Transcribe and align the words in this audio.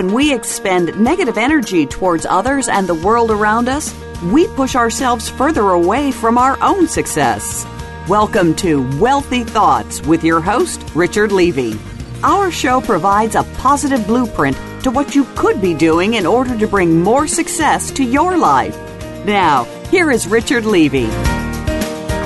When 0.00 0.14
we 0.14 0.32
expend 0.32 0.98
negative 0.98 1.36
energy 1.36 1.84
towards 1.84 2.24
others 2.24 2.68
and 2.68 2.86
the 2.86 2.94
world 2.94 3.30
around 3.30 3.68
us, 3.68 3.94
we 4.32 4.48
push 4.48 4.74
ourselves 4.74 5.28
further 5.28 5.72
away 5.72 6.10
from 6.10 6.38
our 6.38 6.56
own 6.62 6.88
success. 6.88 7.66
Welcome 8.08 8.54
to 8.64 8.88
Wealthy 8.98 9.44
Thoughts 9.44 10.00
with 10.00 10.24
your 10.24 10.40
host, 10.40 10.82
Richard 10.94 11.32
Levy. 11.32 11.78
Our 12.22 12.50
show 12.50 12.80
provides 12.80 13.34
a 13.34 13.42
positive 13.58 14.06
blueprint 14.06 14.56
to 14.84 14.90
what 14.90 15.14
you 15.14 15.24
could 15.34 15.60
be 15.60 15.74
doing 15.74 16.14
in 16.14 16.24
order 16.24 16.56
to 16.56 16.66
bring 16.66 17.02
more 17.02 17.26
success 17.28 17.90
to 17.90 18.02
your 18.02 18.38
life. 18.38 18.78
Now, 19.26 19.64
here 19.90 20.10
is 20.10 20.26
Richard 20.26 20.64
Levy. 20.64 21.10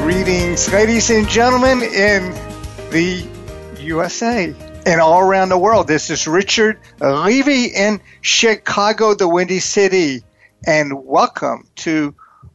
Greetings, 0.05 0.73
ladies 0.73 1.11
and 1.11 1.29
gentlemen, 1.29 1.83
in 1.83 2.31
the 2.93 3.29
USA 3.81 4.55
and 4.87 5.01
all 5.01 5.21
around 5.21 5.49
the 5.49 5.59
world. 5.59 5.89
This 5.89 6.11
is 6.11 6.29
Richard 6.29 6.79
Levy 7.01 7.67
in 7.67 8.01
Chicago, 8.21 9.15
the 9.15 9.29
Windy 9.29 9.61
City, 9.61 10.23
and 10.67 11.05
welcome 11.07 11.67
to 11.77 12.15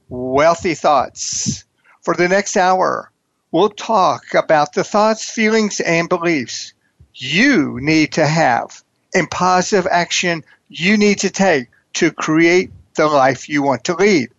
Wealthy 0.09 0.75
Thoughts. 0.75 1.65
For 2.03 2.13
the 2.13 2.27
next 2.27 2.55
hour, 2.55 3.11
we'll 3.52 3.69
talk 3.69 4.35
about 4.35 4.73
the 4.73 4.83
thoughts, 4.83 5.29
feelings, 5.29 5.79
and 5.79 6.07
beliefs 6.07 6.73
you 7.15 7.79
need 7.81 8.13
to 8.13 8.27
have 8.27 8.83
and 9.16 9.30
positive 9.30 9.88
action 9.89 10.43
you 10.67 10.97
need 10.97 11.19
to 11.19 11.31
take 11.31 11.67
to 11.93 12.11
create 12.11 12.69
the 12.95 13.07
life 13.07 13.49
you 13.49 13.63
want 13.63 13.85
to 13.85 13.95
lead. 13.95 14.30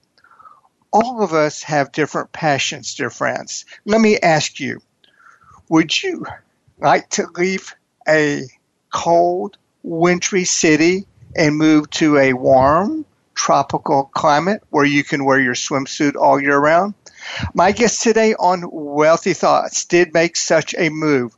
All 0.93 1.23
of 1.23 1.33
us 1.33 1.65
have 1.65 1.91
different 1.91 2.33
passions, 2.33 2.95
dear 2.95 3.11
friends. 3.11 3.65
Let 3.85 4.01
me 4.01 4.17
ask 4.19 4.61
you 4.61 4.81
would 5.69 6.03
you 6.03 6.25
like 6.79 7.09
to 7.11 7.27
leave 7.37 7.75
a 8.09 8.45
cold, 8.93 9.57
wintry 9.83 10.45
city 10.45 11.07
and 11.37 11.57
move 11.57 11.89
to 11.91 12.19
a 12.19 12.33
warm, 12.33 13.05
tropical 13.35 14.05
climate 14.05 14.63
where 14.71 14.85
you 14.85 15.05
can 15.05 15.25
wear 15.25 15.41
your 15.41 15.55
swimsuit 15.55 16.17
all 16.17 16.41
year 16.41 16.59
round? 16.59 16.95
My 17.55 17.73
guest 17.73 18.03
today 18.03 18.35
on 18.35 18.69
Wealthy 18.71 19.35
Thoughts 19.35 19.85
did 19.85 20.15
make 20.15 20.37
such 20.37 20.75
a 20.77 20.89
move 20.89 21.37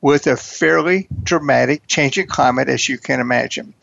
with 0.00 0.26
a 0.26 0.36
fairly 0.36 1.08
dramatic 1.22 1.86
change 1.86 2.18
in 2.18 2.26
climate, 2.26 2.68
as 2.68 2.88
you 2.88 2.98
can 2.98 3.20
imagine. 3.20 3.74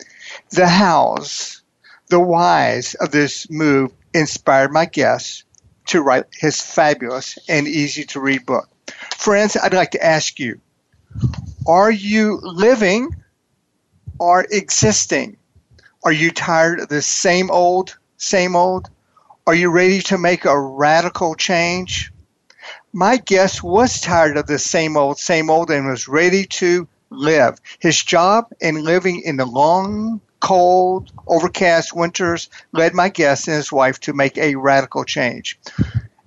The 0.50 0.66
hows, 0.66 1.62
the 2.08 2.20
whys 2.20 2.94
of 2.94 3.10
this 3.10 3.50
move 3.50 3.92
inspired 4.14 4.72
my 4.72 4.86
guest 4.86 5.44
to 5.86 6.02
write 6.02 6.24
his 6.32 6.60
fabulous 6.60 7.38
and 7.48 7.66
easy 7.66 8.04
to 8.04 8.20
read 8.20 8.44
book. 8.44 8.68
Friends, 9.16 9.56
I'd 9.56 9.74
like 9.74 9.92
to 9.92 10.04
ask 10.04 10.38
you 10.38 10.60
are 11.68 11.90
you 11.90 12.40
living 12.42 13.14
or 14.18 14.46
existing? 14.50 15.36
Are 16.02 16.12
you 16.12 16.30
tired 16.30 16.80
of 16.80 16.88
the 16.88 17.02
same 17.02 17.50
old, 17.50 17.98
same 18.16 18.56
old? 18.56 18.88
Are 19.46 19.54
you 19.54 19.70
ready 19.70 20.00
to 20.02 20.16
make 20.16 20.46
a 20.46 20.58
radical 20.58 21.34
change? 21.34 22.10
My 22.92 23.18
guest 23.18 23.62
was 23.62 24.00
tired 24.00 24.38
of 24.38 24.46
the 24.46 24.58
same 24.58 24.96
old, 24.96 25.18
same 25.18 25.50
old 25.50 25.70
and 25.70 25.86
was 25.86 26.08
ready 26.08 26.46
to 26.46 26.88
live. 27.10 27.60
His 27.78 28.02
job 28.02 28.46
and 28.62 28.82
living 28.82 29.20
in 29.20 29.36
the 29.36 29.44
long, 29.44 30.22
cold, 30.40 31.12
overcast 31.26 31.94
winters 31.94 32.48
led 32.72 32.94
my 32.94 33.10
guest 33.10 33.46
and 33.46 33.56
his 33.56 33.70
wife 33.70 34.00
to 34.00 34.14
make 34.14 34.38
a 34.38 34.54
radical 34.54 35.04
change. 35.04 35.58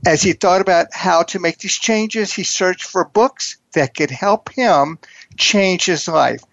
As 0.05 0.21
he 0.21 0.33
thought 0.33 0.61
about 0.61 0.93
how 0.93 1.23
to 1.23 1.39
make 1.39 1.59
these 1.59 1.77
changes, 1.77 2.33
he 2.33 2.43
searched 2.43 2.83
for 2.83 3.05
books 3.05 3.57
that 3.73 3.95
could 3.95 4.11
help 4.11 4.49
him 4.51 4.97
change 5.37 5.85
his 5.85 6.07
life. 6.07 6.43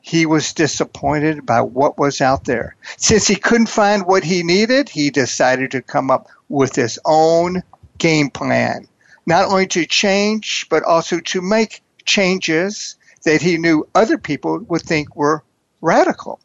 He 0.00 0.26
was 0.26 0.52
disappointed 0.52 1.46
by 1.46 1.60
what 1.60 1.98
was 1.98 2.20
out 2.20 2.44
there. 2.44 2.74
Since 2.96 3.28
he 3.28 3.36
couldn't 3.36 3.68
find 3.68 4.04
what 4.04 4.24
he 4.24 4.42
needed, 4.42 4.88
he 4.88 5.10
decided 5.10 5.70
to 5.72 5.82
come 5.82 6.10
up 6.10 6.28
with 6.48 6.74
his 6.74 6.98
own 7.04 7.62
game 7.98 8.30
plan, 8.30 8.88
not 9.26 9.48
only 9.48 9.66
to 9.68 9.86
change, 9.86 10.66
but 10.68 10.82
also 10.82 11.20
to 11.20 11.40
make 11.40 11.82
changes 12.04 12.96
that 13.24 13.42
he 13.42 13.58
knew 13.58 13.86
other 13.94 14.18
people 14.18 14.58
would 14.68 14.82
think 14.82 15.14
were 15.14 15.44
radical. 15.80 16.40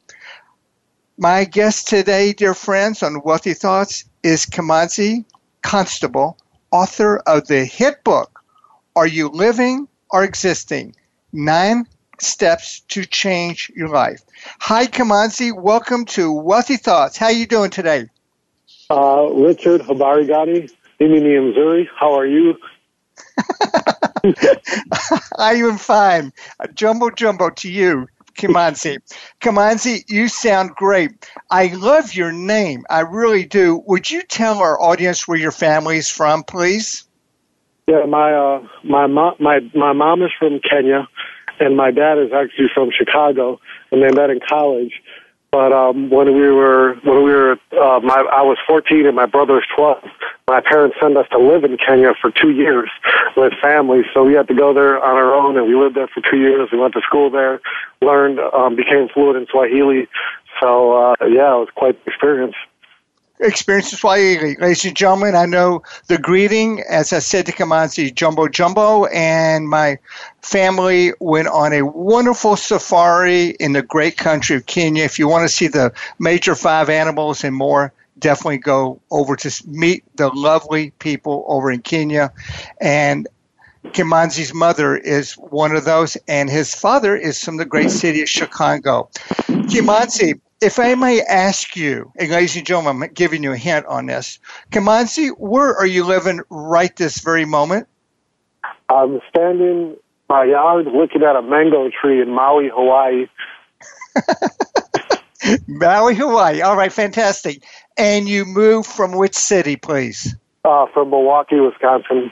My 1.18 1.46
guest 1.46 1.88
today, 1.88 2.34
dear 2.34 2.54
friends, 2.54 3.02
on 3.02 3.24
Wealthy 3.24 3.56
Thoughts 3.56 4.06
is 4.22 4.46
Kimanzi 4.46 5.26
Constable, 5.64 6.38
author 6.70 7.18
of 7.18 7.48
the 7.48 7.66
hit 7.66 8.04
book, 8.04 8.44
Are 8.96 9.08
You 9.08 9.30
Living 9.30 9.88
or 10.12 10.24
Existing? 10.24 10.96
Nine 11.34 11.86
Steps 12.20 12.82
to 12.90 13.06
Change 13.06 13.72
Your 13.76 13.90
Life. 13.90 14.22
Hi, 14.60 14.88
Kimanzi. 14.88 15.52
Welcome 15.54 16.06
to 16.06 16.32
Wealthy 16.32 16.78
Thoughts. 16.78 17.18
How 17.18 17.28
are 17.28 17.32
you 17.32 17.46
doing 17.46 17.70
today? 17.70 18.06
Uh, 18.90 19.30
Richard 19.34 19.82
Habarigani, 19.82 20.72
Imini, 21.02 21.48
Missouri. 21.48 21.90
How 22.00 22.18
are 22.18 22.26
you? 22.26 22.56
I 25.38 25.56
am 25.56 25.78
fine. 25.78 26.32
Jumbo 26.74 27.10
jumbo 27.12 27.50
to 27.50 27.70
you, 27.70 28.08
Kimanzi. 28.38 28.98
Kimanzi, 29.42 30.10
you 30.10 30.30
sound 30.30 30.72
great. 30.76 31.30
I 31.52 31.68
love 31.68 32.14
your 32.14 32.32
name. 32.32 32.86
I 32.90 33.02
really 33.02 33.46
do. 33.46 33.84
Would 33.86 34.10
you 34.10 34.22
tell 34.24 34.60
our 34.60 34.82
audience 34.82 35.28
where 35.28 35.38
your 35.38 35.52
family 35.52 35.98
is 35.98 36.10
from, 36.10 36.44
please? 36.44 37.07
Yeah, 37.88 38.06
my 38.06 38.34
uh, 38.34 38.68
my 38.84 39.08
mom 39.08 39.36
my 39.40 39.60
my 39.74 39.94
mom 39.94 40.22
is 40.22 40.32
from 40.38 40.60
Kenya, 40.60 41.08
and 41.62 41.78
my 41.78 41.90
dad 41.90 42.18
is 42.18 42.34
actually 42.34 42.68
from 42.74 42.90
Chicago, 42.92 43.62
and 43.92 44.04
they 44.04 44.14
met 44.14 44.30
in 44.30 44.42
college. 44.46 45.02
But 45.54 45.72
um, 45.72 46.10
when 46.10 46.36
we 46.36 46.52
were 46.52 46.96
when 47.06 47.24
we 47.24 47.32
were 47.32 47.54
uh, 47.72 48.02
my 48.04 48.28
I 48.34 48.42
was 48.42 48.58
14 48.68 49.06
and 49.06 49.16
my 49.16 49.26
brother 49.26 49.54
was 49.54 49.64
12. 49.74 50.04
My 50.50 50.60
parents 50.60 50.98
sent 51.02 51.16
us 51.16 51.28
to 51.32 51.40
live 51.40 51.64
in 51.64 51.78
Kenya 51.78 52.12
for 52.22 52.30
two 52.30 52.52
years 52.52 52.90
with 53.38 53.54
family, 53.62 54.02
so 54.14 54.26
we 54.26 54.34
had 54.34 54.50
to 54.50 54.54
go 54.54 54.74
there 54.74 55.02
on 55.02 55.16
our 55.16 55.34
own, 55.34 55.58
and 55.58 55.68
we 55.68 55.76
lived 55.76 55.96
there 55.96 56.10
for 56.10 56.22
two 56.30 56.40
years. 56.40 56.68
We 56.74 56.80
went 56.80 56.94
to 56.96 57.02
school 57.08 57.30
there, 57.30 57.62
learned, 58.02 58.40
um, 58.40 58.76
became 58.76 59.08
fluent 59.14 59.38
in 59.38 59.48
Swahili. 59.48 60.10
So 60.60 60.92
uh, 60.92 61.16
yeah, 61.22 61.56
it 61.56 61.60
was 61.64 61.70
quite 61.74 61.96
an 61.96 62.02
experience 62.06 62.56
experience 63.40 63.92
Swahili. 63.92 64.56
Ladies 64.60 64.86
and 64.86 64.96
gentlemen, 64.96 65.36
I 65.36 65.46
know 65.46 65.84
the 66.08 66.18
greeting, 66.18 66.84
as 66.90 67.14
I 67.14 67.20
said 67.20 67.46
to 67.46 67.52
Kimanzi, 67.52 68.14
Jumbo 68.14 68.48
Jumbo, 68.48 69.06
and 69.06 69.70
my 69.70 69.98
family 70.42 71.14
went 71.20 71.48
on 71.48 71.74
a 71.74 71.84
wonderful 71.84 72.56
safari 72.56 73.50
in 73.60 73.74
the 73.74 73.82
great 73.82 74.18
country 74.18 74.56
of 74.56 74.66
Kenya. 74.66 75.04
If 75.04 75.20
you 75.20 75.28
want 75.28 75.48
to 75.48 75.56
see 75.56 75.68
the 75.68 75.94
major 76.20 76.56
five 76.56 76.90
animals 76.90 77.44
and 77.44 77.56
more, 77.56 77.94
definitely 78.20 78.58
go 78.58 79.00
over 79.12 79.36
to 79.36 79.64
meet 79.68 80.04
the 80.16 80.30
lovely 80.30 80.92
people 81.00 81.46
over 81.48 81.72
in 81.72 81.82
Kenya. 81.82 82.32
And 82.82 83.28
Kimanzi's 83.86 84.54
mother 84.54 84.98
is 84.98 85.34
one 85.34 85.76
of 85.76 85.86
those, 85.86 86.18
and 86.28 86.50
his 86.50 86.74
father 86.74 87.16
is 87.16 87.44
from 87.44 87.58
the 87.58 87.66
great 87.66 87.92
city 87.92 88.22
of 88.22 88.30
Chicago. 88.30 89.10
Kimanzi, 89.48 90.40
if 90.62 90.80
I 90.80 90.96
may 90.96 91.22
ask 91.22 91.76
you, 91.76 92.12
and 92.16 92.30
ladies 92.30 92.56
and 92.56 92.66
gentlemen, 92.66 93.04
I'm 93.04 93.14
giving 93.14 93.44
you 93.44 93.52
a 93.52 93.58
hint 93.58 93.86
on 93.86 94.08
this. 94.08 94.40
Kimanzi, 94.72 95.30
where 95.38 95.76
are 95.76 95.86
you 95.86 96.04
living 96.04 96.42
right 96.50 96.96
this 96.96 97.20
very 97.20 97.46
moment? 97.46 97.88
I'm 98.90 99.22
standing 99.30 99.68
in 99.68 99.98
my 100.30 100.46
yard 100.46 100.88
looking 100.88 101.24
at 101.24 101.36
a 101.36 101.42
mango 101.42 101.90
tree 101.90 102.22
in 102.22 102.30
Maui, 102.30 102.70
Hawaii. 102.74 103.28
Maui, 105.68 106.16
Hawaii. 106.16 106.62
All 106.62 106.76
right, 106.76 106.92
fantastic. 106.92 107.64
And 107.98 108.28
you 108.28 108.46
moved 108.46 108.90
from 108.90 109.16
which 109.16 109.36
city, 109.36 109.76
please? 109.76 110.36
Uh, 110.66 110.88
from 110.94 111.12
Milwaukee, 111.12 111.60
Wisconsin. 111.60 112.32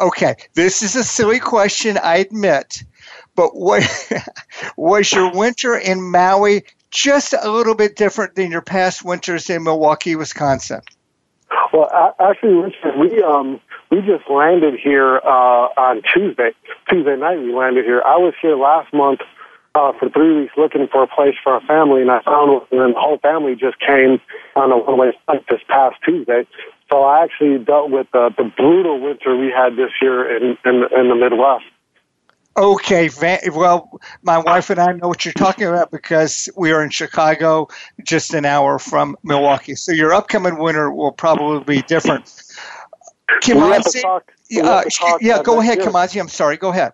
Okay, 0.00 0.34
this 0.54 0.82
is 0.82 0.96
a 0.96 1.04
silly 1.04 1.38
question, 1.38 1.96
I 2.02 2.16
admit. 2.16 2.82
But 3.34 3.54
what 3.54 3.82
was 4.76 5.12
your 5.12 5.32
winter 5.32 5.76
in 5.76 6.02
Maui 6.02 6.64
just 6.92 7.32
a 7.32 7.50
little 7.50 7.74
bit 7.74 7.96
different 7.96 8.36
than 8.36 8.50
your 8.50 8.62
past 8.62 9.04
winters 9.04 9.50
in 9.50 9.64
Milwaukee, 9.64 10.14
Wisconsin? 10.14 10.80
Well, 11.72 12.14
actually, 12.20 12.54
Richard, 12.54 12.98
we 12.98 13.22
um 13.22 13.60
we 13.90 14.00
just 14.00 14.28
landed 14.30 14.78
here 14.82 15.16
uh, 15.18 15.68
on 15.76 16.02
Tuesday. 16.14 16.52
Tuesday 16.88 17.16
night, 17.16 17.38
we 17.38 17.54
landed 17.54 17.84
here. 17.84 18.02
I 18.06 18.16
was 18.16 18.34
here 18.40 18.56
last 18.56 18.92
month 18.92 19.20
uh, 19.74 19.92
for 19.98 20.08
three 20.10 20.40
weeks 20.40 20.52
looking 20.56 20.86
for 20.90 21.02
a 21.02 21.06
place 21.06 21.34
for 21.42 21.54
our 21.54 21.60
family, 21.62 22.02
and 22.02 22.10
I 22.10 22.22
found 22.22 22.52
one, 22.52 22.66
and 22.72 22.94
the 22.94 23.00
whole 23.00 23.18
family 23.18 23.54
just 23.54 23.78
came 23.80 24.20
on 24.56 24.72
a 24.72 24.78
one-way 24.78 25.12
flight 25.24 25.44
this 25.48 25.60
past 25.68 25.96
Tuesday. 26.04 26.46
So 26.90 27.04
I 27.04 27.24
actually 27.24 27.58
dealt 27.64 27.90
with 27.90 28.06
uh, 28.14 28.30
the 28.36 28.44
brutal 28.56 29.00
winter 29.00 29.36
we 29.36 29.50
had 29.50 29.76
this 29.76 29.90
year 30.00 30.28
in 30.36 30.58
in, 30.64 30.84
in 30.92 31.08
the 31.08 31.14
Midwest. 31.14 31.64
Okay, 32.56 33.08
well, 33.50 34.00
my 34.22 34.36
wife 34.36 34.68
and 34.68 34.78
I 34.78 34.92
know 34.92 35.08
what 35.08 35.24
you're 35.24 35.32
talking 35.32 35.66
about 35.66 35.90
because 35.90 36.50
we 36.56 36.70
are 36.70 36.82
in 36.82 36.90
Chicago, 36.90 37.68
just 38.04 38.34
an 38.34 38.44
hour 38.44 38.78
from 38.78 39.16
Milwaukee. 39.22 39.74
So 39.74 39.90
your 39.90 40.12
upcoming 40.12 40.58
winter 40.58 40.90
will 40.90 41.12
probably 41.12 41.64
be 41.64 41.82
different. 41.82 42.26
Kimanzi, 43.42 44.04
uh, 44.04 44.84
yeah, 45.20 45.42
go 45.42 45.60
ahead, 45.60 45.78
Kimanzi. 45.78 46.20
I'm 46.20 46.28
sorry. 46.28 46.58
Go 46.58 46.68
ahead. 46.68 46.92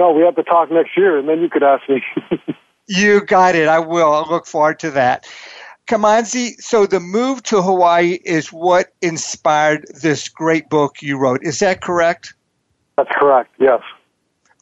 No, 0.00 0.12
we 0.12 0.22
have 0.22 0.34
to 0.36 0.42
talk 0.42 0.70
next 0.70 0.96
year, 0.96 1.18
and 1.18 1.28
then 1.28 1.40
you 1.40 1.48
could 1.48 1.62
ask 1.62 1.88
me. 1.88 2.02
You 2.90 3.20
got 3.20 3.54
it. 3.54 3.68
I 3.68 3.78
will. 3.78 4.14
I 4.14 4.26
look 4.30 4.46
forward 4.46 4.78
to 4.78 4.90
that. 4.92 5.26
Kimanzi, 5.88 6.54
so 6.58 6.86
the 6.86 7.00
move 7.00 7.42
to 7.44 7.60
Hawaii 7.60 8.18
is 8.24 8.50
what 8.50 8.94
inspired 9.02 9.84
this 10.02 10.28
great 10.28 10.70
book 10.70 11.02
you 11.02 11.18
wrote. 11.18 11.40
Is 11.42 11.58
that 11.58 11.82
correct? 11.82 12.32
That's 12.96 13.10
correct, 13.12 13.54
yes. 13.58 13.82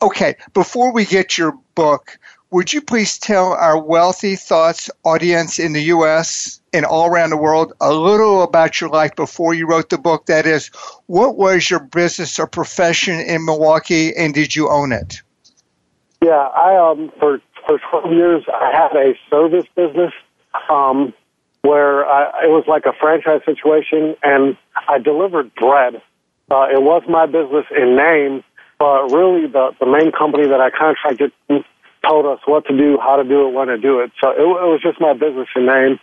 Okay, 0.02 0.37
before 0.52 0.93
we 0.93 1.04
get 1.04 1.38
your 1.38 1.52
book, 1.75 2.19
would 2.50 2.72
you 2.72 2.81
please 2.81 3.19
tell 3.19 3.52
our 3.52 3.81
Wealthy 3.81 4.37
Thoughts 4.37 4.90
audience 5.04 5.58
in 5.58 5.72
the 5.72 5.82
U.S. 5.84 6.60
and 6.72 6.84
all 6.84 7.06
around 7.06 7.31
the 7.31 7.37
world 7.37 7.72
a 7.81 7.93
little 7.93 8.43
about 8.43 8.81
your 8.81 8.90
life 8.90 9.16
before 9.16 9.54
you 9.54 9.66
wrote 9.66 9.90
the 9.90 9.98
book? 9.98 10.26
That 10.26 10.46
is, 10.46 10.69
what 11.06 11.37
was 11.37 11.69
your 11.70 11.81
business 11.81 12.38
or 12.38 12.46
profession 12.46 13.19
in 13.20 13.44
Milwaukee 13.44 14.14
and 14.14 14.32
did 14.32 14.54
you 14.54 14.69
own 14.69 14.93
it? 14.93 15.22
Yeah, 16.22 16.31
I 16.32 16.76
um 16.76 17.12
for 17.19 17.40
for 17.66 17.78
12 17.90 18.12
years 18.12 18.44
I 18.49 18.70
had 18.72 18.96
a 18.96 19.14
service 19.28 19.66
business 19.75 20.12
um, 20.70 21.12
where 21.62 22.06
I, 22.06 22.44
it 22.44 22.50
was 22.50 22.64
like 22.69 22.87
a 22.87 22.92
franchise 22.92 23.40
situation, 23.44 24.16
and 24.22 24.56
I 24.88 24.99
delivered 24.99 25.54
bread. 25.54 26.00
Uh, 26.50 26.69
it 26.72 26.81
was 26.82 27.02
my 27.08 27.26
business 27.26 27.66
in 27.76 27.96
name, 27.96 28.44
but 28.78 29.08
really 29.08 29.46
the 29.46 29.73
the 29.81 29.87
main 29.87 30.12
company 30.12 30.46
that 30.49 30.61
I 30.61 30.70
contracted 30.70 31.32
told 32.06 32.26
us 32.26 32.40
what 32.46 32.67
to 32.67 32.76
do, 32.76 32.99
how 33.00 33.17
to 33.17 33.25
do 33.25 33.49
it, 33.49 33.52
when 33.52 33.69
to 33.69 33.78
do 33.78 34.00
it. 34.00 34.12
So 34.23 34.31
it, 34.31 34.40
it 34.40 34.69
was 34.70 34.81
just 34.82 35.00
my 35.00 35.12
business 35.12 35.49
in 35.56 35.67
name. 35.67 35.99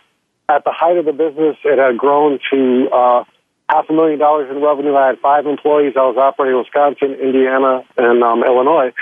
At 0.48 0.64
the 0.64 0.72
height 0.72 0.98
of 0.98 1.06
the 1.06 1.12
business, 1.12 1.56
it 1.64 1.78
had 1.78 1.96
grown 1.96 2.38
to 2.52 2.88
uh, 2.92 3.24
half 3.70 3.88
a 3.88 3.92
million 3.92 4.18
dollars 4.18 4.50
in 4.50 4.60
revenue. 4.62 4.94
I 4.94 5.08
had 5.08 5.18
five 5.20 5.46
employees. 5.46 5.94
I 5.96 6.04
was 6.04 6.16
operating 6.18 6.58
in 6.58 6.60
Wisconsin, 6.60 7.16
Indiana, 7.16 7.80
and 7.96 8.22
um, 8.22 8.44
Illinois, 8.44 8.92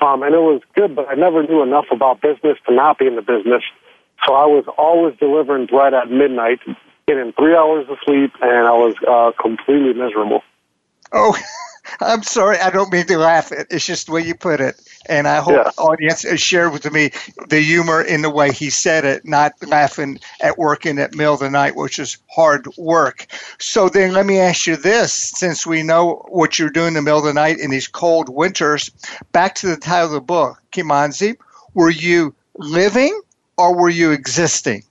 um, 0.00 0.22
and 0.22 0.34
it 0.34 0.38
was 0.38 0.62
good. 0.74 0.94
But 0.94 1.08
I 1.08 1.14
never 1.14 1.42
knew 1.42 1.62
enough 1.62 1.86
about 1.90 2.20
business 2.20 2.56
to 2.68 2.74
not 2.74 2.98
be 2.98 3.06
in 3.06 3.16
the 3.16 3.22
business. 3.22 3.62
So 4.26 4.34
I 4.34 4.46
was 4.46 4.64
always 4.78 5.18
delivering 5.18 5.66
bread 5.66 5.94
at 5.94 6.08
midnight, 6.08 6.60
getting 7.08 7.32
three 7.32 7.56
hours 7.56 7.86
of 7.90 7.98
sleep, 8.06 8.30
and 8.40 8.68
I 8.68 8.76
was 8.78 8.94
uh, 9.02 9.32
completely 9.42 9.94
miserable. 9.94 10.42
Oh, 11.10 11.36
I'm 12.00 12.22
sorry. 12.22 12.58
I 12.58 12.70
don't 12.70 12.92
mean 12.92 13.06
to 13.06 13.18
laugh. 13.18 13.52
It. 13.52 13.68
It's 13.70 13.86
just 13.86 14.06
the 14.06 14.12
way 14.12 14.22
you 14.22 14.34
put 14.34 14.60
it. 14.60 14.80
And 15.06 15.26
I 15.26 15.40
hope 15.40 15.64
the 15.64 15.82
audience 15.82 16.24
shared 16.40 16.72
with 16.72 16.90
me 16.92 17.10
the 17.48 17.60
humor 17.60 18.02
in 18.02 18.22
the 18.22 18.30
way 18.30 18.52
he 18.52 18.70
said 18.70 19.04
it, 19.04 19.26
not 19.26 19.52
laughing 19.66 20.20
at 20.40 20.58
working 20.58 20.98
at 20.98 21.14
middle 21.14 21.34
of 21.34 21.40
the 21.40 21.50
night, 21.50 21.74
which 21.74 21.98
is 21.98 22.18
hard 22.30 22.66
work. 22.76 23.26
So 23.58 23.88
then 23.88 24.12
let 24.12 24.26
me 24.26 24.38
ask 24.38 24.66
you 24.66 24.76
this, 24.76 25.12
since 25.12 25.66
we 25.66 25.82
know 25.82 26.24
what 26.28 26.58
you're 26.58 26.70
doing 26.70 26.88
in 26.88 26.94
the 26.94 27.02
middle 27.02 27.18
of 27.18 27.24
the 27.24 27.34
night 27.34 27.58
in 27.58 27.70
these 27.70 27.88
cold 27.88 28.28
winters, 28.28 28.90
back 29.32 29.56
to 29.56 29.66
the 29.66 29.76
title 29.76 30.06
of 30.06 30.12
the 30.12 30.20
book, 30.20 30.62
Kimanzi, 30.70 31.36
were 31.74 31.90
you 31.90 32.34
living 32.56 33.20
or 33.56 33.74
were 33.74 33.90
you 33.90 34.12
existing? 34.12 34.84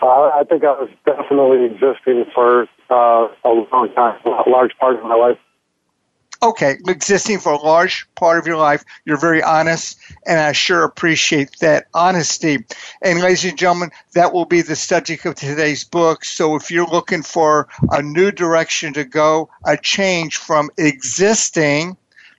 Uh, 0.00 0.30
I 0.34 0.44
think 0.48 0.64
I 0.64 0.72
was 0.72 0.88
definitely 1.04 1.66
existing 1.66 2.24
for 2.34 2.66
uh, 2.90 3.28
a 3.44 3.48
long 3.48 3.90
time, 3.94 4.18
a 4.24 4.48
large 4.48 4.76
part 4.78 4.96
of 4.96 5.02
my 5.02 5.14
life. 5.14 5.38
Okay, 6.42 6.76
existing 6.88 7.38
for 7.38 7.52
a 7.52 7.62
large 7.62 8.08
part 8.16 8.40
of 8.40 8.48
your 8.48 8.56
life. 8.56 8.84
You're 9.04 9.16
very 9.16 9.44
honest, 9.44 9.96
and 10.26 10.40
I 10.40 10.50
sure 10.50 10.82
appreciate 10.82 11.50
that 11.60 11.86
honesty. 11.94 12.64
And, 13.00 13.20
ladies 13.20 13.44
and 13.44 13.56
gentlemen, 13.56 13.92
that 14.14 14.32
will 14.32 14.44
be 14.44 14.60
the 14.60 14.74
subject 14.74 15.24
of 15.24 15.36
today's 15.36 15.84
book. 15.84 16.24
So, 16.24 16.56
if 16.56 16.68
you're 16.68 16.88
looking 16.88 17.22
for 17.22 17.68
a 17.92 18.02
new 18.02 18.32
direction 18.32 18.92
to 18.94 19.04
go, 19.04 19.50
a 19.64 19.76
change 19.76 20.36
from 20.36 20.70
existing 20.78 21.96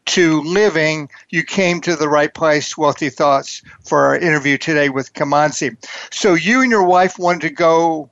to 0.08 0.42
living, 0.42 1.10
you 1.30 1.44
came 1.44 1.80
to 1.80 1.96
the 1.96 2.10
right 2.10 2.34
place, 2.34 2.78
Wealthy 2.78 3.10
Thoughts, 3.10 3.62
for 3.86 4.08
our 4.08 4.18
interview 4.18 4.58
today 4.58 4.90
with 4.90 5.14
Kimanzi. 5.14 5.78
So 6.12 6.34
you 6.34 6.62
and 6.62 6.70
your 6.70 6.84
wife 6.84 7.18
wanted 7.18 7.44
to 7.44 7.52
go 7.52 8.10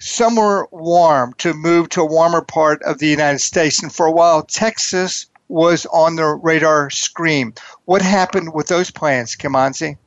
somewhere 0.00 0.66
warm, 0.70 1.34
to 1.38 1.54
move 1.54 1.88
to 1.90 2.02
a 2.02 2.06
warmer 2.06 2.42
part 2.42 2.82
of 2.82 2.98
the 2.98 3.06
United 3.06 3.38
States. 3.38 3.82
And 3.82 3.92
for 3.92 4.06
a 4.06 4.12
while, 4.12 4.42
Texas 4.42 5.26
was 5.50 5.86
on 5.86 6.16
the 6.16 6.26
radar 6.26 6.90
screen. 6.90 7.52
What 7.84 8.02
happened 8.02 8.54
with 8.54 8.68
those 8.68 8.90
plans, 8.90 9.36
Kimanzi? 9.36 9.98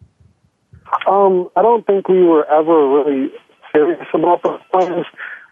Um, 1.07 1.49
I 1.55 1.61
don't 1.61 1.85
think 1.85 2.07
we 2.07 2.23
were 2.23 2.45
ever 2.45 2.89
really 2.89 3.31
serious 3.73 4.07
about 4.13 4.41
those 4.43 4.61
plans. 4.71 5.05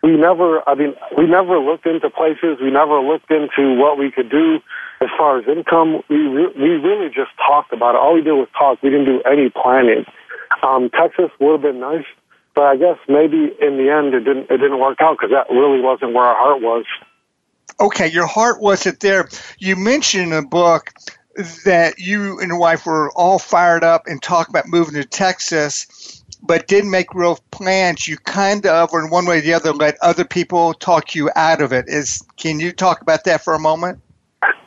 We 0.03 0.17
never, 0.17 0.67
I 0.67 0.73
mean, 0.73 0.95
we 1.17 1.27
never 1.27 1.59
looked 1.59 1.85
into 1.85 2.09
places. 2.09 2.57
We 2.61 2.71
never 2.71 2.99
looked 2.99 3.29
into 3.29 3.75
what 3.75 3.99
we 3.99 4.09
could 4.09 4.29
do 4.29 4.59
as 5.01 5.09
far 5.17 5.39
as 5.39 5.47
income, 5.47 6.03
we 6.09 6.17
re- 6.17 6.53
we 6.55 6.69
really 6.77 7.09
just 7.09 7.31
talked 7.37 7.73
about 7.73 7.95
it. 7.95 7.97
All 7.97 8.13
we 8.13 8.21
did 8.21 8.33
was 8.33 8.47
talk. 8.57 8.81
We 8.83 8.91
didn't 8.91 9.05
do 9.05 9.21
any 9.25 9.49
planning. 9.49 10.05
Um, 10.61 10.89
Texas 10.91 11.31
would 11.39 11.53
have 11.53 11.61
been 11.61 11.79
nice, 11.79 12.05
but 12.53 12.63
I 12.63 12.75
guess 12.77 12.97
maybe 13.09 13.49
in 13.59 13.77
the 13.77 13.89
end 13.89 14.13
it 14.13 14.21
didn't 14.21 14.51
it 14.51 14.57
didn't 14.57 14.79
work 14.79 15.01
out 15.01 15.17
because 15.17 15.31
that 15.31 15.51
really 15.51 15.81
wasn't 15.81 16.13
where 16.13 16.25
our 16.25 16.35
heart 16.35 16.61
was. 16.61 16.85
Okay, 17.79 18.07
your 18.07 18.27
heart 18.27 18.61
wasn't 18.61 18.99
there. 18.99 19.29
You 19.57 19.75
mentioned 19.75 20.33
in 20.33 20.37
a 20.37 20.45
book 20.45 20.93
that 21.65 21.97
you 21.97 22.39
and 22.39 22.49
your 22.49 22.59
wife 22.59 22.85
were 22.85 23.11
all 23.13 23.39
fired 23.39 23.83
up 23.83 24.03
and 24.05 24.21
talked 24.21 24.49
about 24.49 24.67
moving 24.67 24.95
to 24.95 25.05
Texas, 25.05 26.23
but 26.43 26.67
didn't 26.67 26.91
make 26.91 27.13
real 27.13 27.39
plans. 27.51 28.07
You 28.07 28.17
kind 28.17 28.65
of, 28.65 28.89
or 28.91 29.03
in 29.03 29.09
one 29.09 29.25
way 29.25 29.39
or 29.39 29.41
the 29.41 29.53
other, 29.53 29.71
let 29.71 29.97
other 30.01 30.25
people 30.25 30.73
talk 30.73 31.15
you 31.15 31.29
out 31.35 31.61
of 31.61 31.71
it. 31.71 31.85
Is 31.87 32.21
can 32.37 32.59
you 32.59 32.71
talk 32.71 33.01
about 33.01 33.23
that 33.25 33.43
for 33.43 33.53
a 33.53 33.59
moment? 33.59 33.99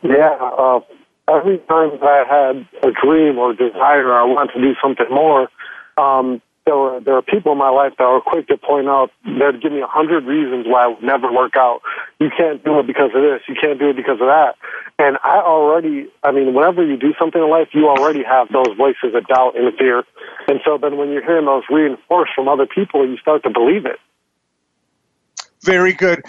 Yeah, 0.02 0.36
uh, 0.58 0.80
every 1.28 1.58
time 1.58 1.90
I 2.02 2.24
had 2.28 2.68
a 2.82 2.92
dream 2.92 3.38
or 3.38 3.54
desire, 3.54 4.12
I 4.14 4.24
wanted 4.24 4.52
to 4.54 4.60
do 4.60 4.74
something 4.82 5.06
more. 5.10 5.48
Um, 5.96 6.40
there 6.66 6.76
were 6.76 7.00
there 7.00 7.14
were 7.14 7.22
people 7.22 7.52
in 7.52 7.58
my 7.58 7.68
life 7.68 7.92
that 7.98 8.08
were 8.08 8.20
quick 8.20 8.48
to 8.48 8.56
point 8.56 8.88
out 8.88 9.10
they'd 9.24 9.60
give 9.60 9.72
me 9.72 9.80
a 9.80 9.86
hundred 9.86 10.24
reasons 10.24 10.66
why 10.66 10.88
it 10.88 10.96
would 10.96 11.04
never 11.04 11.30
work 11.30 11.56
out. 11.56 11.80
You 12.18 12.30
can't 12.34 12.64
do 12.64 12.78
it 12.78 12.86
because 12.86 13.10
of 13.14 13.22
this. 13.22 13.42
You 13.48 13.54
can't 13.60 13.78
do 13.78 13.90
it 13.90 13.96
because 13.96 14.20
of 14.20 14.28
that. 14.28 14.56
And 14.98 15.18
I 15.22 15.38
already, 15.38 16.08
I 16.22 16.30
mean, 16.30 16.54
whenever 16.54 16.84
you 16.84 16.96
do 16.96 17.12
something 17.18 17.42
in 17.42 17.50
life, 17.50 17.68
you 17.72 17.88
already 17.88 18.22
have 18.22 18.48
those 18.52 18.76
voices 18.76 19.14
of 19.14 19.26
doubt 19.26 19.56
and 19.56 19.76
fear. 19.76 20.04
And 20.48 20.60
so 20.64 20.78
then 20.78 20.96
when 20.96 21.10
you're 21.10 21.24
hearing 21.24 21.46
those 21.46 21.64
reinforced 21.68 22.32
from 22.34 22.48
other 22.48 22.66
people, 22.66 23.06
you 23.06 23.18
start 23.18 23.42
to 23.42 23.50
believe 23.50 23.84
it. 23.86 23.98
Very 25.62 25.92
good 25.92 26.22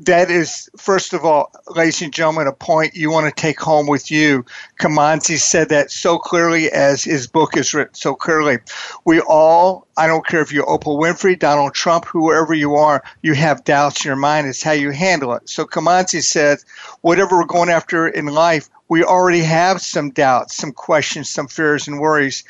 that 0.00 0.30
is, 0.30 0.70
first 0.76 1.12
of 1.12 1.24
all, 1.24 1.50
ladies 1.68 2.02
and 2.02 2.12
gentlemen, 2.12 2.46
a 2.46 2.52
point 2.52 2.94
you 2.94 3.10
want 3.10 3.26
to 3.26 3.40
take 3.40 3.60
home 3.60 3.86
with 3.86 4.10
you. 4.10 4.44
Kimanzi 4.80 5.38
said 5.38 5.70
that 5.70 5.90
so 5.90 6.18
clearly 6.18 6.70
as 6.70 7.02
his 7.02 7.26
book 7.26 7.56
is 7.56 7.74
written 7.74 7.94
so 7.94 8.14
clearly. 8.14 8.58
We 9.04 9.20
all, 9.20 9.86
I 9.96 10.06
don't 10.06 10.26
care 10.26 10.40
if 10.40 10.52
you're 10.52 10.66
Oprah 10.66 10.98
Winfrey, 10.98 11.38
Donald 11.38 11.74
Trump, 11.74 12.04
whoever 12.04 12.54
you 12.54 12.76
are, 12.76 13.02
you 13.22 13.34
have 13.34 13.64
doubts 13.64 14.04
in 14.04 14.08
your 14.08 14.16
mind. 14.16 14.46
It's 14.46 14.62
how 14.62 14.72
you 14.72 14.90
handle 14.90 15.34
it. 15.34 15.48
So 15.48 15.64
Kimanzi 15.64 16.22
said, 16.22 16.58
whatever 17.00 17.36
we're 17.36 17.46
going 17.46 17.68
after 17.68 18.06
in 18.08 18.26
life, 18.26 18.68
we 18.88 19.04
already 19.04 19.42
have 19.42 19.80
some 19.80 20.10
doubts, 20.10 20.56
some 20.56 20.72
questions, 20.72 21.28
some 21.28 21.48
fears 21.48 21.88
and 21.88 22.00
worries. 22.00 22.44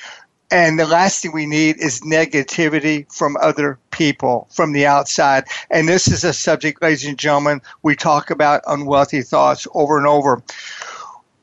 And 0.50 0.78
the 0.78 0.86
last 0.86 1.22
thing 1.22 1.32
we 1.32 1.46
need 1.46 1.76
is 1.78 2.00
negativity 2.00 3.12
from 3.12 3.36
other 3.40 3.78
people 3.90 4.48
from 4.50 4.72
the 4.72 4.86
outside. 4.86 5.44
And 5.70 5.86
this 5.86 6.08
is 6.08 6.24
a 6.24 6.32
subject, 6.32 6.80
ladies 6.80 7.04
and 7.04 7.18
gentlemen, 7.18 7.60
we 7.82 7.96
talk 7.96 8.30
about 8.30 8.62
on 8.66 8.86
Wealthy 8.86 9.22
Thoughts 9.22 9.66
over 9.74 9.98
and 9.98 10.06
over. 10.06 10.42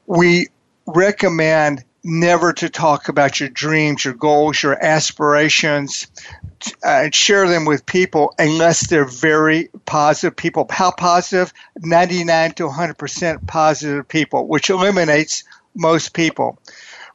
We 0.08 0.48
recommend 0.88 1.84
never 2.04 2.54
to 2.54 2.70
talk 2.70 3.10
about 3.10 3.40
your 3.40 3.50
dreams, 3.50 4.06
your 4.06 4.14
goals, 4.14 4.62
your 4.62 4.84
aspirations, 4.84 6.08
uh, 6.84 7.04
and 7.04 7.16
share 7.16 7.48
them 7.48 7.66
with 7.66 7.86
people 7.86 8.34
unless 8.40 8.88
they're 8.88 9.06
very 9.06 9.70
positive 9.86 10.36
people. 10.36 10.68
How 10.70 10.92
positive? 10.92 11.52
99 11.80 12.54
to 12.54 12.68
100% 12.68 13.48
positive 13.48 14.08
people, 14.08 14.48
which 14.48 14.70
eliminates 14.70 15.44
most 15.76 16.14
people 16.14 16.58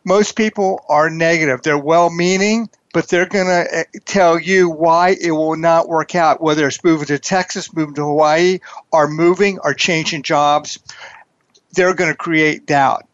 most 0.04 0.37
people 0.37 0.85
are 0.88 1.11
negative. 1.11 1.62
They're 1.62 1.78
well 1.78 2.11
meaning, 2.11 2.69
but 2.92 3.09
they're 3.09 3.26
going 3.26 3.47
to 3.47 3.78
eh, 3.78 3.85
tell 4.04 4.38
you 4.38 4.71
why 4.71 5.16
it 5.21 5.30
will 5.30 5.57
not 5.57 5.88
work 5.88 6.14
out, 6.14 6.40
whether 6.40 6.66
it's 6.66 6.83
moving 6.83 7.07
to 7.07 7.19
Texas, 7.19 7.75
moving 7.75 7.95
to 7.95 8.04
Hawaii, 8.04 8.61
or 8.92 9.09
moving 9.09 9.59
or 9.62 9.75
changing 9.75 10.23
jobs. 10.23 10.78
They're 11.73 11.95
going 11.95 12.11
to 12.11 12.16
create 12.16 12.66
doubt. 12.66 13.07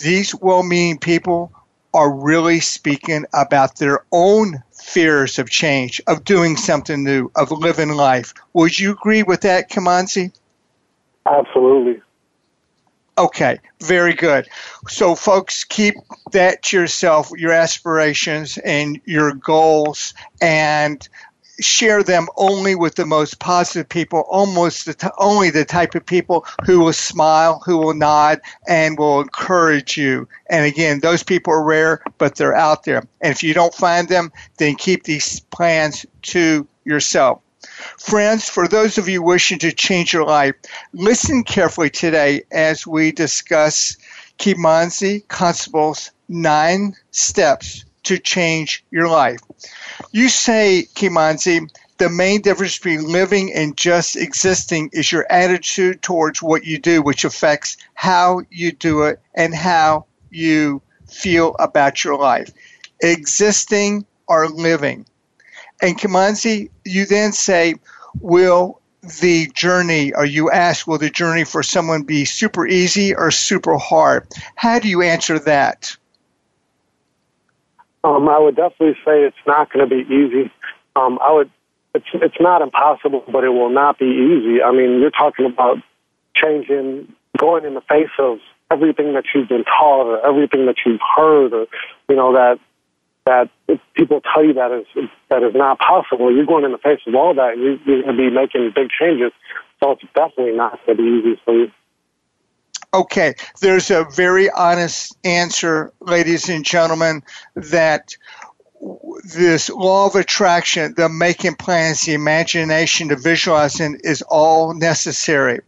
These 0.00 0.34
well 0.34 0.62
meaning 0.62 0.98
people 0.98 1.52
are 1.92 2.10
really 2.10 2.60
speaking 2.60 3.24
about 3.34 3.76
their 3.76 4.04
own 4.12 4.62
fears 4.72 5.38
of 5.38 5.50
change, 5.50 6.00
of 6.06 6.24
doing 6.24 6.56
something 6.56 7.04
new, 7.04 7.30
of 7.36 7.50
living 7.50 7.90
life. 7.90 8.32
Would 8.52 8.78
you 8.78 8.92
agree 8.92 9.22
with 9.22 9.42
that, 9.42 9.70
Kimanzi? 9.70 10.32
Absolutely. 11.26 12.00
Okay, 13.20 13.58
very 13.82 14.14
good. 14.14 14.48
So, 14.88 15.14
folks, 15.14 15.62
keep 15.62 15.94
that 16.32 16.62
to 16.62 16.78
yourself, 16.78 17.30
your 17.36 17.52
aspirations 17.52 18.56
and 18.64 18.98
your 19.04 19.34
goals, 19.34 20.14
and 20.40 21.06
share 21.60 22.02
them 22.02 22.28
only 22.38 22.74
with 22.74 22.94
the 22.94 23.04
most 23.04 23.38
positive 23.38 23.86
people, 23.90 24.20
almost 24.30 24.86
the 24.86 24.94
t- 24.94 25.08
only 25.18 25.50
the 25.50 25.66
type 25.66 25.94
of 25.94 26.06
people 26.06 26.46
who 26.64 26.80
will 26.80 26.94
smile, 26.94 27.62
who 27.66 27.76
will 27.76 27.92
nod, 27.92 28.40
and 28.66 28.98
will 28.98 29.20
encourage 29.20 29.98
you. 29.98 30.26
And 30.48 30.64
again, 30.64 31.00
those 31.00 31.22
people 31.22 31.52
are 31.52 31.62
rare, 31.62 32.02
but 32.16 32.36
they're 32.36 32.56
out 32.56 32.84
there. 32.84 33.06
And 33.20 33.32
if 33.32 33.42
you 33.42 33.52
don't 33.52 33.74
find 33.74 34.08
them, 34.08 34.32
then 34.56 34.76
keep 34.76 35.04
these 35.04 35.40
plans 35.40 36.06
to 36.22 36.66
yourself. 36.86 37.42
Friends, 37.98 38.48
for 38.48 38.68
those 38.68 38.98
of 38.98 39.08
you 39.08 39.22
wishing 39.22 39.58
to 39.60 39.72
change 39.72 40.12
your 40.12 40.24
life, 40.24 40.54
listen 40.92 41.44
carefully 41.44 41.90
today 41.90 42.42
as 42.50 42.86
we 42.86 43.12
discuss 43.12 43.96
Kimanzi 44.38 45.26
Constable's 45.28 46.10
nine 46.28 46.94
steps 47.10 47.84
to 48.04 48.18
change 48.18 48.84
your 48.90 49.08
life. 49.08 49.40
You 50.12 50.28
say, 50.28 50.86
Kimanzi, 50.94 51.68
the 51.98 52.08
main 52.08 52.40
difference 52.40 52.78
between 52.78 53.12
living 53.12 53.52
and 53.52 53.76
just 53.76 54.16
existing 54.16 54.90
is 54.92 55.12
your 55.12 55.26
attitude 55.30 56.00
towards 56.00 56.42
what 56.42 56.64
you 56.64 56.78
do, 56.78 57.02
which 57.02 57.24
affects 57.24 57.76
how 57.94 58.40
you 58.50 58.72
do 58.72 59.02
it 59.02 59.20
and 59.34 59.54
how 59.54 60.06
you 60.30 60.80
feel 61.06 61.54
about 61.58 62.02
your 62.02 62.16
life. 62.16 62.50
Existing 63.02 64.06
or 64.26 64.48
living. 64.48 65.04
And 65.82 65.98
Kimanzi, 65.98 66.70
you 66.84 67.06
then 67.06 67.32
say, 67.32 67.74
will 68.20 68.80
the 69.20 69.50
journey, 69.54 70.12
or 70.12 70.24
you 70.24 70.50
ask, 70.50 70.86
will 70.86 70.98
the 70.98 71.10
journey 71.10 71.44
for 71.44 71.62
someone 71.62 72.02
be 72.02 72.24
super 72.24 72.66
easy 72.66 73.14
or 73.14 73.30
super 73.30 73.78
hard? 73.78 74.26
How 74.56 74.78
do 74.78 74.88
you 74.88 75.02
answer 75.02 75.38
that? 75.38 75.96
Um, 78.04 78.28
I 78.28 78.38
would 78.38 78.56
definitely 78.56 78.96
say 79.04 79.24
it's 79.24 79.36
not 79.46 79.72
going 79.72 79.88
to 79.88 79.94
be 79.94 80.02
easy. 80.12 80.50
Um, 80.96 81.18
I 81.22 81.32
would. 81.32 81.50
It's 81.92 82.06
it's 82.14 82.40
not 82.40 82.62
impossible, 82.62 83.24
but 83.32 83.42
it 83.42 83.48
will 83.48 83.68
not 83.68 83.98
be 83.98 84.06
easy. 84.06 84.62
I 84.62 84.70
mean, 84.70 85.00
you're 85.00 85.10
talking 85.10 85.44
about 85.44 85.78
changing, 86.36 87.12
going 87.36 87.64
in 87.64 87.74
the 87.74 87.80
face 87.80 88.10
of 88.18 88.38
everything 88.70 89.14
that 89.14 89.24
you've 89.34 89.48
been 89.48 89.64
taught, 89.64 90.06
or 90.06 90.24
everything 90.24 90.66
that 90.66 90.76
you've 90.86 91.00
heard, 91.16 91.52
or 91.52 91.66
you 92.08 92.16
know 92.16 92.32
that 92.32 92.60
that 93.26 93.50
people 93.94 94.20
tell 94.32 94.44
you 94.44 94.54
that 94.54 94.72
is 94.72 95.08
that 95.28 95.42
is 95.42 95.54
not 95.54 95.78
possible. 95.78 96.34
You're 96.34 96.46
going 96.46 96.64
in 96.64 96.72
the 96.72 96.78
face 96.78 97.00
of 97.06 97.14
all 97.14 97.34
that, 97.34 97.54
and 97.54 97.62
you're, 97.62 97.78
you're 97.84 98.02
going 98.02 98.16
to 98.16 98.22
be 98.22 98.30
making 98.30 98.72
big 98.74 98.88
changes. 98.90 99.32
So 99.82 99.92
it's 99.92 100.02
definitely 100.14 100.56
not 100.56 100.78
going 100.84 100.98
to 100.98 101.02
be 101.02 101.08
easy 101.08 101.40
for 101.44 101.54
you. 101.54 101.70
Okay, 102.92 103.34
there's 103.60 103.90
a 103.90 104.04
very 104.16 104.50
honest 104.50 105.16
answer, 105.24 105.92
ladies 106.00 106.48
and 106.48 106.64
gentlemen, 106.64 107.22
that 107.54 108.16
this 109.22 109.68
law 109.68 110.06
of 110.06 110.16
attraction, 110.16 110.94
the 110.96 111.08
making 111.08 111.54
plans, 111.54 112.00
the 112.02 112.14
imagination, 112.14 113.08
the 113.08 113.16
visualizing 113.16 114.00
is 114.02 114.22
all 114.22 114.74
necessary. 114.74 115.60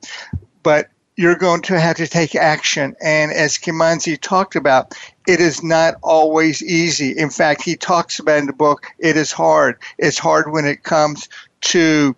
But 0.62 0.90
you're 1.16 1.36
going 1.36 1.62
to 1.62 1.78
have 1.78 1.96
to 1.96 2.06
take 2.06 2.34
action. 2.34 2.96
And 3.00 3.32
as 3.32 3.58
Kimanzi 3.58 4.20
talked 4.20 4.56
about, 4.56 4.94
it 5.26 5.40
is 5.40 5.62
not 5.62 5.94
always 6.02 6.62
easy. 6.62 7.16
In 7.16 7.30
fact, 7.30 7.62
he 7.62 7.76
talks 7.76 8.18
about 8.18 8.38
in 8.38 8.46
the 8.46 8.52
book, 8.52 8.86
it 8.98 9.16
is 9.16 9.32
hard. 9.32 9.76
It's 9.98 10.18
hard 10.18 10.50
when 10.50 10.64
it 10.64 10.82
comes 10.82 11.28
to 11.62 12.16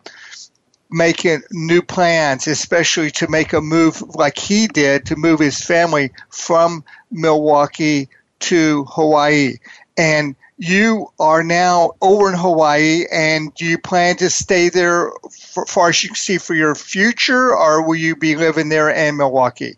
making 0.90 1.42
new 1.50 1.82
plans, 1.82 2.46
especially 2.46 3.10
to 3.10 3.28
make 3.28 3.52
a 3.52 3.60
move 3.60 4.00
like 4.14 4.38
he 4.38 4.68
did 4.68 5.06
to 5.06 5.16
move 5.16 5.40
his 5.40 5.60
family 5.60 6.12
from 6.30 6.84
Milwaukee 7.10 8.08
to 8.40 8.84
Hawaii. 8.84 9.56
And 9.96 10.36
you 10.56 11.08
are 11.18 11.42
now 11.42 11.92
over 12.00 12.30
in 12.30 12.38
Hawaii, 12.38 13.04
and 13.12 13.52
do 13.54 13.64
you 13.64 13.78
plan 13.78 14.16
to 14.16 14.30
stay 14.30 14.68
there 14.68 15.10
for 15.52 15.66
far 15.66 15.88
as 15.88 16.02
you 16.02 16.10
can 16.10 16.16
see 16.16 16.38
for 16.38 16.54
your 16.54 16.74
future, 16.74 17.54
or 17.54 17.86
will 17.86 17.96
you 17.96 18.14
be 18.14 18.36
living 18.36 18.68
there 18.68 18.88
in 18.88 19.16
Milwaukee? 19.16 19.76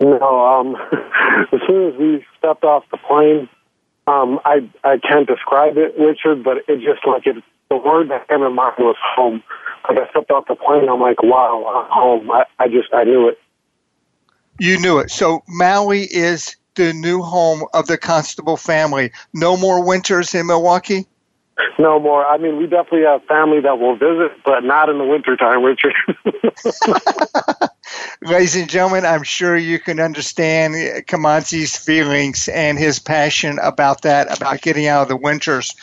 No, 0.00 0.46
um, 0.46 0.76
as 1.52 1.60
soon 1.66 1.92
as 1.92 1.98
we 1.98 2.24
stepped 2.38 2.64
off 2.64 2.84
the 2.90 2.98
plane, 2.98 3.48
um, 4.06 4.38
I 4.44 4.68
I 4.84 4.98
can't 4.98 5.26
describe 5.26 5.78
it, 5.78 5.94
Richard, 5.98 6.44
but 6.44 6.58
it 6.68 6.76
just 6.76 7.06
like 7.06 7.26
it. 7.26 7.42
The 7.70 7.76
word 7.78 8.10
that 8.10 8.28
came 8.28 8.40
to 8.40 8.50
mind 8.50 8.74
was 8.78 8.96
home. 9.16 9.42
Like 9.88 9.98
I 9.98 10.10
stepped 10.10 10.30
off 10.30 10.46
the 10.46 10.54
plane, 10.54 10.88
I'm 10.88 11.00
like, 11.00 11.22
wow, 11.22 11.64
I'm 11.66 11.90
home. 11.90 12.30
I, 12.30 12.44
I 12.58 12.68
just 12.68 12.92
I 12.92 13.04
knew 13.04 13.28
it. 13.28 13.38
You 14.58 14.78
knew 14.78 14.98
it. 14.98 15.10
So 15.10 15.42
Maui 15.48 16.02
is 16.02 16.54
the 16.74 16.92
new 16.92 17.22
home 17.22 17.64
of 17.72 17.86
the 17.86 17.98
Constable 17.98 18.56
family. 18.56 19.12
No 19.32 19.56
more 19.56 19.84
winters 19.84 20.34
in 20.34 20.46
Milwaukee? 20.46 21.06
No 21.78 22.00
more. 22.00 22.26
I 22.26 22.36
mean, 22.36 22.56
we 22.56 22.66
definitely 22.66 23.02
have 23.02 23.24
family 23.24 23.60
that 23.60 23.78
will 23.78 23.96
visit, 23.96 24.32
but 24.44 24.64
not 24.64 24.88
in 24.88 24.98
the 24.98 25.04
wintertime, 25.04 25.62
Richard. 25.62 25.94
Ladies 28.22 28.56
and 28.56 28.68
gentlemen, 28.68 29.04
I'm 29.04 29.22
sure 29.22 29.56
you 29.56 29.78
can 29.78 30.00
understand 30.00 30.74
Kimanzi's 31.06 31.76
feelings 31.76 32.48
and 32.48 32.78
his 32.78 32.98
passion 32.98 33.58
about 33.62 34.02
that, 34.02 34.36
about 34.36 34.62
getting 34.62 34.86
out 34.86 35.02
of 35.02 35.08
the 35.08 35.16
winters. 35.16 35.74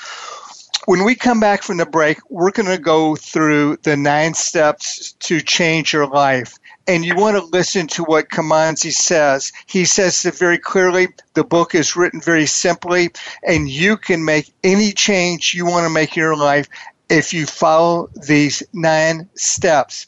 When 0.86 1.06
we 1.06 1.16
come 1.16 1.40
back 1.40 1.64
from 1.64 1.78
the 1.78 1.86
break, 1.86 2.18
we're 2.30 2.52
going 2.52 2.70
to 2.70 2.82
go 2.82 3.16
through 3.16 3.78
the 3.84 3.96
nine 3.96 4.34
steps 4.34 5.14
to 5.20 5.40
change 5.40 5.94
your 5.94 6.08
life 6.08 6.58
and 6.88 7.06
you 7.06 7.16
want 7.16 7.38
to 7.38 7.44
listen 7.44 7.88
to 7.88 8.04
what 8.04 8.30
Kimanzi 8.30 8.92
says. 8.92 9.52
He 9.66 9.86
says 9.86 10.26
it 10.26 10.36
very 10.36 10.58
clearly. 10.58 11.10
The 11.34 11.44
book 11.44 11.76
is 11.76 11.96
written 11.96 12.22
very 12.22 12.46
simply, 12.46 13.10
and 13.44 13.70
you 13.70 13.98
can 13.98 14.26
make 14.26 14.54
any 14.64 14.92
change 14.92 15.54
you 15.54 15.66
want 15.66 15.86
to 15.86 15.90
make 15.90 16.18
in 16.18 16.22
your 16.22 16.36
life 16.36 16.68
if 17.10 17.34
you 17.34 17.46
follow 17.46 18.10
these 18.28 18.64
nine 18.74 19.30
steps. 19.36 20.08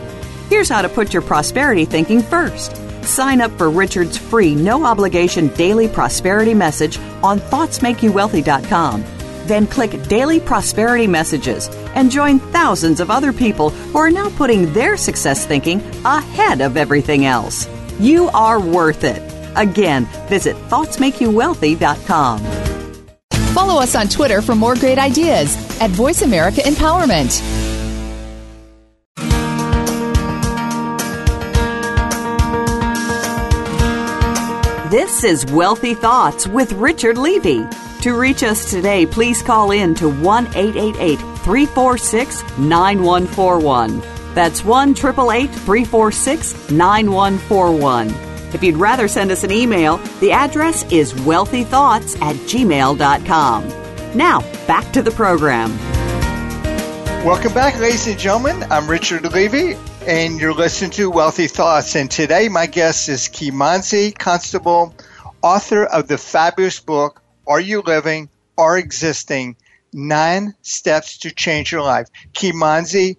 Here's 0.50 0.68
how 0.68 0.82
to 0.82 0.88
put 0.88 1.12
your 1.14 1.22
prosperity 1.22 1.86
thinking 1.86 2.20
first. 2.20 2.76
Sign 3.04 3.40
up 3.40 3.50
for 3.52 3.70
Richard's 3.70 4.18
free, 4.18 4.54
no 4.54 4.84
obligation 4.84 5.48
daily 5.48 5.88
prosperity 5.88 6.54
message 6.54 6.98
on 7.22 7.40
thoughtsmakeyouwealthy.com. 7.40 9.02
Then 9.46 9.66
click 9.66 10.02
Daily 10.08 10.40
Prosperity 10.40 11.06
Messages 11.06 11.68
and 11.94 12.10
join 12.10 12.38
thousands 12.38 13.00
of 13.00 13.10
other 13.10 13.32
people 13.32 13.70
who 13.70 13.98
are 13.98 14.10
now 14.10 14.30
putting 14.30 14.72
their 14.72 14.96
success 14.96 15.46
thinking 15.46 15.80
ahead 16.04 16.60
of 16.60 16.76
everything 16.76 17.24
else. 17.26 17.68
You 17.98 18.28
are 18.28 18.60
worth 18.60 19.04
it. 19.04 19.22
Again, 19.56 20.06
visit 20.28 20.56
thoughtsmakeyouwealthy.com. 20.68 22.40
Follow 23.54 23.80
us 23.80 23.94
on 23.94 24.08
Twitter 24.08 24.40
for 24.40 24.54
more 24.54 24.74
great 24.74 24.98
ideas 24.98 25.54
at 25.80 25.90
Voice 25.90 26.22
America 26.22 26.62
Empowerment. 26.62 27.40
This 34.92 35.24
is 35.24 35.46
Wealthy 35.46 35.94
Thoughts 35.94 36.46
with 36.46 36.70
Richard 36.72 37.16
Levy. 37.16 37.64
To 38.02 38.18
reach 38.18 38.42
us 38.42 38.68
today, 38.68 39.06
please 39.06 39.42
call 39.42 39.70
in 39.70 39.94
to 39.94 40.08
1 40.08 40.46
888 40.56 41.20
346 41.20 42.42
9141. 42.58 44.02
That's 44.34 44.64
1 44.64 44.90
888 44.90 45.48
346 45.48 46.70
9141. 46.72 48.08
If 48.52 48.64
you'd 48.64 48.76
rather 48.76 49.06
send 49.06 49.30
us 49.30 49.44
an 49.44 49.52
email, 49.52 49.98
the 50.18 50.32
address 50.32 50.82
is 50.90 51.12
wealthythoughts 51.12 52.20
at 52.20 52.34
gmail.com. 52.34 53.68
Now, 54.18 54.40
back 54.66 54.92
to 54.94 55.02
the 55.02 55.12
program. 55.12 55.70
Welcome 57.24 57.54
back, 57.54 57.78
ladies 57.78 58.08
and 58.08 58.18
gentlemen. 58.18 58.64
I'm 58.64 58.90
Richard 58.90 59.32
Levy, 59.32 59.76
and 60.08 60.40
you're 60.40 60.54
listening 60.54 60.90
to 60.92 61.08
Wealthy 61.08 61.46
Thoughts. 61.46 61.94
And 61.94 62.10
today, 62.10 62.48
my 62.48 62.66
guest 62.66 63.08
is 63.08 63.28
Kimanzi 63.28 64.18
Constable, 64.18 64.92
author 65.40 65.84
of 65.84 66.08
the 66.08 66.18
fabulous 66.18 66.80
book, 66.80 67.21
Are 67.46 67.60
You 67.60 67.82
Living 67.82 68.28
or 68.56 68.78
Existing? 68.78 69.56
Nine 69.92 70.54
Steps 70.62 71.18
to 71.18 71.30
Change 71.30 71.72
Your 71.72 71.82
Life. 71.82 72.08
Kimanzi 72.32 73.16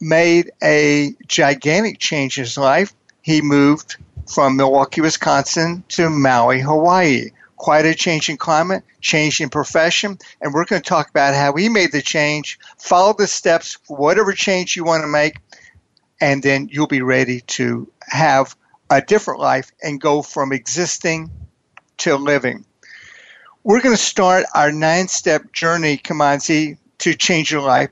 made 0.00 0.52
a 0.62 1.14
gigantic 1.26 1.98
change 1.98 2.38
in 2.38 2.44
his 2.44 2.56
life. 2.56 2.94
He 3.22 3.42
moved 3.42 3.96
from 4.32 4.56
Milwaukee, 4.56 5.00
Wisconsin 5.00 5.82
to 5.88 6.08
Maui, 6.08 6.60
Hawaii. 6.60 7.30
Quite 7.56 7.86
a 7.86 7.94
change 7.94 8.28
in 8.28 8.36
climate, 8.36 8.84
change 9.00 9.40
in 9.40 9.48
profession, 9.48 10.18
and 10.40 10.54
we're 10.54 10.64
going 10.64 10.80
to 10.82 10.88
talk 10.88 11.10
about 11.10 11.34
how 11.34 11.54
he 11.54 11.68
made 11.68 11.90
the 11.90 12.02
change. 12.02 12.58
Follow 12.78 13.14
the 13.14 13.26
steps 13.26 13.78
whatever 13.88 14.32
change 14.32 14.76
you 14.76 14.84
want 14.84 15.02
to 15.02 15.08
make, 15.08 15.38
and 16.20 16.42
then 16.42 16.68
you'll 16.70 16.86
be 16.86 17.02
ready 17.02 17.40
to 17.40 17.90
have 18.00 18.54
a 18.90 19.00
different 19.00 19.40
life 19.40 19.72
and 19.82 20.00
go 20.00 20.22
from 20.22 20.52
existing 20.52 21.30
to 21.98 22.16
living. 22.16 22.64
We're 23.66 23.80
going 23.80 23.96
to 23.96 24.00
start 24.00 24.46
our 24.54 24.70
nine 24.70 25.08
step 25.08 25.52
journey, 25.52 25.96
Kimanzi, 25.96 26.78
to 26.98 27.14
change 27.14 27.50
your 27.50 27.62
life 27.62 27.90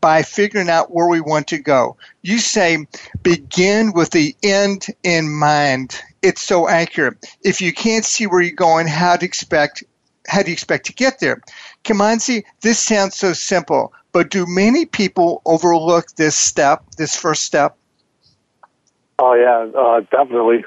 by 0.00 0.22
figuring 0.22 0.70
out 0.70 0.90
where 0.90 1.06
we 1.06 1.20
want 1.20 1.48
to 1.48 1.58
go. 1.58 1.98
You 2.22 2.38
say 2.38 2.86
begin 3.22 3.92
with 3.92 4.12
the 4.12 4.34
end 4.42 4.86
in 5.02 5.30
mind. 5.30 6.00
It's 6.22 6.40
so 6.40 6.70
accurate. 6.70 7.18
If 7.42 7.60
you 7.60 7.74
can't 7.74 8.02
see 8.02 8.26
where 8.26 8.40
you're 8.40 8.56
going, 8.56 8.86
how 8.86 9.16
to 9.16 9.26
expect 9.26 9.84
how 10.26 10.42
do 10.42 10.48
you 10.48 10.54
expect 10.54 10.86
to 10.86 10.94
get 10.94 11.20
there? 11.20 11.42
Kimanzi, 11.84 12.44
this 12.62 12.78
sounds 12.78 13.14
so 13.14 13.34
simple, 13.34 13.92
but 14.12 14.30
do 14.30 14.46
many 14.48 14.86
people 14.86 15.42
overlook 15.44 16.12
this 16.12 16.34
step, 16.34 16.82
this 16.96 17.14
first 17.14 17.44
step? 17.44 17.76
Oh 19.18 19.34
yeah, 19.34 19.68
uh, 19.78 20.00
definitely. 20.10 20.64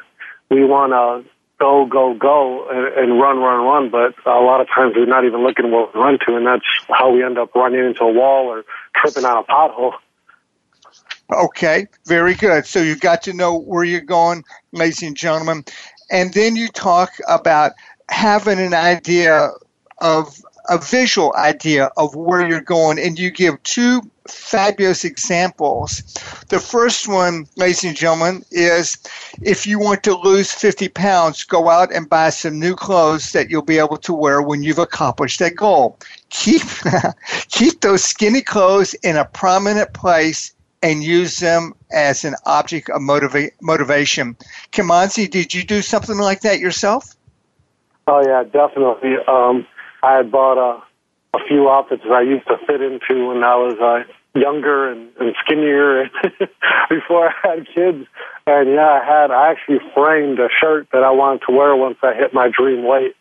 We 0.51 0.63
want 0.63 0.91
to 0.91 1.30
go, 1.61 1.85
go, 1.85 2.15
go, 2.15 2.67
and, 2.69 2.87
and 2.97 3.19
run, 3.19 3.37
run, 3.37 3.63
run. 3.63 3.89
But 3.91 4.15
a 4.25 4.41
lot 4.41 4.59
of 4.61 4.67
times 4.67 4.93
we're 4.95 5.05
not 5.05 5.25
even 5.25 5.43
looking 5.43 5.71
what 5.71 5.93
we 5.93 6.01
run 6.01 6.17
to, 6.27 6.35
and 6.35 6.45
that's 6.45 6.65
how 6.89 7.11
we 7.11 7.23
end 7.23 7.37
up 7.37 7.53
running 7.53 7.85
into 7.85 8.03
a 8.03 8.11
wall 8.11 8.47
or 8.47 8.65
tripping 8.95 9.23
on 9.23 9.37
a 9.37 9.43
pothole. 9.43 9.93
Okay, 11.31 11.87
very 12.07 12.33
good. 12.33 12.65
So 12.65 12.81
you 12.81 12.95
got 12.95 13.21
to 13.23 13.33
know 13.33 13.57
where 13.57 13.83
you're 13.83 14.01
going, 14.01 14.43
ladies 14.73 15.03
and 15.03 15.15
gentlemen. 15.15 15.63
And 16.09 16.33
then 16.33 16.55
you 16.57 16.67
talk 16.67 17.11
about 17.29 17.73
having 18.09 18.59
an 18.59 18.73
idea 18.73 19.51
of 19.99 20.35
a 20.67 20.77
visual 20.77 21.33
idea 21.37 21.91
of 21.95 22.15
where 22.15 22.45
you're 22.45 22.59
going, 22.59 22.99
and 22.99 23.17
you 23.17 23.31
give 23.31 23.61
two 23.63 24.01
fabulous 24.27 25.03
examples. 25.03 26.01
The 26.49 26.59
first 26.59 27.07
one, 27.07 27.47
ladies 27.55 27.83
and 27.83 27.95
gentlemen, 27.95 28.43
is 28.51 28.97
if 29.41 29.65
you 29.65 29.79
want 29.79 30.03
to 30.03 30.15
lose 30.15 30.51
50 30.51 30.89
pounds, 30.89 31.43
go 31.43 31.69
out 31.69 31.93
and 31.93 32.09
buy 32.09 32.29
some 32.29 32.59
new 32.59 32.75
clothes 32.75 33.31
that 33.31 33.49
you'll 33.49 33.61
be 33.61 33.79
able 33.79 33.97
to 33.97 34.13
wear 34.13 34.41
when 34.41 34.63
you've 34.63 34.79
accomplished 34.79 35.39
that 35.39 35.55
goal. 35.55 35.97
Keep, 36.29 36.61
keep 37.49 37.81
those 37.81 38.03
skinny 38.03 38.41
clothes 38.41 38.93
in 39.03 39.17
a 39.17 39.25
prominent 39.25 39.93
place 39.93 40.53
and 40.83 41.03
use 41.03 41.37
them 41.37 41.73
as 41.91 42.25
an 42.25 42.35
object 42.45 42.89
of 42.89 43.01
motiva- 43.01 43.51
motivation. 43.61 44.35
Kimanzi, 44.71 45.29
did 45.29 45.53
you 45.53 45.63
do 45.63 45.81
something 45.81 46.17
like 46.17 46.41
that 46.41 46.59
yourself? 46.59 47.15
Oh 48.07 48.21
yeah, 48.25 48.43
definitely. 48.43 49.15
Um, 49.27 49.67
I 50.03 50.15
had 50.17 50.31
bought 50.31 50.57
a, 50.57 50.81
a 51.33 51.39
few 51.47 51.69
outfits 51.69 52.03
I 52.11 52.21
used 52.21 52.47
to 52.47 52.57
fit 52.67 52.81
into 52.81 53.27
when 53.27 53.43
I 53.43 53.55
was 53.55 53.77
uh, 53.79 54.39
younger 54.39 54.91
and, 54.91 55.09
and 55.19 55.35
skinnier 55.43 56.09
before 56.89 57.29
I 57.29 57.33
had 57.41 57.67
kids. 57.73 58.07
And 58.47 58.69
yeah, 58.69 58.99
I 59.01 59.05
had 59.05 59.31
I 59.31 59.51
actually 59.51 59.79
framed 59.93 60.39
a 60.39 60.49
shirt 60.59 60.87
that 60.91 61.03
I 61.03 61.11
wanted 61.11 61.43
to 61.47 61.53
wear 61.53 61.75
once 61.75 61.97
I 62.03 62.13
hit 62.13 62.33
my 62.33 62.49
dream 62.49 62.83
weight. 62.83 63.15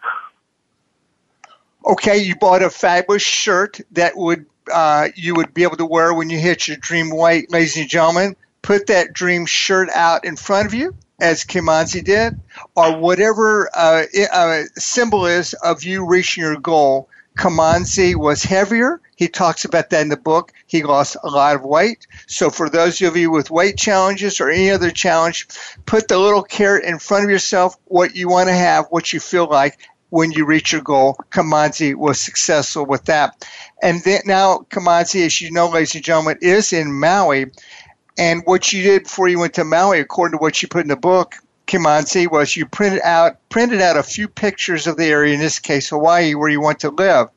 Okay, 1.86 2.18
you 2.18 2.36
bought 2.36 2.62
a 2.62 2.70
fabulous 2.70 3.22
shirt 3.22 3.80
that 3.92 4.16
would 4.16 4.46
uh, 4.72 5.08
you 5.14 5.34
would 5.34 5.54
be 5.54 5.62
able 5.62 5.76
to 5.76 5.86
wear 5.86 6.14
when 6.14 6.30
you 6.30 6.38
hit 6.38 6.68
your 6.68 6.76
dream 6.76 7.10
weight, 7.10 7.50
ladies 7.50 7.76
and 7.76 7.88
gentlemen. 7.88 8.36
Put 8.62 8.88
that 8.88 9.12
dream 9.12 9.46
shirt 9.46 9.88
out 9.90 10.24
in 10.24 10.36
front 10.36 10.66
of 10.66 10.74
you, 10.74 10.94
as 11.18 11.44
Kimanzi 11.44 12.04
did, 12.04 12.38
or 12.76 12.96
whatever 12.98 13.70
uh, 13.74 14.04
uh, 14.30 14.62
symbol 14.76 15.26
is 15.26 15.54
of 15.54 15.82
you 15.82 16.06
reaching 16.06 16.42
your 16.42 16.56
goal. 16.56 17.08
Kimanzi 17.36 18.14
was 18.14 18.42
heavier. 18.42 19.00
He 19.16 19.28
talks 19.28 19.64
about 19.64 19.90
that 19.90 20.02
in 20.02 20.08
the 20.08 20.16
book. 20.16 20.52
He 20.66 20.82
lost 20.82 21.16
a 21.22 21.28
lot 21.28 21.56
of 21.56 21.62
weight. 21.62 22.06
So, 22.26 22.50
for 22.50 22.68
those 22.68 23.00
of 23.02 23.16
you 23.16 23.30
with 23.30 23.50
weight 23.50 23.76
challenges 23.76 24.40
or 24.40 24.50
any 24.50 24.70
other 24.70 24.90
challenge, 24.90 25.46
put 25.86 26.08
the 26.08 26.18
little 26.18 26.42
carrot 26.42 26.84
in 26.84 26.98
front 26.98 27.24
of 27.24 27.30
yourself, 27.30 27.76
what 27.84 28.14
you 28.14 28.28
want 28.28 28.48
to 28.48 28.54
have, 28.54 28.86
what 28.90 29.12
you 29.12 29.20
feel 29.20 29.48
like, 29.48 29.78
when 30.10 30.32
you 30.32 30.44
reach 30.44 30.72
your 30.72 30.82
goal. 30.82 31.16
Kimanzi 31.30 31.94
was 31.94 32.20
successful 32.20 32.84
with 32.84 33.04
that. 33.04 33.46
And 33.82 34.02
then 34.04 34.22
now 34.26 34.66
Kimanzi, 34.70 35.24
as 35.24 35.40
you 35.40 35.50
know, 35.50 35.68
ladies 35.68 35.94
and 35.94 36.04
gentlemen, 36.04 36.38
is 36.42 36.72
in 36.72 36.92
Maui. 36.92 37.46
And 38.18 38.42
what 38.44 38.72
you 38.72 38.82
did 38.82 39.04
before 39.04 39.28
you 39.28 39.38
went 39.38 39.54
to 39.54 39.64
Maui, 39.64 40.00
according 40.00 40.38
to 40.38 40.42
what 40.42 40.60
you 40.60 40.68
put 40.68 40.82
in 40.82 40.88
the 40.88 40.96
book, 40.96 41.36
Kimanzi, 41.70 42.28
was 42.30 42.56
you 42.56 42.66
printed 42.66 43.00
out 43.02 43.36
printed 43.48 43.80
out 43.80 43.96
a 43.96 44.02
few 44.02 44.26
pictures 44.26 44.86
of 44.88 44.96
the 44.96 45.06
area, 45.06 45.34
in 45.34 45.40
this 45.40 45.60
case 45.60 45.88
Hawaii, 45.88 46.34
where 46.34 46.48
you 46.48 46.60
want 46.60 46.80
to 46.80 46.90
live. 46.90 47.28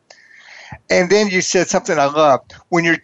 And 0.90 1.08
then 1.10 1.28
you 1.28 1.42
said 1.42 1.68
something 1.68 1.98
I 2.00 2.06
love. 2.06 2.42
When 2.70 2.84
you're 2.84 2.98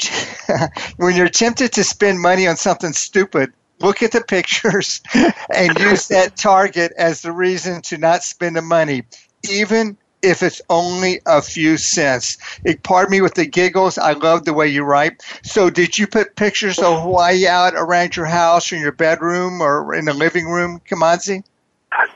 when 0.98 1.16
you're 1.16 1.30
tempted 1.30 1.74
to 1.74 1.84
spend 1.84 2.20
money 2.20 2.48
on 2.48 2.58
something 2.58 2.94
stupid, 2.94 3.54
look 3.80 4.02
at 4.02 4.12
the 4.12 4.22
pictures 4.22 5.02
and 5.56 5.78
use 5.78 6.08
that 6.08 6.36
target 6.36 6.94
as 6.98 7.22
the 7.22 7.32
reason 7.32 7.84
to 7.84 8.00
not 8.00 8.24
spend 8.24 8.56
the 8.56 8.64
money, 8.64 9.04
even 9.48 9.98
if 10.22 10.44
it's 10.44 10.62
only 10.70 11.22
a 11.26 11.42
few 11.42 11.78
cents. 11.78 12.38
It, 12.64 12.84
pardon 12.84 13.12
me 13.12 13.22
with 13.22 13.36
the 13.36 13.46
giggles. 13.46 13.98
I 13.98 14.14
love 14.14 14.46
the 14.46 14.54
way 14.54 14.68
you 14.68 14.84
write. 14.84 15.22
So, 15.44 15.70
did 15.70 15.98
you 15.98 16.08
put 16.08 16.36
pictures 16.36 16.80
of 16.80 17.02
Hawaii 17.02 17.48
out 17.48 17.74
around 17.76 18.16
your 18.16 18.26
house 18.26 18.72
or 18.72 18.76
in 18.76 18.82
your 18.82 18.92
bedroom 18.92 19.62
or 19.62 19.94
in 19.96 20.06
the 20.06 20.14
living 20.14 20.48
room, 20.48 20.82
Kimanzi? 20.90 21.44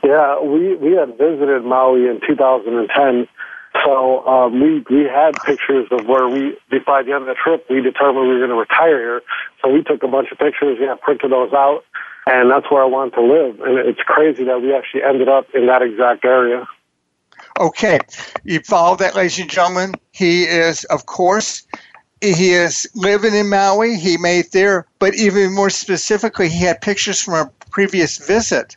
Yeah, 0.02 0.40
we 0.40 0.76
we 0.76 0.92
had 0.92 1.18
visited 1.18 1.64
Maui 1.64 2.08
in 2.08 2.20
2010. 2.26 3.28
So 3.84 4.26
um, 4.26 4.60
we 4.60 4.84
we 4.88 5.04
had 5.04 5.32
pictures 5.44 5.88
of 5.90 6.06
where 6.06 6.28
we 6.28 6.56
by 6.86 7.02
the 7.02 7.12
end 7.12 7.22
of 7.22 7.26
the 7.26 7.34
trip 7.34 7.66
we 7.68 7.80
determined 7.80 8.28
we 8.28 8.34
were 8.34 8.46
going 8.46 8.50
to 8.50 8.56
retire 8.56 8.98
here. 8.98 9.22
So 9.60 9.70
we 9.70 9.82
took 9.82 10.02
a 10.02 10.08
bunch 10.08 10.30
of 10.30 10.38
pictures, 10.38 10.78
yeah, 10.80 10.94
printed 11.00 11.32
those 11.32 11.52
out, 11.52 11.84
and 12.26 12.50
that's 12.50 12.70
where 12.70 12.82
I 12.82 12.86
wanted 12.86 13.14
to 13.14 13.22
live. 13.22 13.60
And 13.60 13.78
it's 13.78 14.00
crazy 14.00 14.44
that 14.44 14.62
we 14.62 14.74
actually 14.74 15.02
ended 15.02 15.28
up 15.28 15.48
in 15.54 15.66
that 15.66 15.82
exact 15.82 16.24
area. 16.24 16.66
Okay, 17.60 18.00
you 18.42 18.60
follow 18.60 18.96
that, 18.96 19.14
ladies 19.14 19.38
and 19.38 19.48
gentlemen. 19.48 19.94
He 20.10 20.42
is, 20.42 20.82
of 20.84 21.06
course, 21.06 21.64
he 22.20 22.50
is 22.50 22.86
living 22.94 23.32
in 23.32 23.48
Maui. 23.48 23.96
He 23.96 24.16
made 24.16 24.50
there, 24.50 24.86
but 24.98 25.14
even 25.14 25.54
more 25.54 25.70
specifically, 25.70 26.48
he 26.48 26.64
had 26.64 26.80
pictures 26.80 27.20
from 27.20 27.34
a 27.34 27.50
previous 27.70 28.16
visit, 28.16 28.76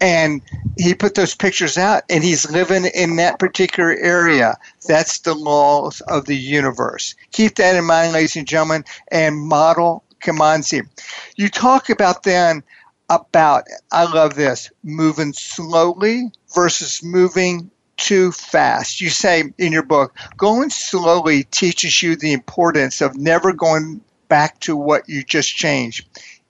and 0.00 0.42
he 0.76 0.94
put 0.94 1.14
those 1.14 1.34
pictures 1.34 1.78
out, 1.78 2.02
and 2.10 2.22
he's 2.22 2.50
living 2.50 2.84
in 2.94 3.16
that 3.16 3.38
particular 3.38 3.94
area. 3.94 4.58
That's 4.86 5.20
the 5.20 5.34
laws 5.34 6.02
of 6.02 6.26
the 6.26 6.36
universe. 6.36 7.14
Keep 7.30 7.54
that 7.56 7.76
in 7.76 7.86
mind, 7.86 8.12
ladies 8.12 8.36
and 8.36 8.46
gentlemen, 8.46 8.84
and 9.10 9.40
model 9.40 10.04
Kimanzi. 10.22 10.86
You 11.36 11.48
talk 11.48 11.88
about 11.88 12.24
then 12.24 12.62
about, 13.08 13.64
I 13.90 14.04
love 14.04 14.34
this, 14.34 14.70
moving 14.82 15.32
slowly 15.32 16.30
versus 16.54 17.02
moving 17.02 17.70
too 18.02 18.32
fast. 18.32 19.00
You 19.00 19.10
say 19.10 19.44
in 19.58 19.72
your 19.72 19.84
book, 19.84 20.16
going 20.36 20.70
slowly 20.70 21.44
teaches 21.44 22.02
you 22.02 22.16
the 22.16 22.32
importance 22.32 23.00
of 23.00 23.16
never 23.16 23.52
going 23.52 24.00
back 24.28 24.58
to 24.60 24.76
what 24.76 25.08
you 25.08 25.22
just 25.22 25.54
changed. 25.54 26.04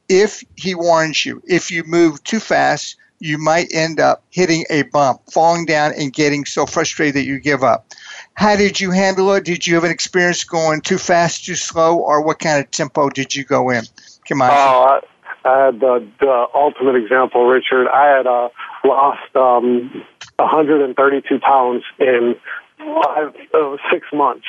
If 0.09 0.43
he 0.57 0.75
warns 0.75 1.27
you, 1.27 1.43
if 1.47 1.71
you 1.71 1.85
move 1.85 2.25
too 2.25 2.41
fast, 2.41 2.97
you 3.19 3.37
might 3.37 3.69
end 3.73 4.01
up 4.01 4.25
hitting 4.31 4.65
a 4.71 4.83
bump, 4.83 5.21
falling 5.31 5.67
down, 5.67 5.93
and 5.97 6.11
getting 6.13 6.47
so 6.47 6.65
frustrated 6.65 7.17
that 7.17 7.25
you 7.25 7.39
give 7.39 7.63
up. 7.63 7.87
How 8.33 8.57
did 8.57 8.81
you 8.81 8.91
handle 8.91 9.33
it? 9.35 9.45
Did 9.45 9.67
you 9.67 9.75
have 9.75 9.85
an 9.85 9.91
experience 9.91 10.45
going 10.45 10.81
too 10.81 10.99
fast, 10.99 11.45
too 11.45 11.55
slow, 11.55 11.99
or 11.99 12.23
what 12.23 12.39
kind 12.39 12.65
of 12.65 12.71
tempo 12.71 13.11
did 13.11 13.35
you 13.35 13.45
go 13.45 13.69
in? 13.71 13.85
Come 14.27 14.41
on. 14.41 14.51
I, 14.51 15.01
I 15.45 15.67
had 15.67 15.81
the, 15.81 16.09
the 16.19 16.47
ultimate 16.55 16.97
example, 16.97 17.47
Richard. 17.47 17.89
I 17.89 18.17
had 18.17 18.27
uh, 18.27 18.49
lost 18.85 19.37
um, 19.37 20.03
132 20.43 21.39
pounds 21.41 21.85
in 21.99 22.37
five, 22.79 23.35
uh, 23.55 23.77
six 23.91 24.07
months. 24.13 24.47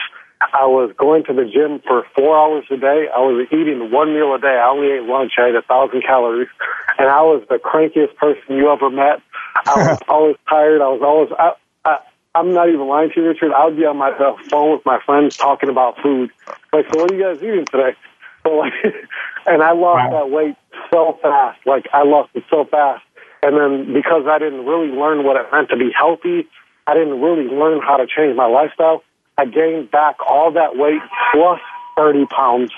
I 0.54 0.66
was 0.66 0.92
going 0.98 1.24
to 1.26 1.34
the 1.34 1.46
gym 1.46 1.80
for 1.88 2.04
four 2.16 2.38
hours 2.38 2.66
a 2.70 2.78
day. 2.78 3.08
I 3.16 3.20
was 3.20 3.48
eating 3.52 3.92
one 3.92 4.14
meal 4.14 4.36
a 4.36 4.40
day. 4.40 4.60
I 4.60 4.68
only 4.68 4.92
ate 4.92 5.04
lunch. 5.04 5.34
I 5.38 5.50
ate 5.50 5.56
a 5.56 5.62
thousand 5.62 6.04
calories, 6.04 6.50
and 6.98 7.08
I 7.08 7.22
was 7.22 7.46
the 7.50 7.56
crankiest 7.56 8.16
person 8.18 8.58
you 8.58 8.70
ever 8.70 8.90
met. 8.90 9.22
I 9.66 9.76
was 9.76 10.00
always 10.10 10.36
tired. 10.50 10.82
I 10.82 10.90
was 10.90 11.02
always. 11.02 11.30
I, 11.40 11.54
I, 11.86 12.00
I'm 12.36 12.54
not 12.54 12.68
even 12.68 12.88
lying 12.88 13.12
to 13.14 13.22
you, 13.22 13.28
Richard. 13.28 13.54
I 13.54 13.66
would 13.66 13.78
be 13.78 13.86
on 13.86 13.98
my 13.98 14.12
phone 14.50 14.74
with 14.74 14.86
my 14.86 15.00
friends 15.06 15.38
talking 15.38 15.70
about 15.70 15.98
food. 16.02 16.32
Like, 16.74 16.86
so 16.92 17.02
what 17.02 17.12
are 17.12 17.16
you 17.16 17.24
guys 17.24 17.38
eating 17.38 17.66
today? 17.66 17.96
So 18.44 18.52
like, 18.56 18.74
and 19.46 19.64
I 19.64 19.72
lost 19.72 20.12
wow. 20.12 20.20
that 20.20 20.30
weight 20.30 20.56
so 20.92 21.18
fast. 21.22 21.60
Like, 21.66 21.88
I 21.94 22.04
lost 22.04 22.32
it 22.34 22.44
so 22.50 22.66
fast. 22.66 23.04
And 23.44 23.58
then 23.58 23.94
because 23.94 24.26
I 24.26 24.40
didn't 24.40 24.66
really 24.66 24.88
learn 24.88 25.26
what 25.26 25.36
it 25.36 25.46
meant 25.52 25.70
to 25.70 25.78
be 25.78 25.92
healthy, 25.92 26.48
I 26.88 26.94
didn't 26.94 27.22
really 27.22 27.54
learn 27.54 27.82
how 27.82 27.98
to 27.98 28.08
change 28.08 28.38
my 28.38 28.46
lifestyle. 28.46 29.04
I 29.38 29.46
gained 29.46 29.92
back 29.92 30.16
all 30.26 30.52
that 30.54 30.78
weight 30.78 31.02
plus 31.34 31.60
30 31.98 32.26
pounds. 32.28 32.72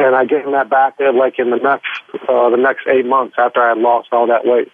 And 0.00 0.16
I 0.16 0.24
gained 0.24 0.52
that 0.52 0.68
back 0.68 0.94
like 0.98 1.38
in 1.38 1.50
the 1.50 1.56
next, 1.56 1.88
uh, 2.28 2.50
the 2.50 2.56
next 2.56 2.88
eight 2.88 3.06
months 3.06 3.36
after 3.38 3.62
I 3.62 3.70
had 3.70 3.78
lost 3.78 4.08
all 4.12 4.26
that 4.26 4.44
weight. 4.44 4.70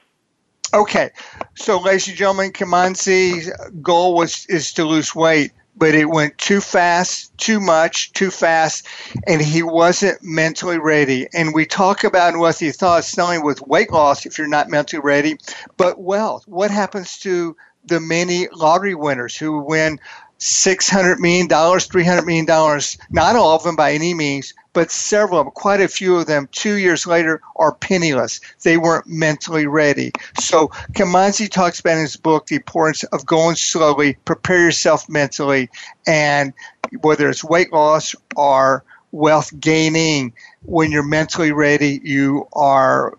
Okay. 0.72 1.10
So, 1.54 1.78
ladies 1.78 2.08
and 2.08 2.16
gentlemen, 2.16 2.52
Kimanzi's 2.52 3.52
goal 3.82 4.14
was, 4.14 4.46
is 4.46 4.72
to 4.72 4.84
lose 4.84 5.14
weight, 5.14 5.52
but 5.76 5.94
it 5.94 6.08
went 6.08 6.38
too 6.38 6.60
fast, 6.60 7.36
too 7.38 7.60
much, 7.60 8.12
too 8.12 8.30
fast, 8.30 8.86
and 9.26 9.40
he 9.40 9.62
wasn't 9.62 10.22
mentally 10.22 10.78
ready. 10.78 11.26
And 11.34 11.54
we 11.54 11.66
talk 11.66 12.04
about 12.04 12.36
what 12.36 12.58
he 12.58 12.70
thought 12.70 13.04
selling 13.04 13.44
with 13.44 13.60
weight 13.62 13.90
loss 13.90 14.26
if 14.26 14.38
you're 14.38 14.46
not 14.46 14.70
mentally 14.70 15.00
ready, 15.02 15.36
but 15.76 16.00
wealth. 16.00 16.44
What 16.46 16.70
happens 16.70 17.18
to 17.20 17.56
the 17.86 18.00
many 18.00 18.48
lottery 18.48 18.94
winners 18.94 19.36
who 19.36 19.60
win 19.60 19.98
$600 20.38 21.18
million, 21.18 21.48
$300 21.48 22.26
million, 22.26 22.80
not 23.10 23.36
all 23.36 23.56
of 23.56 23.62
them 23.62 23.76
by 23.76 23.92
any 23.92 24.14
means, 24.14 24.52
but 24.72 24.90
several 24.90 25.40
of 25.40 25.46
them, 25.46 25.52
quite 25.52 25.80
a 25.80 25.88
few 25.88 26.16
of 26.16 26.26
them, 26.26 26.48
two 26.52 26.74
years 26.74 27.06
later 27.06 27.40
are 27.56 27.74
penniless. 27.74 28.40
They 28.62 28.76
weren't 28.76 29.06
mentally 29.06 29.66
ready. 29.66 30.12
So 30.40 30.68
Kimanzi 30.92 31.48
talks 31.48 31.80
about 31.80 31.94
in 31.94 32.00
his 32.00 32.16
book 32.16 32.46
the 32.46 32.56
importance 32.56 33.04
of 33.04 33.24
going 33.24 33.56
slowly, 33.56 34.18
prepare 34.24 34.60
yourself 34.60 35.08
mentally, 35.08 35.70
and 36.06 36.52
whether 37.00 37.28
it's 37.28 37.44
weight 37.44 37.72
loss 37.72 38.14
or 38.36 38.84
wealth 39.12 39.58
gaining, 39.58 40.32
when 40.64 40.90
you're 40.90 41.04
mentally 41.04 41.52
ready, 41.52 42.00
you 42.02 42.48
are 42.52 43.16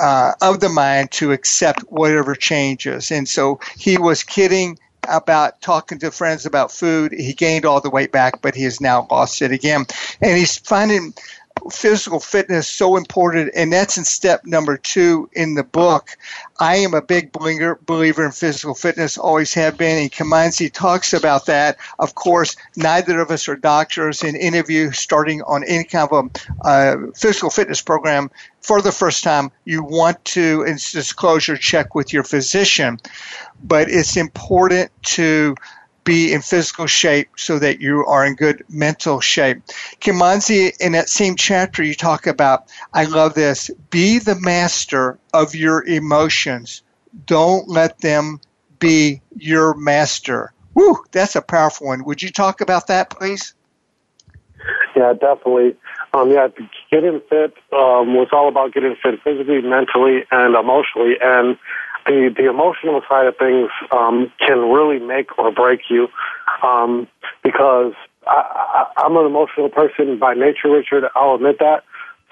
uh, 0.00 0.32
of 0.40 0.60
the 0.60 0.68
mind 0.68 1.10
to 1.10 1.32
accept 1.32 1.80
whatever 1.82 2.34
changes. 2.34 3.10
And 3.10 3.28
so 3.28 3.60
he 3.76 3.98
was 3.98 4.24
kidding 4.24 4.78
about 5.08 5.60
talking 5.60 5.98
to 6.00 6.10
friends 6.10 6.46
about 6.46 6.72
food. 6.72 7.12
He 7.12 7.32
gained 7.32 7.64
all 7.64 7.80
the 7.80 7.90
weight 7.90 8.12
back, 8.12 8.42
but 8.42 8.54
he 8.54 8.64
has 8.64 8.80
now 8.80 9.06
lost 9.10 9.42
it 9.42 9.52
again. 9.52 9.86
And 10.20 10.36
he's 10.36 10.58
finding 10.58 11.14
physical 11.70 12.20
fitness 12.20 12.68
so 12.68 12.96
important, 12.96 13.52
and 13.54 13.72
that's 13.72 13.98
in 13.98 14.04
step 14.04 14.44
number 14.44 14.76
two 14.76 15.28
in 15.32 15.54
the 15.54 15.64
book. 15.64 16.16
I 16.60 16.76
am 16.76 16.94
a 16.94 17.02
big 17.02 17.32
believer, 17.32 18.24
in 18.24 18.32
physical 18.32 18.74
fitness, 18.74 19.18
always 19.18 19.52
have 19.54 19.76
been, 19.76 20.02
and 20.02 20.12
Kimanzi 20.12 20.72
talks 20.72 21.12
about 21.12 21.46
that. 21.46 21.78
Of 21.98 22.14
course, 22.14 22.56
neither 22.76 23.20
of 23.20 23.30
us 23.30 23.48
are 23.48 23.56
doctors. 23.56 24.22
In 24.22 24.36
interview 24.36 24.92
starting 24.92 25.42
on 25.42 25.64
any 25.64 25.84
kind 25.84 26.08
of 26.10 26.30
a 26.64 26.68
uh, 26.68 26.96
physical 27.14 27.50
fitness 27.50 27.82
program 27.82 28.30
for 28.60 28.82
the 28.82 28.92
first 28.92 29.22
time, 29.22 29.50
you 29.64 29.82
want 29.82 30.24
to, 30.24 30.62
in 30.62 30.74
disclosure, 30.74 31.56
check 31.56 31.94
with 31.94 32.12
your 32.12 32.24
physician. 32.24 32.98
But 33.62 33.88
it's 33.88 34.16
important 34.16 34.90
to 35.02 35.54
be 36.06 36.32
in 36.32 36.40
physical 36.40 36.86
shape 36.86 37.28
so 37.36 37.58
that 37.58 37.80
you 37.80 38.06
are 38.06 38.24
in 38.24 38.36
good 38.36 38.64
mental 38.70 39.20
shape. 39.20 39.62
Kimanzi, 40.00 40.72
in 40.80 40.92
that 40.92 41.10
same 41.10 41.36
chapter, 41.36 41.82
you 41.82 41.94
talk 41.94 42.26
about, 42.26 42.72
I 42.94 43.04
love 43.04 43.34
this, 43.34 43.70
be 43.90 44.20
the 44.20 44.36
master 44.36 45.18
of 45.34 45.54
your 45.54 45.84
emotions. 45.84 46.82
Don't 47.26 47.68
let 47.68 47.98
them 47.98 48.40
be 48.78 49.20
your 49.36 49.74
master. 49.74 50.52
Woo, 50.74 50.96
that's 51.10 51.36
a 51.36 51.42
powerful 51.42 51.88
one. 51.88 52.04
Would 52.04 52.22
you 52.22 52.30
talk 52.30 52.60
about 52.60 52.86
that, 52.86 53.10
please? 53.10 53.54
Yeah, 54.94 55.12
definitely. 55.12 55.76
Um, 56.14 56.30
yeah, 56.30 56.48
getting 56.90 57.20
fit 57.28 57.54
um, 57.72 58.14
was 58.14 58.28
all 58.32 58.48
about 58.48 58.72
getting 58.72 58.96
fit 59.02 59.20
physically, 59.22 59.60
mentally, 59.60 60.24
and 60.30 60.54
emotionally. 60.54 61.16
And 61.20 61.58
the 62.06 62.32
the 62.36 62.48
emotional 62.48 63.02
side 63.08 63.26
of 63.26 63.36
things 63.36 63.70
um, 63.90 64.32
can 64.38 64.70
really 64.70 64.98
make 64.98 65.38
or 65.38 65.52
break 65.52 65.80
you 65.90 66.08
um, 66.62 67.06
because 67.42 67.92
I, 68.26 68.86
I, 68.96 69.02
I'm 69.04 69.16
an 69.16 69.26
emotional 69.26 69.68
person 69.68 70.18
by 70.18 70.34
nature, 70.34 70.70
Richard. 70.70 71.04
I'll 71.14 71.34
admit 71.34 71.58
that. 71.60 71.84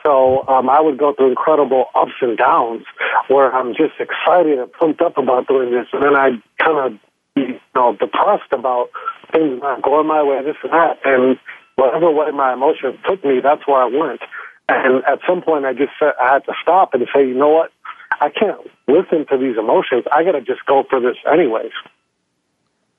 So 0.05 0.47
um, 0.49 0.69
I 0.69 0.81
would 0.81 0.99
go 0.99 1.15
through 1.15 1.31
incredible 1.31 1.87
ups 1.95 2.13
and 2.21 2.37
downs 2.37 2.85
where 3.29 3.55
I'm 3.55 3.73
just 3.73 3.95
excited 3.99 4.59
and 4.59 4.71
pumped 4.73 5.01
up 5.01 5.17
about 5.17 5.49
doing 5.49 5.71
this, 5.71 5.87
and 5.93 6.03
then 6.03 6.15
I 6.15 6.31
kind 6.63 6.79
of 6.79 6.99
you 7.37 7.61
know 7.75 7.97
depressed 7.97 8.53
about 8.53 8.91
things 9.33 9.61
not 9.63 9.83
going 9.83 10.07
my 10.07 10.23
way, 10.23 10.43
this 10.45 10.57
and 10.63 10.73
that, 10.73 10.99
and 11.05 11.39
whatever 11.77 12.11
way 12.11 12.31
my 12.31 12.53
emotions 12.53 12.97
took 13.09 13.25
me, 13.25 13.41
that's 13.43 13.67
where 13.67 13.83
I 13.83 13.87
went. 13.87 14.21
And 14.69 15.05
at 15.05 15.21
some 15.27 15.43
point, 15.43 15.65
I 15.67 15.73
just 15.73 15.93
said 15.99 16.13
I 16.21 16.35
had 16.35 16.45
to 16.47 16.53
stop 16.63 16.95
and 16.95 17.07
say, 17.15 17.27
you 17.27 17.35
know 17.35 17.51
what? 17.51 17.71
I 18.20 18.31
can't 18.31 18.59
listen 18.88 19.27
to 19.27 19.38
these 19.38 19.57
emotions. 19.57 20.05
I 20.12 20.24
got 20.24 20.33
to 20.33 20.40
just 20.40 20.64
go 20.66 20.85
for 20.88 21.00
this 21.00 21.16
anyways. 21.31 21.72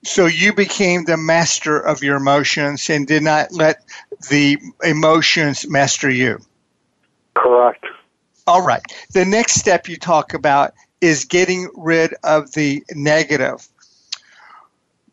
So 0.03 0.27
you 0.27 0.53
became 0.53 1.05
the 1.05 1.17
master 1.17 1.79
of 1.79 2.03
your 2.03 2.17
emotions 2.17 2.89
and 2.89 3.07
did 3.07 3.23
not 3.23 3.51
let 3.51 3.83
the 4.29 4.57
emotions 4.83 5.67
master 5.67 6.09
you. 6.09 6.39
Correct. 7.33 7.85
All 8.47 8.63
right. 8.63 8.83
The 9.13 9.25
next 9.25 9.55
step 9.55 9.89
you 9.89 9.97
talk 9.97 10.33
about 10.33 10.73
is 11.01 11.25
getting 11.25 11.69
rid 11.75 12.13
of 12.23 12.51
the 12.53 12.83
negative 12.91 13.67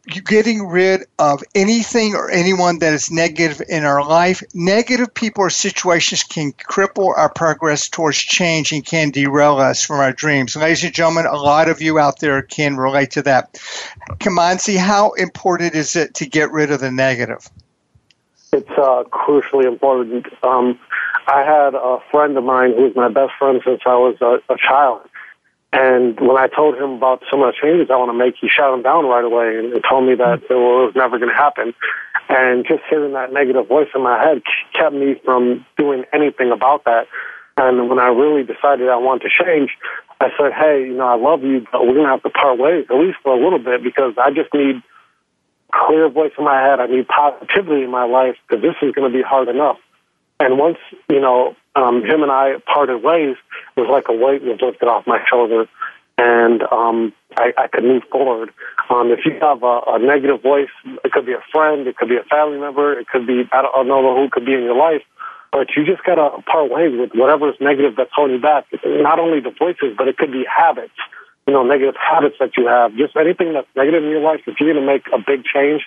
getting 0.06 0.66
rid 0.66 1.02
of 1.18 1.42
anything 1.54 2.14
or 2.14 2.30
anyone 2.30 2.80
that 2.80 2.92
is 2.92 3.10
negative 3.10 3.62
in 3.68 3.84
our 3.84 4.06
life. 4.06 4.42
Negative 4.52 5.12
people 5.12 5.44
or 5.44 5.50
situations 5.50 6.24
can 6.24 6.52
cripple 6.52 7.16
our 7.16 7.28
progress 7.28 7.88
towards 7.88 8.18
change 8.18 8.72
and 8.72 8.84
can 8.84 9.10
derail 9.10 9.58
us 9.58 9.84
from 9.84 10.00
our 10.00 10.12
dreams. 10.12 10.56
Ladies 10.56 10.84
and 10.84 10.92
gentlemen, 10.92 11.26
a 11.26 11.36
lot 11.36 11.68
of 11.68 11.80
you 11.80 11.98
out 11.98 12.18
there 12.18 12.42
can 12.42 12.76
relate 12.76 13.12
to 13.12 13.22
that. 13.22 13.54
Kimanzi, 14.18 14.76
how 14.76 15.12
important 15.12 15.74
is 15.74 15.94
it 15.94 16.14
to 16.14 16.26
get 16.26 16.50
rid 16.50 16.72
of 16.72 16.80
the 16.80 16.90
negative? 16.90 17.48
It's 18.52 18.68
uh, 18.70 19.04
crucially 19.04 19.66
important. 19.66 20.26
Um, 20.42 20.78
I 21.26 21.42
had 21.42 21.74
a 21.74 21.98
friend 22.10 22.36
of 22.36 22.44
mine 22.44 22.74
who 22.76 22.82
was 22.82 22.96
my 22.96 23.08
best 23.08 23.32
friend 23.38 23.62
since 23.64 23.80
I 23.86 23.94
was 23.94 24.16
a, 24.20 24.52
a 24.52 24.56
child 24.58 25.08
and 25.72 26.20
when 26.20 26.36
I 26.36 26.48
told 26.48 26.76
him 26.76 27.00
about 27.00 27.22
some 27.30 27.42
of 27.42 27.52
the 27.52 27.56
changes 27.60 27.88
I 27.90 27.96
want 27.96 28.10
to 28.10 28.18
make, 28.18 28.36
he 28.38 28.48
shut 28.48 28.70
them 28.70 28.82
down 28.82 29.06
right 29.06 29.24
away 29.24 29.56
and 29.56 29.72
told 29.88 30.04
me 30.06 30.14
that 30.16 30.44
it 30.44 30.52
was 30.52 30.92
never 30.94 31.18
going 31.18 31.30
to 31.30 31.34
happen. 31.34 31.72
And 32.28 32.66
just 32.66 32.82
hearing 32.90 33.14
that 33.14 33.32
negative 33.32 33.68
voice 33.68 33.88
in 33.94 34.02
my 34.02 34.20
head 34.22 34.42
kept 34.74 34.94
me 34.94 35.16
from 35.24 35.64
doing 35.78 36.04
anything 36.12 36.52
about 36.52 36.84
that. 36.84 37.08
And 37.56 37.88
when 37.88 37.98
I 37.98 38.08
really 38.08 38.44
decided 38.44 38.88
I 38.88 38.96
wanted 38.96 39.28
to 39.28 39.44
change, 39.44 39.70
I 40.20 40.28
said, 40.38 40.52
hey, 40.52 40.86
you 40.86 40.96
know, 40.96 41.08
I 41.08 41.16
love 41.16 41.42
you, 41.42 41.66
but 41.72 41.86
we're 41.86 41.94
going 41.94 42.04
to 42.04 42.12
have 42.12 42.22
to 42.22 42.30
part 42.30 42.58
ways, 42.58 42.86
at 42.90 42.96
least 42.96 43.18
for 43.22 43.34
a 43.34 43.42
little 43.42 43.58
bit, 43.58 43.82
because 43.82 44.14
I 44.18 44.30
just 44.30 44.52
need 44.52 44.82
clear 45.72 46.08
voice 46.10 46.32
in 46.36 46.44
my 46.44 46.60
head. 46.60 46.80
I 46.80 46.86
need 46.86 47.08
positivity 47.08 47.84
in 47.84 47.90
my 47.90 48.04
life 48.04 48.36
because 48.46 48.62
this 48.62 48.76
is 48.82 48.94
going 48.94 49.10
to 49.10 49.16
be 49.16 49.22
hard 49.22 49.48
enough. 49.48 49.78
And 50.42 50.58
once, 50.58 50.78
you 51.08 51.20
know, 51.20 51.54
um, 51.76 52.02
him 52.02 52.22
and 52.22 52.32
I 52.32 52.56
parted 52.66 53.02
ways, 53.02 53.36
it 53.76 53.80
was 53.80 53.88
like 53.90 54.08
a 54.08 54.12
weight 54.12 54.42
was 54.42 54.60
lifted 54.60 54.88
off 54.88 55.06
my 55.06 55.24
shoulder, 55.30 55.68
and 56.18 56.62
um, 56.64 57.12
I, 57.36 57.54
I 57.56 57.68
could 57.68 57.84
move 57.84 58.02
forward. 58.10 58.50
Um, 58.90 59.10
if 59.12 59.20
you 59.24 59.38
have 59.40 59.62
a, 59.62 59.80
a 59.86 59.98
negative 59.98 60.42
voice, 60.42 60.68
it 61.04 61.12
could 61.12 61.26
be 61.26 61.32
a 61.32 61.42
friend, 61.52 61.86
it 61.86 61.96
could 61.96 62.08
be 62.08 62.16
a 62.16 62.24
family 62.24 62.58
member, 62.58 62.98
it 62.98 63.06
could 63.08 63.26
be 63.26 63.48
I 63.52 63.62
don't, 63.62 63.74
I 63.74 63.84
don't 63.84 63.88
know 63.88 64.16
who 64.16 64.28
could 64.28 64.44
be 64.44 64.54
in 64.54 64.64
your 64.64 64.76
life, 64.76 65.02
but 65.52 65.68
you 65.76 65.86
just 65.86 66.02
gotta 66.04 66.42
part 66.42 66.70
ways 66.70 66.92
with 66.98 67.12
whatever's 67.14 67.56
negative 67.60 67.94
that's 67.96 68.12
holding 68.12 68.36
you 68.36 68.42
back. 68.42 68.66
Not 68.84 69.20
only 69.20 69.40
the 69.40 69.54
voices, 69.56 69.94
but 69.96 70.08
it 70.08 70.18
could 70.18 70.32
be 70.32 70.44
habits 70.44 70.98
you 71.46 71.52
know, 71.52 71.64
negative 71.64 71.94
habits 71.96 72.36
that 72.38 72.56
you 72.56 72.66
have, 72.66 72.94
just 72.96 73.16
anything 73.16 73.52
that's 73.52 73.66
negative 73.74 74.04
in 74.04 74.10
your 74.10 74.20
life, 74.20 74.40
if 74.46 74.60
you're 74.60 74.72
going 74.72 74.84
to 74.84 74.92
make 74.92 75.06
a 75.12 75.18
big 75.18 75.44
change, 75.44 75.82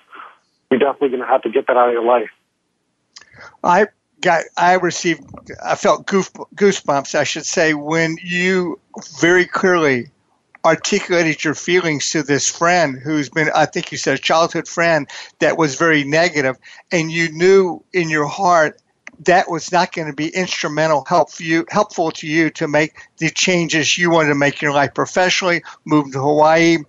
you're 0.70 0.80
definitely 0.80 1.10
going 1.10 1.22
to 1.22 1.28
have 1.28 1.44
to 1.44 1.50
get 1.50 1.68
that 1.68 1.78
out 1.78 1.88
of 1.88 1.94
your 1.94 2.04
life. 2.04 2.30
I 3.64 3.88
got, 4.26 4.44
I 4.58 4.74
received, 4.74 5.24
I 5.64 5.76
felt 5.76 6.08
goof, 6.08 6.34
goosebumps, 6.56 7.14
I 7.16 7.24
should 7.24 7.46
say, 7.46 7.76
when 7.76 8.18
you 8.24 8.80
very 9.22 9.46
clearly 9.46 10.08
articulated 10.66 11.44
your 11.44 11.54
feelings 11.54 12.10
to 12.10 12.24
this 12.24 12.50
friend 12.50 12.98
who's 12.98 13.30
been, 13.30 13.52
I 13.56 13.68
think 13.68 13.92
you 13.92 14.00
said, 14.00 14.16
a 14.16 14.22
childhood 14.22 14.68
friend 14.68 15.08
that 15.40 15.58
was 15.58 15.76
very 15.76 16.04
negative, 16.04 16.58
and 16.92 17.12
you 17.12 17.32
knew 17.32 17.84
in 17.94 18.10
your 18.10 18.26
heart 18.26 18.82
that 19.26 19.50
was 19.50 19.72
not 19.72 19.94
going 19.94 20.08
to 20.08 20.14
be 20.14 20.28
instrumental, 20.30 21.06
help 21.08 21.40
you, 21.40 21.66
helpful 21.70 22.12
to 22.12 22.28
you 22.28 22.50
to 22.50 22.68
make 22.68 22.94
the 23.18 23.30
changes 23.30 23.98
you 23.98 24.10
wanted 24.10 24.30
to 24.30 24.36
make 24.36 24.56
in 24.56 24.66
your 24.66 24.74
life 24.74 24.94
professionally, 24.94 25.64
move 25.86 26.12
to 26.12 26.20
Hawaii, 26.20 26.80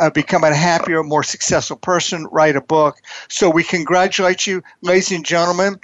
uh, 0.00 0.10
become 0.10 0.42
a 0.42 0.54
happier, 0.54 1.02
more 1.04 1.22
successful 1.22 1.76
person, 1.76 2.26
write 2.32 2.56
a 2.56 2.60
book. 2.60 2.96
So 3.28 3.50
we 3.50 3.62
congratulate 3.62 4.46
you, 4.46 4.62
ladies 4.80 5.12
and 5.12 5.24
gentlemen. 5.24 5.78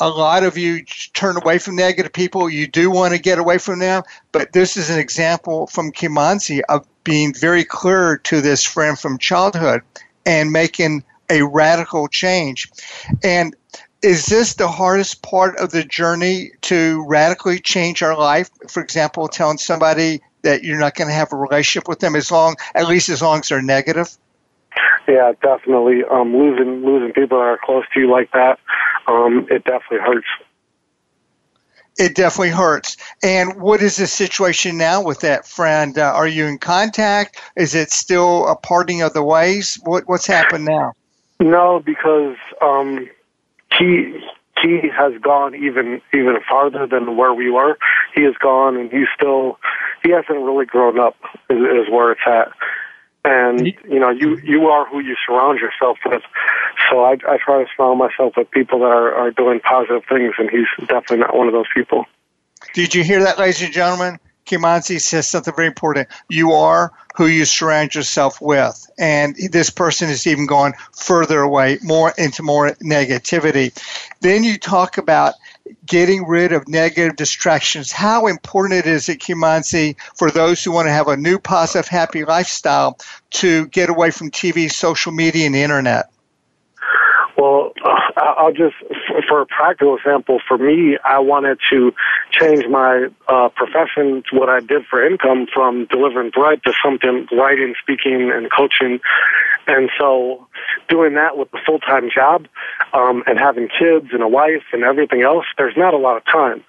A 0.00 0.08
lot 0.08 0.44
of 0.44 0.56
you 0.56 0.84
turn 1.12 1.36
away 1.36 1.58
from 1.58 1.76
negative 1.76 2.12
people. 2.12 2.48
You 2.48 2.66
do 2.66 2.90
want 2.90 3.12
to 3.12 3.20
get 3.20 3.38
away 3.38 3.58
from 3.58 3.78
them, 3.78 4.02
but 4.32 4.52
this 4.52 4.76
is 4.78 4.88
an 4.88 4.98
example 4.98 5.66
from 5.66 5.92
Kimanzi 5.92 6.62
of 6.68 6.86
being 7.04 7.34
very 7.34 7.64
clear 7.64 8.16
to 8.24 8.40
this 8.40 8.64
friend 8.64 8.98
from 8.98 9.18
childhood 9.18 9.82
and 10.24 10.52
making 10.52 11.04
a 11.30 11.42
radical 11.42 12.08
change. 12.08 12.70
And 13.22 13.54
is 14.02 14.26
this 14.26 14.54
the 14.54 14.68
hardest 14.68 15.22
part 15.22 15.58
of 15.58 15.70
the 15.70 15.84
journey 15.84 16.52
to 16.62 17.04
radically 17.06 17.60
change 17.60 18.02
our 18.02 18.16
life? 18.16 18.50
For 18.68 18.82
example, 18.82 19.28
telling 19.28 19.58
somebody 19.58 20.22
that 20.42 20.64
you're 20.64 20.78
not 20.78 20.94
going 20.94 21.08
to 21.08 21.14
have 21.14 21.32
a 21.32 21.36
relationship 21.36 21.86
with 21.86 21.98
them 22.00 22.16
as 22.16 22.30
long, 22.30 22.56
at 22.74 22.88
least 22.88 23.10
as 23.10 23.20
long 23.20 23.40
as 23.40 23.48
they're 23.48 23.60
negative. 23.60 24.08
Yeah, 25.06 25.32
definitely. 25.42 26.02
Um, 26.10 26.36
losing 26.36 26.84
losing 26.84 27.12
people 27.12 27.38
that 27.38 27.44
are 27.44 27.58
close 27.62 27.84
to 27.94 28.00
you 28.00 28.10
like 28.10 28.30
that, 28.32 28.58
um, 29.06 29.46
it 29.50 29.64
definitely 29.64 29.98
hurts. 29.98 30.26
It 31.98 32.14
definitely 32.14 32.50
hurts. 32.50 32.96
And 33.22 33.60
what 33.60 33.82
is 33.82 33.96
the 33.96 34.06
situation 34.06 34.78
now 34.78 35.02
with 35.02 35.20
that 35.20 35.46
friend? 35.46 35.98
Uh, 35.98 36.12
are 36.14 36.26
you 36.26 36.46
in 36.46 36.58
contact? 36.58 37.40
Is 37.56 37.74
it 37.74 37.90
still 37.90 38.48
a 38.48 38.56
parting 38.56 39.02
of 39.02 39.12
the 39.12 39.22
ways? 39.22 39.78
What, 39.84 40.04
what's 40.06 40.26
happened 40.26 40.64
now? 40.64 40.92
No, 41.40 41.80
because 41.84 42.36
um, 42.62 43.08
he 43.78 44.20
he 44.62 44.88
has 44.94 45.12
gone 45.22 45.54
even 45.54 46.00
even 46.12 46.36
farther 46.48 46.86
than 46.86 47.16
where 47.16 47.32
we 47.32 47.50
were. 47.50 47.78
He 48.14 48.22
has 48.22 48.34
gone, 48.40 48.76
and 48.76 48.90
he's 48.90 49.08
still 49.14 49.58
he 50.02 50.10
hasn't 50.10 50.38
really 50.44 50.66
grown 50.66 50.98
up. 50.98 51.16
Is, 51.48 51.58
is 51.58 51.90
where 51.90 52.12
it's 52.12 52.20
at. 52.26 52.52
And 53.24 53.66
you 53.66 54.00
know, 54.00 54.10
you 54.10 54.38
you 54.42 54.68
are 54.68 54.86
who 54.88 55.00
you 55.00 55.14
surround 55.26 55.58
yourself 55.58 55.98
with. 56.06 56.22
So 56.90 57.04
I, 57.04 57.12
I 57.28 57.38
try 57.44 57.62
to 57.62 57.66
surround 57.76 57.98
myself 57.98 58.32
with 58.36 58.50
people 58.50 58.78
that 58.80 58.86
are, 58.86 59.14
are 59.14 59.30
doing 59.30 59.60
positive 59.60 60.02
things, 60.08 60.34
and 60.38 60.48
he's 60.50 60.66
definitely 60.88 61.18
not 61.18 61.36
one 61.36 61.46
of 61.46 61.52
those 61.52 61.68
people. 61.74 62.06
Did 62.72 62.94
you 62.94 63.04
hear 63.04 63.22
that, 63.24 63.38
ladies 63.38 63.62
and 63.62 63.72
gentlemen? 63.72 64.18
Kimanzi 64.46 65.00
says 65.00 65.28
something 65.28 65.54
very 65.54 65.68
important. 65.68 66.08
You 66.28 66.52
are 66.52 66.92
who 67.16 67.26
you 67.26 67.44
surround 67.44 67.94
yourself 67.94 68.40
with. 68.40 68.90
And 68.98 69.36
this 69.36 69.70
person 69.70 70.08
is 70.08 70.26
even 70.26 70.46
going 70.46 70.72
further 70.92 71.40
away, 71.40 71.78
more 71.82 72.12
into 72.18 72.42
more 72.42 72.70
negativity. 72.82 73.72
Then 74.20 74.42
you 74.42 74.58
talk 74.58 74.98
about 74.98 75.34
getting 75.86 76.26
rid 76.26 76.52
of 76.52 76.68
negative 76.68 77.16
distractions. 77.16 77.92
How 77.92 78.26
important 78.26 78.74
it 78.74 78.86
is 78.86 79.08
at 79.08 79.18
Kimanzi 79.18 79.96
for 80.16 80.30
those 80.30 80.62
who 80.62 80.72
want 80.72 80.86
to 80.86 80.92
have 80.92 81.08
a 81.08 81.16
new 81.16 81.38
positive, 81.38 81.88
happy 81.88 82.24
lifestyle 82.24 82.98
to 83.30 83.66
get 83.68 83.90
away 83.90 84.10
from 84.10 84.30
TV, 84.30 84.70
social 84.70 85.12
media, 85.12 85.46
and 85.46 85.54
the 85.54 85.62
internet. 85.62 86.10
Well, 87.36 87.72
I'll 88.16 88.52
just, 88.52 88.74
for 89.28 89.40
a 89.40 89.46
practical 89.46 89.96
example, 89.96 90.40
for 90.46 90.58
me, 90.58 90.98
I 91.04 91.20
wanted 91.20 91.58
to 91.70 91.94
change 92.30 92.66
my 92.68 93.08
uh, 93.28 93.48
profession, 93.50 94.22
what 94.32 94.48
I 94.48 94.60
did 94.60 94.84
for 94.86 95.04
income 95.06 95.46
from 95.52 95.86
delivering 95.86 96.30
bread 96.30 96.62
to 96.64 96.72
something 96.84 97.28
writing, 97.32 97.74
speaking, 97.80 98.30
and 98.30 98.50
coaching. 98.50 99.00
And 99.66 99.90
so 99.98 100.46
doing 100.88 101.14
that 101.14 101.36
with 101.36 101.48
a 101.54 101.58
full-time 101.64 102.10
job 102.12 102.46
um, 102.92 103.22
and 103.26 103.38
having 103.38 103.68
kids 103.68 104.08
and 104.12 104.22
a 104.22 104.28
wife 104.28 104.64
and 104.72 104.82
everything 104.82 105.22
else, 105.22 105.46
there's 105.56 105.76
not 105.76 105.94
a 105.94 105.98
lot 105.98 106.16
of 106.16 106.24
time. 106.24 106.64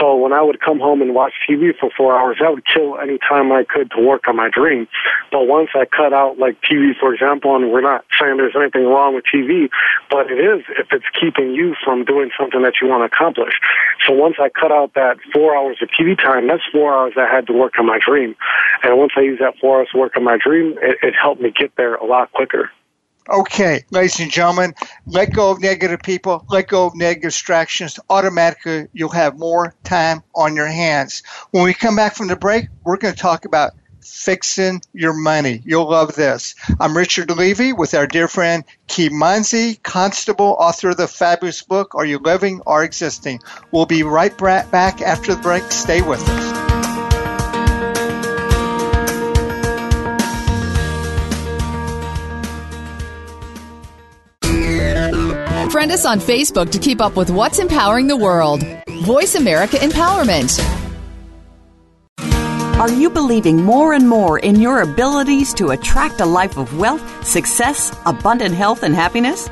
So 0.00 0.16
when 0.16 0.32
I 0.32 0.40
would 0.40 0.60
come 0.60 0.80
home 0.80 1.02
and 1.02 1.14
watch 1.14 1.34
TV 1.48 1.76
for 1.78 1.90
four 1.94 2.18
hours, 2.18 2.38
that 2.40 2.50
would 2.50 2.64
kill 2.64 2.98
any 2.98 3.18
time 3.18 3.52
I 3.52 3.64
could 3.64 3.90
to 3.90 4.00
work 4.00 4.26
on 4.26 4.36
my 4.36 4.48
dream. 4.48 4.88
But 5.30 5.46
once 5.46 5.70
I 5.74 5.84
cut 5.84 6.14
out 6.14 6.38
like 6.38 6.56
TV, 6.62 6.92
for 6.98 7.12
example, 7.12 7.54
and 7.54 7.70
we're 7.70 7.82
not 7.82 8.04
saying 8.18 8.38
there's 8.38 8.56
anything 8.56 8.86
wrong 8.86 9.14
with 9.14 9.24
TV, 9.32 9.68
but 10.10 10.30
it 10.30 10.40
is 10.40 10.64
if 10.78 10.88
it's 10.90 11.04
keeping 11.20 11.52
you 11.52 11.74
from 11.84 12.04
doing 12.04 12.30
something 12.38 12.62
that 12.62 12.74
you 12.80 12.88
want 12.88 13.02
to 13.02 13.14
accomplish. 13.14 13.52
So 14.06 14.14
once 14.14 14.36
I 14.40 14.48
cut 14.48 14.72
out 14.72 14.94
that 14.94 15.18
four 15.34 15.54
hours 15.54 15.78
of 15.82 15.90
TV 15.90 16.16
time, 16.16 16.48
that's 16.48 16.64
four 16.72 16.94
hours 16.94 17.12
I 17.16 17.28
had 17.30 17.46
to 17.48 17.52
work 17.52 17.74
on 17.78 17.86
my 17.86 17.98
dream. 18.04 18.34
And 18.82 18.96
once 18.96 19.12
I 19.16 19.20
used 19.20 19.42
that 19.42 19.58
four 19.60 19.78
hours 19.78 19.88
to 19.92 19.98
work 19.98 20.16
on 20.16 20.24
my 20.24 20.38
dream, 20.42 20.78
it, 20.80 20.96
it 21.02 21.14
helped 21.14 21.42
me 21.42 21.50
get 21.50 21.76
there 21.76 21.96
a 21.96 22.06
lot 22.06 22.32
quicker. 22.32 22.70
Okay, 23.28 23.84
ladies 23.90 24.18
and 24.18 24.30
gentlemen, 24.30 24.74
let 25.06 25.32
go 25.32 25.50
of 25.50 25.60
negative 25.60 26.00
people, 26.00 26.44
let 26.48 26.68
go 26.68 26.86
of 26.86 26.94
negative 26.94 27.30
distractions. 27.30 27.98
Automatically, 28.08 28.88
you'll 28.92 29.10
have 29.10 29.38
more 29.38 29.74
time 29.84 30.22
on 30.34 30.56
your 30.56 30.66
hands. 30.66 31.22
When 31.50 31.64
we 31.64 31.74
come 31.74 31.96
back 31.96 32.14
from 32.14 32.28
the 32.28 32.36
break, 32.36 32.66
we're 32.84 32.96
going 32.96 33.14
to 33.14 33.20
talk 33.20 33.44
about 33.44 33.72
fixing 34.02 34.80
your 34.92 35.12
money. 35.12 35.62
You'll 35.64 35.90
love 35.90 36.14
this. 36.14 36.54
I'm 36.78 36.96
Richard 36.96 37.30
Levy 37.30 37.72
with 37.72 37.94
our 37.94 38.06
dear 38.06 38.28
friend 38.28 38.64
Kimanzi 38.88 39.82
Constable, 39.82 40.56
author 40.58 40.90
of 40.90 40.96
the 40.96 41.08
fabulous 41.08 41.62
book, 41.62 41.94
Are 41.94 42.04
You 42.04 42.18
Living 42.18 42.60
or 42.66 42.82
Existing? 42.82 43.40
We'll 43.72 43.86
be 43.86 44.02
right 44.02 44.36
back 44.36 45.02
after 45.02 45.34
the 45.34 45.42
break. 45.42 45.70
Stay 45.70 46.02
with 46.02 46.26
us. 46.28 46.49
Friend 55.80 55.92
us 55.92 56.04
on 56.04 56.20
Facebook 56.20 56.70
to 56.72 56.78
keep 56.78 57.00
up 57.00 57.16
with 57.16 57.30
what's 57.30 57.58
empowering 57.58 58.06
the 58.06 58.14
world. 58.14 58.62
Voice 59.06 59.34
America 59.34 59.78
Empowerment. 59.78 60.60
Are 62.78 62.90
you 62.90 63.08
believing 63.08 63.64
more 63.64 63.94
and 63.94 64.06
more 64.06 64.38
in 64.38 64.60
your 64.60 64.82
abilities 64.82 65.54
to 65.54 65.70
attract 65.70 66.20
a 66.20 66.26
life 66.26 66.58
of 66.58 66.78
wealth, 66.78 67.26
success, 67.26 67.96
abundant 68.04 68.54
health, 68.54 68.82
and 68.82 68.94
happiness? 68.94 69.48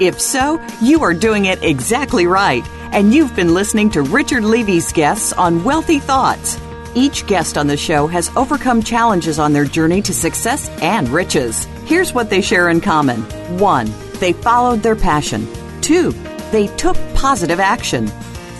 If 0.00 0.18
so, 0.18 0.66
you 0.80 1.02
are 1.02 1.12
doing 1.12 1.44
it 1.44 1.62
exactly 1.62 2.26
right, 2.26 2.66
and 2.94 3.12
you've 3.12 3.36
been 3.36 3.52
listening 3.52 3.90
to 3.90 4.00
Richard 4.00 4.44
Levy's 4.44 4.90
guests 4.94 5.34
on 5.34 5.62
Wealthy 5.62 5.98
Thoughts. 5.98 6.58
Each 6.94 7.26
guest 7.26 7.58
on 7.58 7.66
the 7.66 7.76
show 7.76 8.06
has 8.06 8.34
overcome 8.34 8.82
challenges 8.82 9.38
on 9.38 9.52
their 9.52 9.66
journey 9.66 10.00
to 10.00 10.14
success 10.14 10.70
and 10.80 11.06
riches. 11.10 11.66
Here's 11.84 12.14
what 12.14 12.30
they 12.30 12.40
share 12.40 12.70
in 12.70 12.80
common 12.80 13.20
1 13.58 13.92
they 14.20 14.32
followed 14.32 14.82
their 14.82 14.96
passion. 14.96 15.46
Two, 15.86 16.10
they 16.50 16.66
took 16.76 16.96
positive 17.14 17.60
action. 17.60 18.08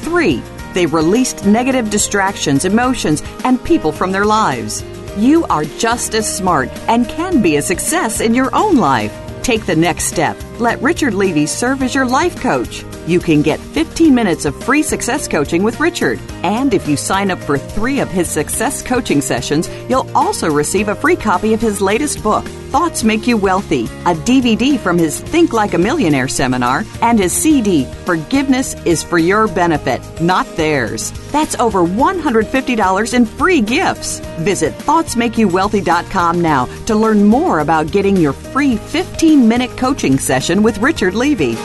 Three, 0.03 0.41
they 0.75 0.87
released 0.87 1.45
negative 1.45 1.91
distractions, 1.91 2.65
emotions, 2.65 3.21
and 3.43 3.63
people 3.65 3.91
from 3.91 4.13
their 4.13 4.25
lives. 4.25 4.85
You 5.17 5.45
are 5.47 5.65
just 5.65 6.15
as 6.15 6.33
smart 6.33 6.69
and 6.87 7.09
can 7.09 7.43
be 7.43 7.57
a 7.57 7.63
success 7.63 8.21
in 8.21 8.33
your 8.33 8.55
own 8.55 8.77
life. 8.77 9.13
Take 9.43 9.67
the 9.67 9.75
next 9.75 10.05
step. 10.05 10.41
Let 10.59 10.81
Richard 10.81 11.13
Levy 11.13 11.45
serve 11.45 11.83
as 11.83 11.95
your 11.95 12.07
life 12.07 12.41
coach. 12.41 12.83
You 13.07 13.21
can 13.21 13.43
get 13.43 13.61
15 13.61 14.15
minutes 14.15 14.47
of 14.47 14.65
free 14.65 14.83
success 14.83 15.29
coaching 15.29 15.63
with 15.63 15.79
Richard. 15.81 16.19
And 16.43 16.73
if 16.73 16.89
you 16.89 16.97
sign 16.97 17.31
up 17.31 17.39
for 17.39 17.59
three 17.59 18.01
of 18.01 18.09
his 18.09 18.29
success 18.29 18.83
coaching 18.83 19.21
sessions, 19.21 19.69
you'll 19.89 20.11
also 20.17 20.51
receive 20.51 20.89
a 20.89 20.95
free 20.95 21.15
copy 21.15 21.53
of 21.53 21.61
his 21.61 21.83
latest 21.83 22.23
book, 22.23 22.45
Thoughts 22.73 23.05
Make 23.05 23.27
You 23.27 23.37
Wealthy, 23.37 23.85
a 23.85 24.15
DVD 24.15 24.79
from 24.79 24.97
his 24.97 25.21
Think 25.21 25.53
Like 25.53 25.75
a 25.75 25.79
Millionaire 25.79 26.27
seminar, 26.27 26.85
and 27.03 27.19
his 27.19 27.35
CD, 27.35 27.85
Forgiveness 28.07 28.75
is 28.87 29.03
for 29.05 29.19
Your 29.19 29.47
Benefit, 29.49 30.01
Not 30.23 30.47
Theirs. 30.57 31.13
That's 31.33 31.55
over 31.57 31.81
$150 31.81 33.15
in 33.15 33.27
free 33.27 33.61
gifts. 33.61 34.21
Visit 34.39 34.73
ThoughtsMakeYouWealthy.com 34.79 36.41
now 36.41 36.65
to 36.87 36.95
learn 36.95 37.25
more 37.25 37.61
about 37.61 37.91
getting 37.93 38.17
your 38.17 38.33
free 38.33 38.77
15 38.77 39.47
minute 39.47 39.77
coaching 39.77 40.19
session 40.19 40.46
with 40.47 40.79
Richard 40.79 41.15
Levy. 41.15 41.57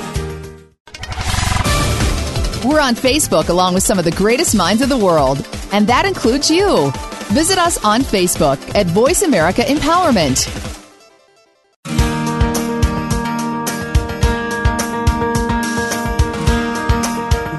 We're 2.66 2.80
on 2.80 2.96
Facebook 2.96 3.50
along 3.50 3.76
with 3.76 3.84
some 3.84 4.00
of 4.00 4.06
the 4.06 4.12
greatest 4.12 4.56
minds 4.56 4.82
of 4.82 4.90
the 4.90 4.98
world, 4.98 5.48
and 5.72 5.86
that 5.88 6.06
includes 6.06 6.50
you. 6.50 6.92
Visit 7.30 7.60
us 7.60 7.84
on 7.86 8.02
Facebook 8.02 8.58
at 8.76 8.88
Voice 8.88 9.22
America 9.22 9.62
Empowerment. 9.62 10.48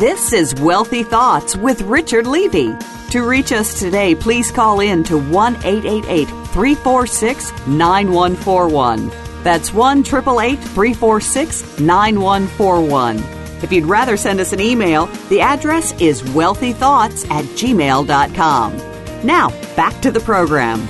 This 0.01 0.33
is 0.33 0.55
Wealthy 0.57 1.05
Thoughts 1.05 1.55
with 1.55 1.83
Richard 1.83 2.27
Levy. 2.27 2.75
To 3.11 3.23
reach 3.23 3.53
us 3.53 3.79
today, 3.79 4.17
please 4.17 4.51
call 4.51 4.81
in 4.81 5.05
to 5.05 5.19
1 5.19 5.55
888 5.65 6.27
346 6.27 7.67
9141. 7.69 9.22
That's 9.43 9.73
1 9.73 10.05
346 10.05 11.81
9141. 11.81 13.19
If 13.63 13.73
you'd 13.73 13.87
rather 13.87 14.17
send 14.17 14.41
us 14.41 14.53
an 14.53 14.61
email, 14.61 15.07
the 15.29 15.41
address 15.41 15.93
is 16.01 16.23
wealthythoughts 16.23 17.31
at 17.31 17.45
gmail.com. 17.45 18.77
Now, 19.25 19.51
back 19.77 20.01
to 20.03 20.11
the 20.11 20.21
program. 20.21 20.81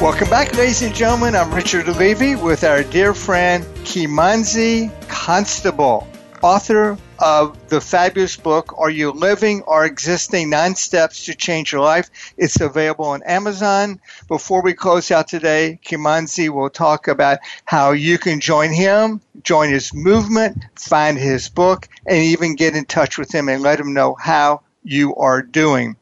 Welcome 0.00 0.28
back, 0.28 0.54
ladies 0.54 0.82
and 0.82 0.94
gentlemen. 0.94 1.34
I'm 1.34 1.54
Richard 1.54 1.88
Levy 1.88 2.36
with 2.36 2.64
our 2.64 2.82
dear 2.82 3.14
friend 3.14 3.64
Kimanzi 3.84 4.90
Constable, 5.08 6.06
author 6.42 6.98
of 7.18 7.68
the 7.68 7.80
fabulous 7.80 8.36
book, 8.36 8.74
Are 8.78 8.90
You 8.90 9.10
Living 9.10 9.62
or 9.62 9.84
Existing 9.84 10.50
Nine 10.50 10.74
Steps 10.74 11.26
to 11.26 11.34
Change 11.34 11.72
Your 11.72 11.80
Life? 11.80 12.10
It's 12.36 12.60
available 12.60 13.06
on 13.06 13.22
Amazon. 13.22 14.00
Before 14.28 14.62
we 14.62 14.74
close 14.74 15.10
out 15.10 15.28
today, 15.28 15.78
Kimanzi 15.84 16.48
will 16.48 16.70
talk 16.70 17.08
about 17.08 17.38
how 17.64 17.92
you 17.92 18.18
can 18.18 18.40
join 18.40 18.72
him, 18.72 19.20
join 19.42 19.70
his 19.70 19.94
movement, 19.94 20.64
find 20.74 21.18
his 21.18 21.48
book, 21.48 21.88
and 22.06 22.18
even 22.18 22.56
get 22.56 22.76
in 22.76 22.84
touch 22.84 23.18
with 23.18 23.34
him 23.34 23.48
and 23.48 23.62
let 23.62 23.80
him 23.80 23.94
know 23.94 24.14
how 24.14 24.62
you 24.84 25.14
are 25.16 25.42
doing. 25.42 25.96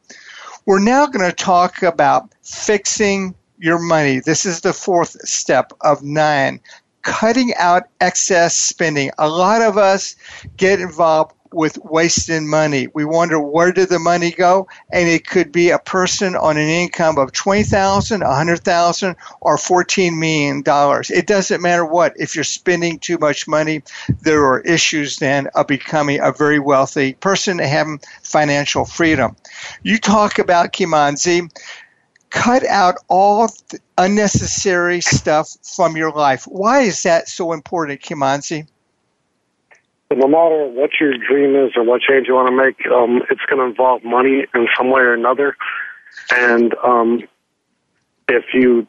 We're 0.65 0.79
now 0.79 1.05
going 1.07 1.29
to 1.29 1.35
talk 1.35 1.83
about 1.83 2.29
fixing 2.41 3.35
your 3.57 3.79
money. 3.79 4.19
This 4.19 4.45
is 4.45 4.61
the 4.61 4.73
fourth 4.73 5.27
step 5.27 5.71
of 5.81 6.03
nine 6.03 6.59
cutting 7.05 7.53
out 7.55 7.83
excess 8.01 8.57
spending. 8.57 9.11
A 9.19 9.29
lot 9.29 9.61
of 9.61 9.77
us 9.77 10.15
get 10.57 10.81
involved 10.81 11.33
with 11.53 11.77
wasting 11.77 12.49
money. 12.49 12.87
We 12.93 13.05
wonder 13.05 13.39
where 13.39 13.71
did 13.71 13.89
the 13.89 13.99
money 13.99 14.31
go? 14.31 14.67
And 14.91 15.07
it 15.07 15.25
could 15.25 15.51
be 15.51 15.69
a 15.69 15.79
person 15.79 16.35
on 16.35 16.57
an 16.57 16.67
income 16.67 17.17
of 17.17 17.31
20,000, 17.31 18.21
100,000 18.21 19.15
or 19.39 19.57
14 19.57 20.19
million 20.19 20.63
dollars. 20.63 21.11
It 21.11 21.27
doesn't 21.27 21.61
matter 21.61 21.85
what. 21.85 22.13
If 22.17 22.35
you're 22.35 22.43
spending 22.43 22.97
too 22.99 23.19
much 23.19 23.47
money, 23.47 23.83
there 24.21 24.43
are 24.47 24.59
issues 24.61 25.17
then 25.17 25.47
of 25.55 25.67
becoming 25.67 26.19
a 26.21 26.33
very 26.33 26.59
wealthy 26.59 27.13
person 27.13 27.59
and 27.59 27.69
having 27.69 28.01
financial 28.23 28.83
freedom. 28.83 29.35
You 29.83 29.99
talk 29.99 30.39
about 30.39 30.73
Kimanzi 30.73 31.49
cut 32.35 32.65
out 32.67 32.95
all 33.07 33.49
unnecessary 33.97 35.01
stuff 35.01 35.57
from 35.63 35.95
your 35.95 36.11
life. 36.11 36.43
Why 36.45 36.81
is 36.81 37.01
that 37.03 37.29
so 37.29 37.53
important, 37.53 38.01
Kimanzi? 38.01 38.67
No 40.11 40.27
matter 40.27 40.67
what 40.67 40.91
your 40.99 41.17
dream 41.17 41.55
is 41.55 41.71
or 41.75 41.83
what 41.83 42.01
change 42.01 42.27
you 42.27 42.35
want 42.35 42.49
to 42.49 42.55
make, 42.55 42.85
um, 42.87 43.23
it's 43.31 43.41
going 43.49 43.59
to 43.59 43.65
involve 43.65 44.03
money 44.03 44.45
in 44.53 44.67
some 44.77 44.91
way 44.91 45.01
or 45.01 45.13
another. 45.13 45.55
And 46.29 46.75
um, 46.83 47.23
if 48.27 48.53
you 48.53 48.85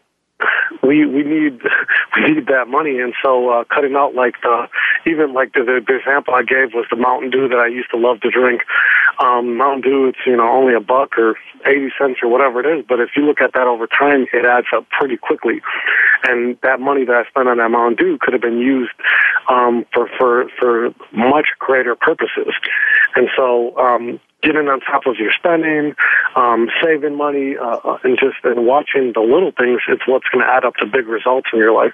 we 0.83 1.07
we 1.07 1.22
need 1.22 1.61
we 2.16 2.35
need 2.35 2.46
that 2.46 2.68
money, 2.68 2.99
and 3.01 3.14
so 3.22 3.51
uh, 3.51 3.64
cutting 3.64 3.94
out 3.96 4.14
like 4.14 4.35
the 4.42 4.68
even 5.07 5.33
like 5.33 5.53
the, 5.53 5.61
the, 5.61 5.81
the 5.87 5.96
example 5.96 6.35
I 6.35 6.42
gave 6.42 6.75
was 6.75 6.87
the 6.90 6.96
Mountain 6.96 7.31
Dew 7.31 7.49
that 7.49 7.59
I 7.59 7.66
used 7.66 7.90
to 7.90 7.96
love 7.96 8.20
to 8.20 8.31
drink. 8.31 8.62
Um, 9.18 9.57
Mountain 9.57 9.83
Dew, 9.83 10.09
it's 10.09 10.18
you 10.27 10.37
know 10.37 10.49
only 10.49 10.75
a 10.75 10.81
buck 10.81 11.16
or 11.18 11.37
eighty 11.64 11.88
cents 11.99 12.20
or 12.22 12.29
whatever 12.29 12.61
it 12.61 12.79
is, 12.79 12.85
but 12.88 13.01
if 13.01 13.11
you 13.16 13.25
look 13.25 13.40
at 13.40 13.53
that 13.55 13.66
over 13.66 13.87
time, 13.87 14.27
it 14.33 14.44
adds 14.44 14.68
up 14.75 14.87
pretty 14.90 15.16
quickly. 15.16 15.62
And 16.25 16.59
that 16.62 16.81
money 16.81 17.05
that 17.05 17.14
I 17.14 17.29
spent 17.29 17.49
on 17.49 17.59
that 17.59 17.70
Mountain 17.70 17.96
Dew 17.96 18.18
could 18.20 18.33
have 18.33 18.42
been 18.42 18.59
used 18.59 18.92
um, 19.49 19.85
for 19.92 20.09
for 20.18 20.49
for 20.59 20.94
much 21.12 21.46
greater 21.59 21.94
purposes. 21.94 22.53
And 23.14 23.29
so 23.37 23.77
um, 23.79 24.20
getting 24.46 24.68
on 24.68 24.80
top 24.80 25.06
of 25.06 25.16
your 25.16 25.32
spending, 25.32 25.94
um, 26.37 26.68
saving 26.82 27.16
money, 27.16 27.56
uh, 27.56 27.78
uh 27.85 27.98
and 28.04 28.18
just 28.18 28.37
and 28.44 28.66
watching 28.66 29.12
the 29.12 29.20
little 29.20 29.52
things, 29.52 29.80
it's 29.88 30.06
what's 30.06 30.28
going 30.28 30.44
to 30.44 30.50
add 30.50 30.64
up 30.64 30.74
to 30.76 30.87
big 30.87 31.06
results 31.09 31.48
in 31.52 31.59
your 31.59 31.72
life. 31.72 31.92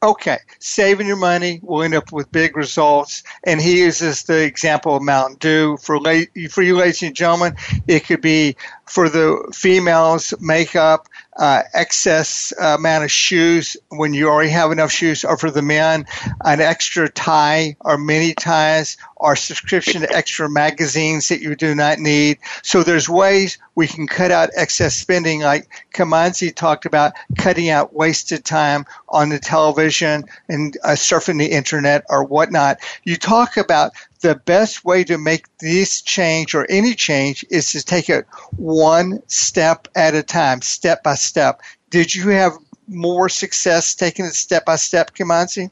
Okay, 0.00 0.38
saving 0.60 1.08
your 1.08 1.16
money 1.16 1.58
will 1.60 1.82
end 1.82 1.94
up 1.94 2.12
with 2.12 2.30
big 2.30 2.56
results. 2.56 3.24
And 3.44 3.60
he 3.60 3.80
uses 3.80 4.22
the 4.22 4.44
example 4.44 4.94
of 4.94 5.02
Mountain 5.02 5.38
Dew. 5.40 5.76
For, 5.78 5.98
la- 5.98 6.22
for 6.50 6.62
you, 6.62 6.76
ladies 6.76 7.02
and 7.02 7.16
gentlemen, 7.16 7.56
it 7.88 8.06
could 8.06 8.20
be 8.20 8.54
for 8.86 9.08
the 9.08 9.52
females, 9.52 10.32
makeup, 10.40 11.08
uh, 11.38 11.62
excess 11.72 12.52
uh, 12.60 12.76
amount 12.78 13.04
of 13.04 13.10
shoes 13.10 13.76
when 13.88 14.12
you 14.12 14.28
already 14.28 14.50
have 14.50 14.72
enough 14.72 14.90
shoes, 14.90 15.24
or 15.24 15.36
for 15.36 15.50
the 15.50 15.62
men, 15.62 16.04
an 16.44 16.60
extra 16.60 17.08
tie 17.08 17.76
or 17.80 17.96
mini 17.96 18.34
ties 18.34 18.96
or 19.16 19.36
subscription 19.36 20.02
to 20.02 20.16
extra 20.16 20.48
magazines 20.50 21.28
that 21.28 21.40
you 21.40 21.54
do 21.54 21.74
not 21.74 21.98
need. 21.98 22.38
So 22.62 22.82
there's 22.82 23.08
ways 23.08 23.58
we 23.74 23.86
can 23.86 24.06
cut 24.06 24.30
out 24.30 24.50
excess 24.56 24.96
spending, 24.96 25.40
like 25.40 25.68
Kimanzi 25.94 26.54
talked 26.54 26.86
about, 26.86 27.12
cutting 27.36 27.68
out 27.68 27.94
wasted 27.94 28.44
time 28.44 28.84
on 29.08 29.28
the 29.28 29.38
television 29.38 30.24
and 30.48 30.76
uh, 30.84 30.90
surfing 30.90 31.38
the 31.38 31.52
internet 31.52 32.04
or 32.08 32.24
whatnot. 32.24 32.80
You 33.04 33.16
talk 33.16 33.56
about 33.56 33.92
the 34.20 34.34
best 34.34 34.84
way 34.84 35.04
to 35.04 35.18
make 35.18 35.46
this 35.58 36.00
change 36.00 36.54
or 36.54 36.66
any 36.68 36.94
change 36.94 37.44
is 37.50 37.72
to 37.72 37.82
take 37.82 38.08
it 38.08 38.26
one 38.56 39.22
step 39.28 39.88
at 39.94 40.14
a 40.14 40.22
time, 40.22 40.62
step 40.62 41.02
by 41.02 41.14
step. 41.14 41.60
Did 41.90 42.14
you 42.14 42.30
have 42.30 42.52
more 42.88 43.28
success 43.28 43.94
taking 43.94 44.24
it 44.24 44.34
step 44.34 44.64
by 44.64 44.76
step, 44.76 45.14
Kimanzi? 45.14 45.70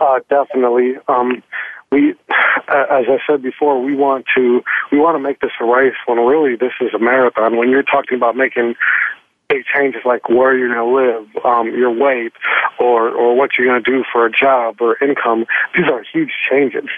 Uh, 0.00 0.20
definitely. 0.28 0.94
Um, 1.08 1.42
we, 1.90 2.10
as 2.10 2.16
I 3.08 3.18
said 3.26 3.42
before, 3.42 3.80
we 3.82 3.94
want 3.94 4.26
to 4.34 4.62
we 4.92 4.98
want 4.98 5.14
to 5.14 5.20
make 5.20 5.40
this 5.40 5.52
a 5.60 5.64
race 5.64 5.94
when 6.06 6.18
really 6.18 6.56
this 6.56 6.72
is 6.80 6.92
a 6.94 6.98
marathon. 6.98 7.56
When 7.56 7.70
you're 7.70 7.82
talking 7.82 8.16
about 8.16 8.36
making 8.36 8.74
big 9.48 9.64
changes 9.72 10.02
like 10.04 10.28
where 10.28 10.56
you're 10.56 10.74
going 10.74 10.86
to 10.86 10.94
live, 10.94 11.44
um, 11.44 11.74
your 11.74 11.90
weight, 11.90 12.32
or 12.86 13.10
or 13.10 13.36
what 13.36 13.50
you're 13.56 13.66
going 13.66 13.82
to 13.82 13.90
do 13.90 14.04
for 14.12 14.26
a 14.26 14.30
job 14.30 14.76
or 14.80 14.96
income. 15.02 15.46
These 15.74 15.88
are 15.90 16.02
huge 16.02 16.32
changes, 16.48 16.88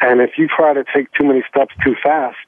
and 0.00 0.20
if 0.20 0.38
you 0.38 0.46
try 0.48 0.72
to 0.72 0.84
take 0.94 1.12
too 1.12 1.24
many 1.24 1.42
steps 1.48 1.74
too 1.84 1.96
fast, 2.02 2.38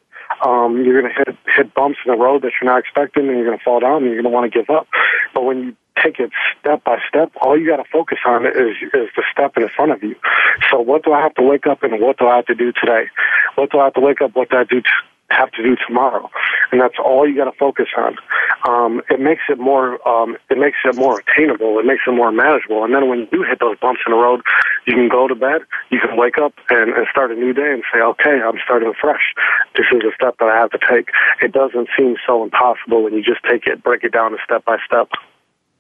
um, 0.45 0.85
you're 0.85 1.01
going 1.01 1.13
to 1.13 1.17
hit 1.17 1.37
hit 1.57 1.75
bumps 1.75 1.99
in 2.05 2.13
the 2.13 2.19
road 2.19 2.43
that 2.43 2.53
you're 2.61 2.71
not 2.71 2.79
expecting, 2.79 3.29
and 3.29 3.37
you're 3.37 3.47
going 3.47 3.59
to 3.59 3.65
fall 3.65 3.81
down, 3.81 4.03
and 4.03 4.07
you're 4.07 4.23
going 4.23 4.31
to 4.31 4.37
want 4.37 4.51
to 4.51 4.59
give 4.59 4.71
up. 4.71 4.87
But 5.35 5.45
when 5.45 5.59
you 5.59 5.77
take 6.03 6.19
it 6.19 6.31
step 6.61 6.85
by 6.85 6.99
step, 7.09 7.33
all 7.41 7.59
you 7.59 7.67
got 7.67 7.83
to 7.83 7.89
focus 7.91 8.19
on 8.27 8.47
is 8.47 8.77
is 8.93 9.09
the 9.17 9.25
step 9.33 9.57
in 9.57 9.69
front 9.75 9.93
of 9.93 10.03
you. 10.03 10.17
So, 10.71 10.81
what 10.81 11.05
do 11.05 11.13
I 11.13 11.21
have 11.21 11.35
to 11.35 11.43
wake 11.43 11.67
up 11.67 11.83
and 11.83 12.01
what 12.01 12.19
do 12.19 12.27
I 12.27 12.37
have 12.37 12.47
to 12.47 12.55
do 12.55 12.73
today? 12.73 13.07
What 13.57 13.71
do 13.71 13.81
I 13.81 13.85
have 13.85 13.95
to 13.95 14.01
wake 14.01 14.21
up? 14.21 14.35
What 14.35 14.51
do 14.51 14.57
I 14.57 14.65
do? 14.65 14.81
T- 14.81 14.89
have 15.31 15.51
to 15.53 15.63
do 15.63 15.77
tomorrow, 15.87 16.31
and 16.71 16.81
that's 16.81 16.97
all 17.03 17.29
you 17.29 17.37
got 17.37 17.51
to 17.51 17.57
focus 17.59 17.89
on. 17.97 18.17
Um, 18.69 19.03
it 19.11 19.21
makes 19.21 19.43
it 19.49 19.59
more 19.59 20.01
um, 20.09 20.37
it 20.51 20.59
makes 20.59 20.79
it 20.85 20.97
more 20.97 21.21
attainable. 21.21 21.79
It 21.79 21.87
makes 21.87 22.03
it 22.07 22.13
more 22.13 22.33
manageable. 22.33 22.85
And 22.85 22.95
then 22.95 23.09
when 23.09 23.21
you 23.21 23.27
do 23.27 23.43
hit 23.43 23.61
those 23.61 23.79
bumps 23.79 24.03
in 24.07 24.13
the 24.13 24.19
road, 24.19 24.43
you 24.87 24.95
can 24.95 25.09
go 25.09 25.29
to 25.29 25.35
bed, 25.35 25.63
you 25.91 25.99
can 26.01 26.17
wake 26.17 26.39
up 26.39 26.55
and, 26.71 26.93
and 26.93 27.07
start 27.11 27.33
a 27.33 27.35
new 27.35 27.53
day 27.53 27.73
and 27.73 27.83
say, 27.93 28.01
okay, 28.01 28.41
I'm 28.41 28.59
starting 28.65 28.93
fresh. 29.01 29.35
This 29.77 29.87
is 29.93 30.03
a 30.05 30.15
step 30.15 30.37
that 30.39 30.49
I 30.49 30.57
have 30.57 30.71
to 30.71 30.79
take. 30.79 31.11
It 31.43 31.53
doesn't 31.53 31.89
seem 31.97 32.17
so 32.27 32.43
impossible 32.43 33.03
when 33.03 33.15
you 33.15 33.23
just 33.23 33.43
take 33.45 33.67
it, 33.67 33.83
break 33.83 34.05
it 34.05 34.13
down 34.13 34.37
step 34.45 34.65
by 34.65 34.79
step 34.87 35.09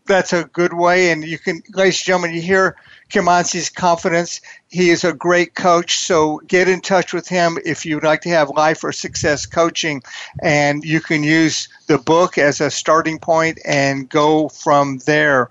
that's 0.07 0.33
a 0.33 0.45
good 0.45 0.75
way. 0.75 1.11
And 1.11 1.25
you 1.25 1.39
can, 1.39 1.63
ladies 1.75 2.01
and 2.01 2.07
gentlemen, 2.07 2.35
you 2.35 2.43
hear 2.43 2.77
Kimanzi's 3.11 3.71
confidence. 3.71 4.41
He 4.69 4.91
is 4.91 5.05
a 5.05 5.13
great 5.13 5.55
coach. 5.55 5.99
So 5.99 6.41
get 6.47 6.69
in 6.69 6.81
touch 6.81 7.13
with 7.13 7.29
him 7.29 7.59
if 7.65 7.87
you'd 7.87 8.05
like 8.05 8.21
to 8.23 8.29
have 8.31 8.51
life 8.51 8.85
or 8.85 8.93
success 8.93 9.47
coaching. 9.47 10.03
And 10.43 10.85
you 10.85 11.01
can 11.01 11.23
use 11.23 11.69
the 11.87 11.99
book 11.99 12.39
as 12.39 12.61
a 12.61 12.71
starting 12.71 13.19
point 13.19 13.59
and 13.65 14.09
go 14.09 14.49
from 14.49 14.99
there. 15.07 15.49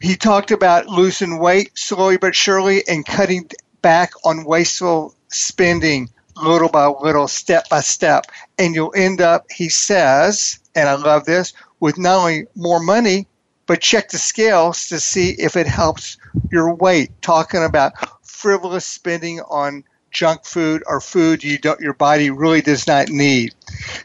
He 0.00 0.16
talked 0.16 0.50
about 0.50 0.86
losing 0.86 1.38
weight 1.38 1.76
slowly 1.76 2.16
but 2.16 2.34
surely 2.34 2.86
and 2.88 3.04
cutting 3.04 3.50
back 3.82 4.12
on 4.24 4.44
wasteful 4.44 5.14
spending 5.28 6.08
little 6.36 6.68
by 6.68 6.86
little, 6.86 7.28
step 7.28 7.68
by 7.68 7.80
step. 7.80 8.26
And 8.58 8.74
you'll 8.74 8.92
end 8.94 9.20
up, 9.20 9.46
he 9.50 9.68
says, 9.68 10.58
and 10.74 10.88
I 10.88 10.94
love 10.94 11.24
this, 11.24 11.52
with 11.80 11.98
not 11.98 12.18
only 12.18 12.46
more 12.54 12.80
money, 12.80 13.26
but 13.66 13.80
check 13.80 14.08
the 14.08 14.18
scales 14.18 14.86
to 14.88 15.00
see 15.00 15.30
if 15.38 15.56
it 15.56 15.66
helps 15.66 16.16
your 16.50 16.74
weight. 16.74 17.10
Talking 17.22 17.64
about 17.64 17.92
frivolous 18.26 18.86
spending 18.86 19.40
on 19.40 19.84
junk 20.10 20.44
food 20.44 20.82
or 20.86 21.00
food 21.00 21.44
you 21.44 21.58
don't, 21.58 21.80
your 21.80 21.94
body 21.94 22.30
really 22.30 22.62
does 22.62 22.86
not 22.86 23.08
need. 23.08 23.54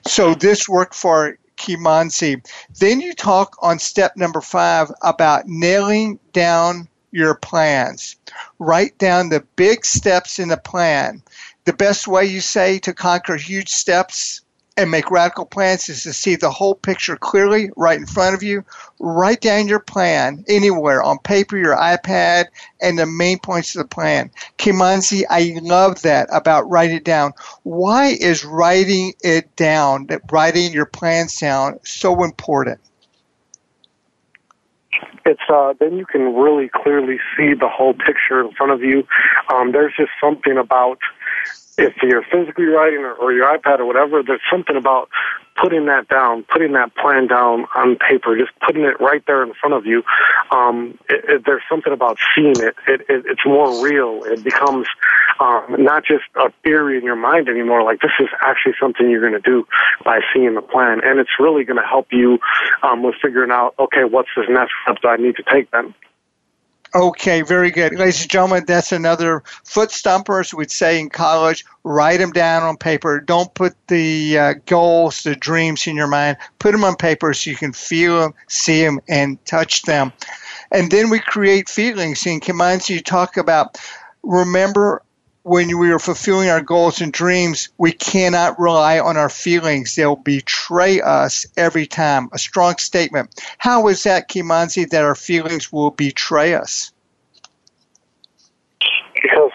So 0.06 0.34
this 0.34 0.68
worked 0.68 0.96
for 0.96 1.38
Kimanzi. 1.58 2.44
Then 2.80 3.00
you 3.00 3.14
talk 3.14 3.56
on 3.62 3.80
step 3.80 4.18
number 4.18 4.42
five 4.42 4.92
about 5.02 5.48
nailing 5.48 6.20
down 6.34 6.88
your 7.12 7.36
plans. 7.36 8.16
Write 8.60 8.98
down 8.98 9.30
the 9.30 9.46
big 9.56 9.86
steps 9.86 10.40
in 10.40 10.50
the 10.50 10.58
plan. 10.58 11.22
The 11.66 11.74
best 11.74 12.08
way 12.08 12.26
you 12.26 12.42
say 12.42 12.80
to 12.80 12.94
conquer 12.94 13.36
huge 13.36 13.70
steps 13.70 14.42
and 14.82 14.92
make 14.92 15.12
radical 15.12 15.46
plans 15.46 15.88
is 15.90 16.04
to 16.04 16.12
see 16.14 16.36
the 16.36 16.50
whole 16.50 16.74
picture 16.74 17.16
clearly 17.16 17.70
right 17.78 18.00
in 18.00 18.08
front 18.08 18.36
of 18.36 18.42
you. 18.42 18.66
Write 19.00 19.42
down 19.42 19.68
your 19.68 19.80
plan 19.80 20.44
anywhere 20.48 21.04
on 21.04 21.20
paper, 21.20 21.58
your 21.58 21.76
iPad, 21.76 22.46
and 22.82 22.98
the 22.98 23.06
main 23.06 23.38
points 23.40 23.76
of 23.76 23.84
the 23.84 23.88
plan. 23.88 24.32
Kimanzi, 24.58 25.24
I 25.30 25.60
love 25.62 26.02
that 26.02 26.28
about 26.32 26.70
write 26.70 26.92
it 26.92 27.04
down. 27.04 27.34
Why 27.64 28.08
is 28.08 28.44
writing 28.44 29.14
it 29.22 29.56
down, 29.56 30.08
writing 30.32 30.74
your 30.74 30.88
plans 30.88 31.38
down, 31.38 31.80
so 31.84 32.24
important? 32.24 32.80
it's 35.26 35.42
uh, 35.50 35.74
then 35.80 35.98
you 35.98 36.06
can 36.06 36.36
really 36.36 36.70
clearly 36.74 37.20
see 37.38 37.54
the 37.54 37.68
whole 37.68 37.94
picture 37.94 38.42
in 38.42 38.52
front 38.54 38.72
of 38.72 38.82
you. 38.82 39.06
Um, 39.54 39.72
there's 39.72 39.94
just 39.96 40.12
something 40.20 40.58
about 40.58 40.98
if 41.82 41.96
you're 42.04 42.24
physically 42.32 42.66
writing 42.66 43.00
or, 43.00 43.14
or 43.14 43.34
your 43.34 43.52
iPad 43.58 43.80
or 43.80 43.86
whatever, 43.86 44.22
there's 44.24 44.42
something 44.50 44.76
about 44.76 45.10
putting 45.60 45.86
that 45.86 46.08
down, 46.08 46.44
putting 46.44 46.74
that 46.74 46.96
plan 46.96 47.28
down 47.28 47.66
on 47.76 47.98
paper, 47.98 48.38
just 48.38 48.52
putting 48.66 48.84
it 48.84 49.00
right 49.00 49.24
there 49.28 49.44
in 49.44 49.54
front 49.54 49.76
of 49.76 49.86
you. 49.86 50.04
Um, 50.52 50.98
it, 51.10 51.26
it, 51.28 51.42
there's 51.46 51.64
something 51.70 51.92
about 51.92 52.18
seeing 52.36 52.56
it. 52.58 52.76
it, 52.88 53.02
it 53.10 53.26
it's 53.26 53.46
more 53.46 53.84
real. 53.84 54.24
It 54.26 54.44
becomes 54.44 54.88
um, 55.40 55.76
not 55.80 56.04
just 56.06 56.24
a 56.36 56.52
theory 56.64 56.98
in 56.98 57.04
your 57.04 57.16
mind 57.16 57.50
anymore. 57.50 57.84
Like 57.84 58.02
this 58.02 58.12
is 58.20 58.30
actually 58.42 58.74
something 58.80 59.10
you're 59.10 59.22
going 59.28 59.40
to 59.42 59.50
do 59.50 59.68
by 60.04 60.22
seeing 60.34 60.56
the 60.56 60.62
plan, 60.62 61.02
and 61.04 61.20
it's 61.20 61.40
really 61.40 61.64
going 61.64 61.82
to 61.82 61.88
help 61.88 62.08
you 62.12 62.40
um, 62.84 63.04
with 63.04 63.16
figuring 63.22 63.52
out, 63.52 63.74
okay, 63.78 64.04
what's 64.04 64.30
the 64.36 64.46
next 64.50 64.74
step 64.84 64.98
that 65.04 65.10
I 65.10 65.18
need 65.18 65.36
to 65.38 65.44
take 65.44 65.70
then. 65.72 65.94
Okay, 66.94 67.42
very 67.42 67.72
good. 67.72 67.96
Ladies 67.96 68.22
and 68.22 68.30
gentlemen, 68.30 68.66
that's 68.68 68.92
another 68.92 69.44
foot 69.64 69.92
stumper, 69.92 70.42
as 70.42 70.54
we'd 70.54 70.72
say 70.72 71.00
in 71.00 71.10
college. 71.10 71.64
Write 71.86 72.18
them 72.18 72.32
down 72.32 72.64
on 72.64 72.76
paper. 72.76 73.22
Don't 73.22 73.54
put 73.54 73.76
the 73.88 74.38
uh, 74.38 74.54
goals, 74.66 75.24
the 75.24 75.34
dreams 75.34 75.88
in 75.88 75.96
your 75.96 76.08
mind. 76.08 76.36
Put 76.60 76.74
them 76.74 76.84
on 76.84 76.98
paper 76.98 77.34
so 77.34 77.50
you 77.50 77.56
can 77.56 77.72
feel 77.72 78.20
them, 78.20 78.34
see 78.50 78.84
them, 78.84 79.00
and 79.08 79.44
touch 79.46 79.84
them. 79.84 80.12
And 80.70 80.92
then 80.92 81.10
we 81.10 81.20
create 81.20 81.70
feelings. 81.70 82.26
In 82.26 82.42
Kimanzi, 82.42 82.96
you 82.96 83.02
talk 83.02 83.38
about 83.38 83.78
remember 84.22 85.02
when 85.44 85.78
we 85.80 85.92
are 85.92 86.00
fulfilling 86.00 86.50
our 86.50 86.62
goals 86.62 87.02
and 87.02 87.12
dreams, 87.12 87.70
we 87.78 87.92
cannot 87.92 88.60
rely 88.60 89.00
on 89.00 89.18
our 89.18 89.30
feelings. 89.30 89.96
They'll 89.96 90.16
betray 90.16 91.02
us 91.02 91.46
every 91.58 91.88
time. 91.88 92.30
A 92.32 92.38
strong 92.38 92.78
statement. 92.78 93.42
How 93.58 93.88
is 93.88 94.04
that, 94.04 94.30
Kimanzi, 94.30 94.90
that 94.90 95.04
our 95.04 95.16
feelings 95.16 95.72
will 95.72 95.92
betray 95.92 96.54
us? 96.54 96.92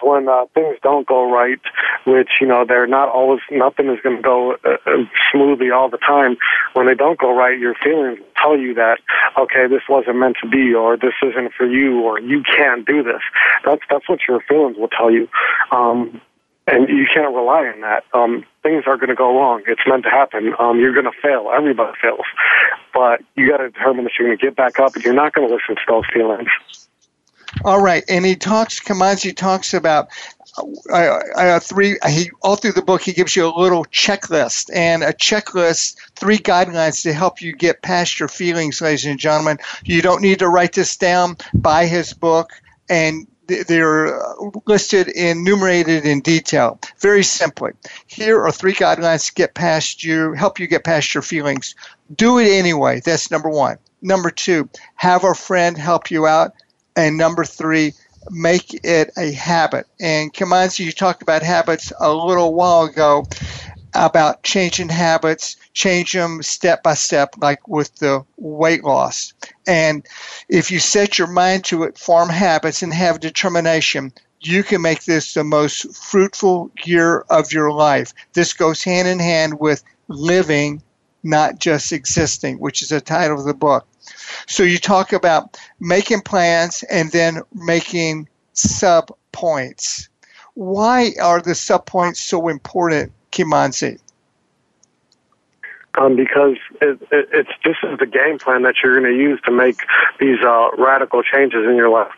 When 0.07 0.29
uh, 0.29 0.45
things 0.53 0.77
don't 0.81 1.05
go 1.05 1.29
right, 1.29 1.59
which 2.05 2.29
you 2.39 2.47
know 2.47 2.65
they're 2.65 2.87
not 2.87 3.09
always, 3.09 3.41
nothing 3.51 3.89
is 3.89 3.99
going 4.01 4.17
to 4.17 4.21
go 4.21 4.53
uh, 4.63 4.77
uh, 4.85 5.03
smoothly 5.31 5.71
all 5.71 5.89
the 5.89 5.97
time. 5.97 6.37
When 6.73 6.85
they 6.87 6.95
don't 6.95 7.19
go 7.19 7.35
right, 7.35 7.59
your 7.59 7.75
feelings 7.83 8.19
tell 8.41 8.57
you 8.57 8.73
that 8.75 8.99
okay, 9.37 9.67
this 9.67 9.83
wasn't 9.89 10.17
meant 10.17 10.37
to 10.41 10.49
be, 10.49 10.73
or 10.73 10.97
this 10.97 11.13
isn't 11.21 11.53
for 11.53 11.65
you, 11.65 12.01
or 12.01 12.19
you 12.19 12.43
can't 12.43 12.85
do 12.85 13.03
this. 13.03 13.21
That's 13.65 13.81
that's 13.89 14.07
what 14.07 14.19
your 14.27 14.39
feelings 14.47 14.77
will 14.77 14.87
tell 14.87 15.11
you. 15.11 15.27
Um, 15.71 16.21
and 16.67 16.89
you 16.89 17.05
can't 17.13 17.33
rely 17.33 17.65
on 17.73 17.81
that. 17.81 18.03
Um, 18.13 18.45
things 18.61 18.83
are 18.87 18.97
going 18.97 19.09
to 19.09 19.15
go 19.15 19.37
wrong. 19.37 19.63
It's 19.67 19.81
meant 19.87 20.03
to 20.03 20.09
happen. 20.09 20.53
Um, 20.59 20.79
you're 20.79 20.93
going 20.93 21.05
to 21.05 21.17
fail. 21.21 21.49
Everybody 21.55 21.97
fails, 22.01 22.25
but 22.93 23.21
you 23.35 23.49
got 23.49 23.57
to 23.57 23.69
determine 23.69 24.03
that 24.03 24.13
you're 24.19 24.27
going 24.27 24.37
to 24.37 24.45
get 24.45 24.55
back 24.55 24.79
up, 24.79 24.95
and 24.95 25.03
you're 25.03 25.13
not 25.13 25.33
going 25.33 25.47
to 25.47 25.53
listen 25.53 25.75
to 25.75 25.81
those 25.87 26.03
feelings. 26.13 26.49
All 27.63 27.81
right, 27.81 28.03
and 28.07 28.25
he 28.25 28.35
talks. 28.35 28.79
Kimanzi 28.79 29.35
talks 29.35 29.73
about 29.73 30.09
uh, 30.89 31.19
uh, 31.35 31.59
three. 31.59 31.97
He 32.07 32.31
all 32.41 32.55
through 32.55 32.73
the 32.73 32.81
book 32.81 33.01
he 33.01 33.13
gives 33.13 33.35
you 33.35 33.47
a 33.47 33.59
little 33.59 33.85
checklist 33.85 34.69
and 34.73 35.03
a 35.03 35.13
checklist, 35.13 35.97
three 36.15 36.37
guidelines 36.37 37.03
to 37.03 37.13
help 37.13 37.41
you 37.41 37.53
get 37.53 37.81
past 37.81 38.19
your 38.19 38.29
feelings, 38.29 38.81
ladies 38.81 39.05
and 39.05 39.19
gentlemen. 39.19 39.59
You 39.83 40.01
don't 40.01 40.21
need 40.21 40.39
to 40.39 40.49
write 40.49 40.73
this 40.73 40.97
down. 40.97 41.37
Buy 41.53 41.85
his 41.85 42.13
book, 42.13 42.51
and 42.89 43.27
they're 43.47 44.19
listed 44.65 45.07
and 45.07 45.39
enumerated 45.39 46.05
in 46.05 46.21
detail. 46.21 46.79
Very 46.99 47.23
simply, 47.23 47.71
here 48.07 48.41
are 48.43 48.51
three 48.51 48.73
guidelines 48.73 49.27
to 49.27 49.33
get 49.33 49.53
past 49.53 50.03
you, 50.03 50.33
help 50.33 50.59
you 50.59 50.67
get 50.67 50.83
past 50.83 51.13
your 51.13 51.21
feelings. 51.21 51.75
Do 52.13 52.39
it 52.39 52.47
anyway. 52.47 53.01
That's 53.03 53.31
number 53.31 53.49
one. 53.49 53.77
Number 54.01 54.29
two, 54.29 54.69
have 54.95 55.23
a 55.23 55.33
friend 55.33 55.77
help 55.77 56.11
you 56.11 56.27
out. 56.27 56.53
And 56.97 57.15
number 57.15 57.45
three, 57.45 57.93
make 58.29 58.73
it 58.83 59.11
a 59.17 59.31
habit. 59.31 59.85
And 60.01 60.33
Kimanzi, 60.33 60.83
you 60.83 60.91
talked 60.91 61.21
about 61.21 61.43
habits 61.43 61.93
a 61.99 62.11
little 62.11 62.53
while 62.55 62.83
ago 62.83 63.25
about 63.93 64.43
changing 64.43 64.89
habits, 64.89 65.55
change 65.73 66.11
them 66.13 66.41
step 66.43 66.83
by 66.83 66.95
step, 66.95 67.35
like 67.39 67.67
with 67.67 67.95
the 67.95 68.25
weight 68.37 68.83
loss. 68.83 69.33
And 69.67 70.05
if 70.49 70.71
you 70.71 70.79
set 70.79 71.17
your 71.17 71.27
mind 71.27 71.65
to 71.65 71.83
it, 71.83 71.97
form 71.97 72.29
habits, 72.29 72.83
and 72.83 72.93
have 72.93 73.19
determination, 73.19 74.11
you 74.41 74.63
can 74.63 74.81
make 74.81 75.05
this 75.05 75.33
the 75.33 75.43
most 75.43 75.95
fruitful 75.95 76.71
year 76.83 77.25
of 77.29 77.51
your 77.51 77.71
life. 77.71 78.13
This 78.33 78.53
goes 78.53 78.83
hand 78.83 79.07
in 79.07 79.19
hand 79.19 79.59
with 79.59 79.83
living, 80.07 80.81
not 81.23 81.59
just 81.59 81.91
existing, 81.91 82.59
which 82.59 82.81
is 82.81 82.89
the 82.89 83.01
title 83.01 83.39
of 83.39 83.45
the 83.45 83.53
book. 83.53 83.87
So 84.47 84.63
you 84.63 84.77
talk 84.77 85.13
about 85.13 85.57
making 85.79 86.21
plans 86.21 86.83
and 86.89 87.11
then 87.11 87.41
making 87.53 88.27
sub 88.53 89.11
points. 89.31 90.09
Why 90.55 91.11
are 91.21 91.41
the 91.41 91.53
sub 91.53 91.85
points 91.85 92.23
so 92.23 92.47
important, 92.47 93.11
Kimanzi? 93.31 93.99
Um, 95.97 96.15
because 96.15 96.57
it, 96.79 97.01
it, 97.11 97.29
it's 97.33 97.49
this 97.63 97.75
is 97.83 97.97
the 97.97 98.05
game 98.05 98.37
plan 98.37 98.61
that 98.63 98.75
you're 98.83 98.99
going 98.99 99.11
to 99.11 99.17
use 99.17 99.39
to 99.45 99.51
make 99.51 99.79
these 100.19 100.37
uh, 100.45 100.69
radical 100.77 101.23
changes 101.23 101.65
in 101.65 101.75
your 101.75 101.89
life, 101.89 102.11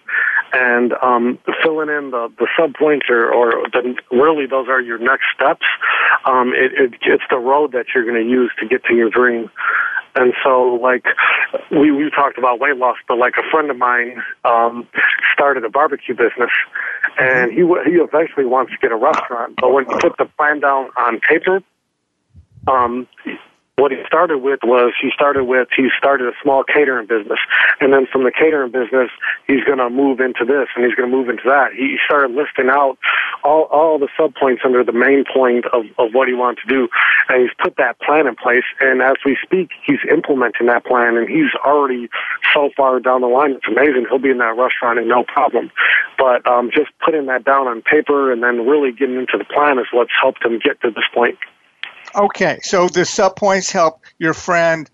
and 0.52 0.94
um, 1.02 1.40
filling 1.64 1.88
in 1.88 2.12
the 2.12 2.30
the 2.40 2.48
sub 2.58 2.74
points 2.74 3.06
or, 3.10 3.32
or 3.32 3.52
the, 3.72 3.96
really 4.12 4.46
those 4.46 4.68
are 4.68 4.82
your 4.82 4.98
next 4.98 5.26
steps. 5.34 5.66
Um, 6.26 6.54
it, 6.54 6.74
it, 6.74 6.94
it's 7.04 7.24
the 7.30 7.38
road 7.38 7.72
that 7.72 7.86
you're 7.96 8.04
going 8.04 8.22
to 8.22 8.30
use 8.30 8.52
to 8.60 8.68
get 8.68 8.84
to 8.86 8.96
your 8.96 9.10
dream. 9.10 9.50
And 10.16 10.34
so, 10.44 10.80
like, 10.82 11.06
we, 11.72 11.92
we 11.92 12.10
talked 12.10 12.38
about 12.38 12.60
weight 12.60 12.78
loss, 12.78 12.98
but 13.08 13.18
like 13.18 13.34
a 13.38 13.50
friend 13.52 13.70
of 13.70 13.78
mine 13.78 14.22
um, 14.44 14.88
started 15.34 15.64
a 15.64 15.70
barbecue 15.70 16.16
business, 16.16 16.52
and 17.20 17.52
he 17.52 17.60
he 17.60 17.98
eventually 17.98 18.46
wants 18.46 18.72
to 18.72 18.78
get 18.82 18.92
a 18.92 18.96
restaurant. 18.96 19.56
But 19.62 19.72
when 19.72 19.86
he 19.86 19.94
put 20.00 20.18
the 20.18 20.26
plan 20.38 20.60
down 20.60 20.90
on 20.98 21.20
paper, 21.20 21.62
um, 22.68 23.08
what 23.80 23.92
he 23.92 23.98
started 24.06 24.40
with 24.40 24.60
was 24.64 24.94
he 25.02 25.10
started 25.14 25.46
with 25.46 25.70
he 25.76 25.88
started 25.98 26.28
a 26.28 26.34
small 26.44 26.64
catering 26.64 27.08
business. 27.08 27.40
And 27.80 27.94
then 27.94 28.06
from 28.12 28.24
the 28.24 28.32
catering 28.32 28.72
business 28.72 29.10
he's 29.48 29.64
going 29.64 29.78
to 29.78 29.90
move 29.90 30.20
into 30.20 30.44
this 30.44 30.68
and 30.76 30.86
he's 30.86 30.96
going 30.96 31.10
to 31.10 31.16
move 31.16 31.30
into 31.30 31.44
that. 31.48 31.72
He 31.74 31.98
started 32.04 32.36
listing 32.36 32.70
out 32.70 32.98
all 33.44 33.64
all 33.72 33.98
the 33.98 34.10
sub 34.18 34.36
points 34.36 34.64
under 34.66 34.84
the 34.84 34.92
main 34.92 35.24
point 35.24 35.66
of 35.72 35.86
of 35.98 36.14
what 36.14 36.28
he 36.28 36.34
wanted 36.34 36.60
to 36.64 36.68
do. 36.68 36.90
And 37.30 37.42
he's 37.42 37.56
put 37.58 37.78
that 37.78 38.00
plan 38.02 38.28
in 38.28 38.36
place. 38.36 38.68
And 38.82 39.02
as 39.02 39.16
we 39.26 39.38
speak 39.42 39.72
he's 39.86 40.04
implementing 40.12 40.68
that 40.68 40.86
plan 40.86 41.16
and 41.16 41.30
he's 41.30 41.56
already 41.64 42.10
so 42.54 42.70
far 42.76 43.00
down 43.00 43.22
the 43.22 43.28
line. 43.28 43.52
It's 43.52 43.68
amazing. 43.68 44.08
He'll 44.10 44.20
be 44.20 44.30
in 44.30 44.40
that 44.40 44.58
restaurant 44.58 45.00
and 45.00 45.08
no 45.08 45.24
problem. 45.24 45.72
But 46.18 46.46
um 46.46 46.70
just 46.70 46.92
putting 47.04 47.28
that 47.28 47.46
down 47.46 47.68
on 47.68 47.82
paper 47.82 48.32
and 48.32 48.44
then 48.44 48.68
really 48.68 48.92
getting 48.92 49.16
into 49.16 49.38
the 49.38 49.46
plan 49.46 49.80
is 49.80 49.88
what's 49.94 50.12
helped 50.20 50.44
him 50.46 50.60
get 50.60 50.82
to 50.82 50.92
this 50.92 51.08
point 51.14 51.40
Okay, 52.16 52.60
so 52.64 52.88
the 52.88 53.06
sub 53.06 53.36
points 53.36 53.72
help 53.72 54.02
your 54.18 54.34
friend 54.34 54.90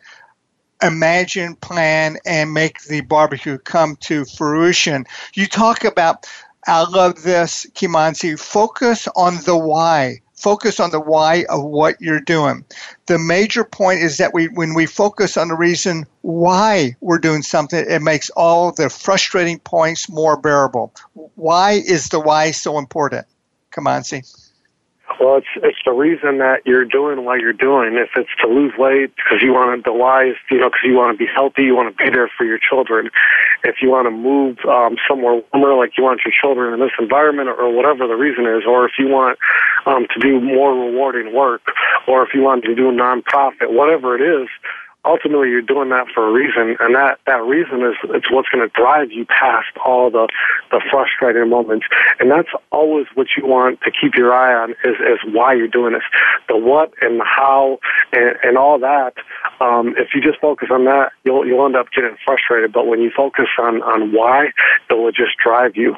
imagine, 0.82 1.56
plan, 1.56 2.18
and 2.26 2.54
make 2.54 2.84
the 2.84 3.02
barbecue 3.02 3.58
come 3.58 3.96
to 4.02 4.26
fruition. 4.26 5.06
You 5.34 5.48
talk 5.48 5.84
about, 5.84 6.28
I 6.68 6.84
love 6.84 7.24
this, 7.24 7.66
Kimanzi, 7.74 8.38
focus 8.40 9.08
on 9.16 9.38
the 9.46 9.58
why. 9.58 10.22
Focus 10.36 10.82
on 10.82 10.92
the 10.92 11.00
why 11.00 11.46
of 11.50 11.64
what 11.64 12.02
you're 12.02 12.20
doing. 12.20 12.66
The 13.06 13.18
major 13.18 13.64
point 13.64 14.02
is 14.02 14.18
that 14.18 14.34
we, 14.34 14.50
when 14.50 14.74
we 14.74 14.86
focus 14.86 15.38
on 15.38 15.48
the 15.48 15.56
reason 15.56 16.06
why 16.22 16.98
we're 17.00 17.20
doing 17.20 17.42
something, 17.42 17.84
it 17.88 18.02
makes 18.02 18.30
all 18.32 18.74
the 18.74 18.90
frustrating 18.90 19.60
points 19.60 20.10
more 20.10 20.36
bearable. 20.36 20.94
Why 21.14 21.72
is 21.74 22.10
the 22.10 22.20
why 22.20 22.52
so 22.52 22.78
important? 22.78 23.26
Kimanzi. 23.72 24.45
Well, 25.20 25.38
it's 25.38 25.48
it's 25.64 25.78
the 25.86 25.94
reason 25.94 26.40
that 26.40 26.62
you're 26.66 26.86
doing 26.86 27.24
what 27.24 27.40
you're 27.40 27.54
doing. 27.54 27.96
If 27.96 28.10
it's 28.16 28.30
to 28.42 28.48
lose 28.48 28.74
weight 28.78 29.16
because 29.16 29.42
you 29.42 29.54
want 29.54 29.84
to, 29.84 29.92
is 30.30 30.36
you 30.52 30.60
know 30.60 30.70
because 30.70 30.84
you 30.84 30.96
want 30.96 31.18
to 31.18 31.18
be 31.18 31.30
healthy, 31.32 31.64
you 31.64 31.76
want 31.76 31.96
to 31.96 32.04
be 32.04 32.10
there 32.10 32.30
for 32.38 32.44
your 32.44 32.60
children. 32.60 33.10
If 33.64 33.82
you 33.82 33.90
want 33.90 34.08
to 34.08 34.12
move 34.12 34.58
um, 34.68 34.98
somewhere 35.08 35.42
warmer, 35.54 35.76
like 35.76 35.98
you 35.98 36.04
want 36.04 36.22
your 36.26 36.34
children 36.36 36.74
in 36.74 36.80
this 36.80 36.92
environment, 37.00 37.50
or, 37.50 37.72
whatever 37.72 38.08
the 38.08 38.16
reason 38.16 38.46
is, 38.46 38.64
or 38.68 38.86
if 38.86 38.94
you 39.00 39.08
want 39.08 39.40
um, 39.86 40.06
to 40.14 40.20
do 40.20 40.40
more 40.42 40.74
rewarding 40.74 41.34
work, 41.34 41.62
or 42.08 42.24
if 42.24 42.34
you 42.34 42.42
want 42.42 42.64
to 42.66 42.76
do 42.76 42.92
nonprofit, 42.92 43.72
whatever 43.72 44.16
it 44.16 44.22
is, 44.22 44.50
ultimately 45.06 45.50
you're 45.50 45.62
doing 45.62 45.90
that 45.90 46.08
for 46.14 46.28
a 46.28 46.32
reason, 46.32 46.76
and 46.80 46.96
that 46.96 47.20
that 47.28 47.44
reason 47.44 47.82
is 47.82 47.96
it's 48.16 48.32
what's 48.32 48.50
going 48.50 48.68
to 48.68 48.74
drive 48.74 49.12
you 49.12 49.26
past 49.26 49.70
all 49.86 50.10
the 50.10 50.28
the 50.72 50.82
frustrating 50.92 51.50
moments, 51.50 51.86
and 52.20 52.32
that's 52.32 52.50
always 52.72 53.06
what 53.14 53.28
you 53.38 53.46
want 53.46 53.82
to 53.82 53.92
keep 53.92 54.16
your 54.16 54.34
eye 54.34 54.54
on 54.54 54.72
is 54.84 54.96
is 55.00 55.20
why 55.34 55.54
you're 55.54 55.68
doing 55.68 55.94
this, 55.94 56.04
the 56.50 56.58
what 56.58 56.94
and 57.02 57.20
the 57.20 57.26
how 57.26 57.80
and, 58.12 58.36
and 58.44 58.58
all 58.58 58.80
that. 58.80 59.14
Um, 59.62 59.96
if 59.98 60.10
you 60.14 60.22
just 60.22 60.40
focus 60.40 60.70
on 60.72 60.86
that, 60.86 61.12
you'll 61.24 61.46
you'll 61.46 61.66
end 61.66 61.76
up 61.76 61.88
getting 61.96 62.18
frustrated. 62.26 62.74
But 62.74 62.88
when 62.88 63.02
you 63.02 63.12
focus 63.16 63.48
on 63.60 63.82
on 63.84 64.12
why, 64.12 64.48
it 64.90 64.94
will 64.94 65.12
just 65.12 65.38
drive 65.44 65.76
you. 65.76 65.96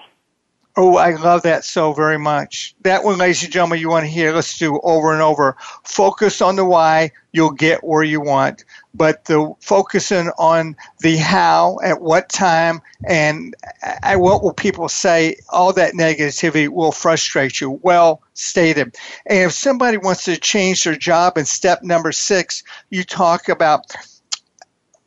Oh, 0.80 0.96
I 0.96 1.16
love 1.16 1.42
that 1.42 1.66
so 1.66 1.92
very 1.92 2.20
much. 2.20 2.76
That 2.84 3.04
one, 3.04 3.18
ladies 3.18 3.42
and 3.42 3.52
gentlemen, 3.52 3.80
you 3.80 3.90
want 3.90 4.04
to 4.04 4.12
hear, 4.12 4.32
let's 4.32 4.60
do 4.60 4.80
over 4.84 5.12
and 5.12 5.24
over. 5.24 5.58
Focus 5.84 6.40
on 6.40 6.56
the 6.56 6.66
why, 6.66 7.12
you'll 7.32 7.50
get 7.50 7.84
where 7.84 8.04
you 8.04 8.22
want. 8.22 8.64
But 8.94 9.26
the 9.26 9.56
focusing 9.60 10.30
on 10.38 10.76
the 11.00 11.18
how, 11.18 11.80
at 11.84 12.00
what 12.00 12.30
time, 12.30 12.82
and 13.08 13.56
what 14.04 14.44
will 14.44 14.54
people 14.54 14.88
say, 14.88 15.38
all 15.50 15.74
that 15.74 15.96
negativity 15.96 16.70
will 16.70 16.92
frustrate 16.92 17.60
you. 17.60 17.80
Well 17.82 18.22
stated. 18.36 18.96
And 19.26 19.40
if 19.40 19.54
somebody 19.54 19.98
wants 19.98 20.26
to 20.26 20.38
change 20.38 20.84
their 20.84 20.96
job 20.96 21.40
in 21.40 21.46
step 21.46 21.82
number 21.82 22.12
six, 22.12 22.64
you 22.92 23.04
talk 23.04 23.50
about 23.50 23.96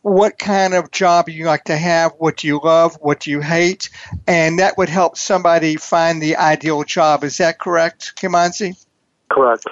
what 0.03 0.39
kind 0.39 0.75
of 0.75 0.91
job 0.91 1.29
you 1.29 1.45
like 1.45 1.65
to 1.65 1.77
have, 1.77 2.13
what 2.19 2.39
do 2.39 2.47
you 2.47 2.61
love, 2.63 2.97
what 3.01 3.21
do 3.21 3.31
you 3.31 3.41
hate, 3.41 3.91
and 4.27 4.59
that 4.59 4.79
would 4.79 4.89
help 4.89 5.17
somebody 5.17 5.77
find 5.77 6.23
the 6.23 6.37
ideal 6.37 6.83
job. 6.85 7.25
Is 7.25 7.37
that 7.39 7.59
correct, 7.59 8.15
Kimanzi? 8.17 8.83
Correct. 9.31 9.65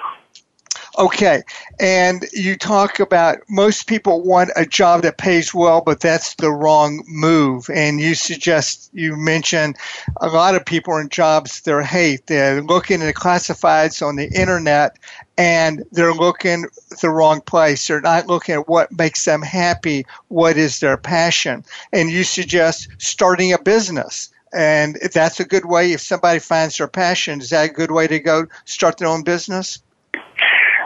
Okay, 0.99 1.43
and 1.79 2.25
you 2.33 2.57
talk 2.57 2.99
about 2.99 3.37
most 3.47 3.87
people 3.87 4.21
want 4.21 4.49
a 4.57 4.65
job 4.65 5.03
that 5.03 5.17
pays 5.17 5.53
well, 5.53 5.79
but 5.79 6.01
that's 6.01 6.35
the 6.35 6.51
wrong 6.51 7.05
move. 7.07 7.69
And 7.73 8.01
you 8.01 8.15
suggest 8.15 8.89
you 8.91 9.15
mention 9.15 9.75
a 10.19 10.27
lot 10.27 10.55
of 10.55 10.65
people 10.65 10.93
are 10.93 10.99
in 10.99 11.07
jobs 11.07 11.61
they 11.61 11.83
hate. 11.85 12.27
They're 12.27 12.61
looking 12.61 13.01
at 13.01 13.15
classifieds 13.15 14.05
on 14.05 14.17
the 14.17 14.29
internet, 14.29 14.97
and 15.37 15.85
they're 15.93 16.13
looking 16.13 16.65
the 17.01 17.09
wrong 17.09 17.39
place. 17.39 17.87
They're 17.87 18.01
not 18.01 18.27
looking 18.27 18.55
at 18.55 18.67
what 18.67 18.91
makes 18.91 19.23
them 19.23 19.41
happy, 19.41 20.05
what 20.27 20.57
is 20.57 20.81
their 20.81 20.97
passion. 20.97 21.63
And 21.93 22.11
you 22.11 22.25
suggest 22.25 22.89
starting 22.97 23.53
a 23.53 23.57
business. 23.57 24.31
And 24.51 24.97
that's 25.13 25.39
a 25.39 25.45
good 25.45 25.63
way 25.63 25.93
if 25.93 26.01
somebody 26.01 26.39
finds 26.39 26.77
their 26.77 26.89
passion. 26.89 27.39
Is 27.39 27.51
that 27.51 27.69
a 27.69 27.73
good 27.73 27.91
way 27.91 28.07
to 28.07 28.19
go 28.19 28.47
start 28.65 28.97
their 28.97 29.07
own 29.07 29.23
business? 29.23 29.79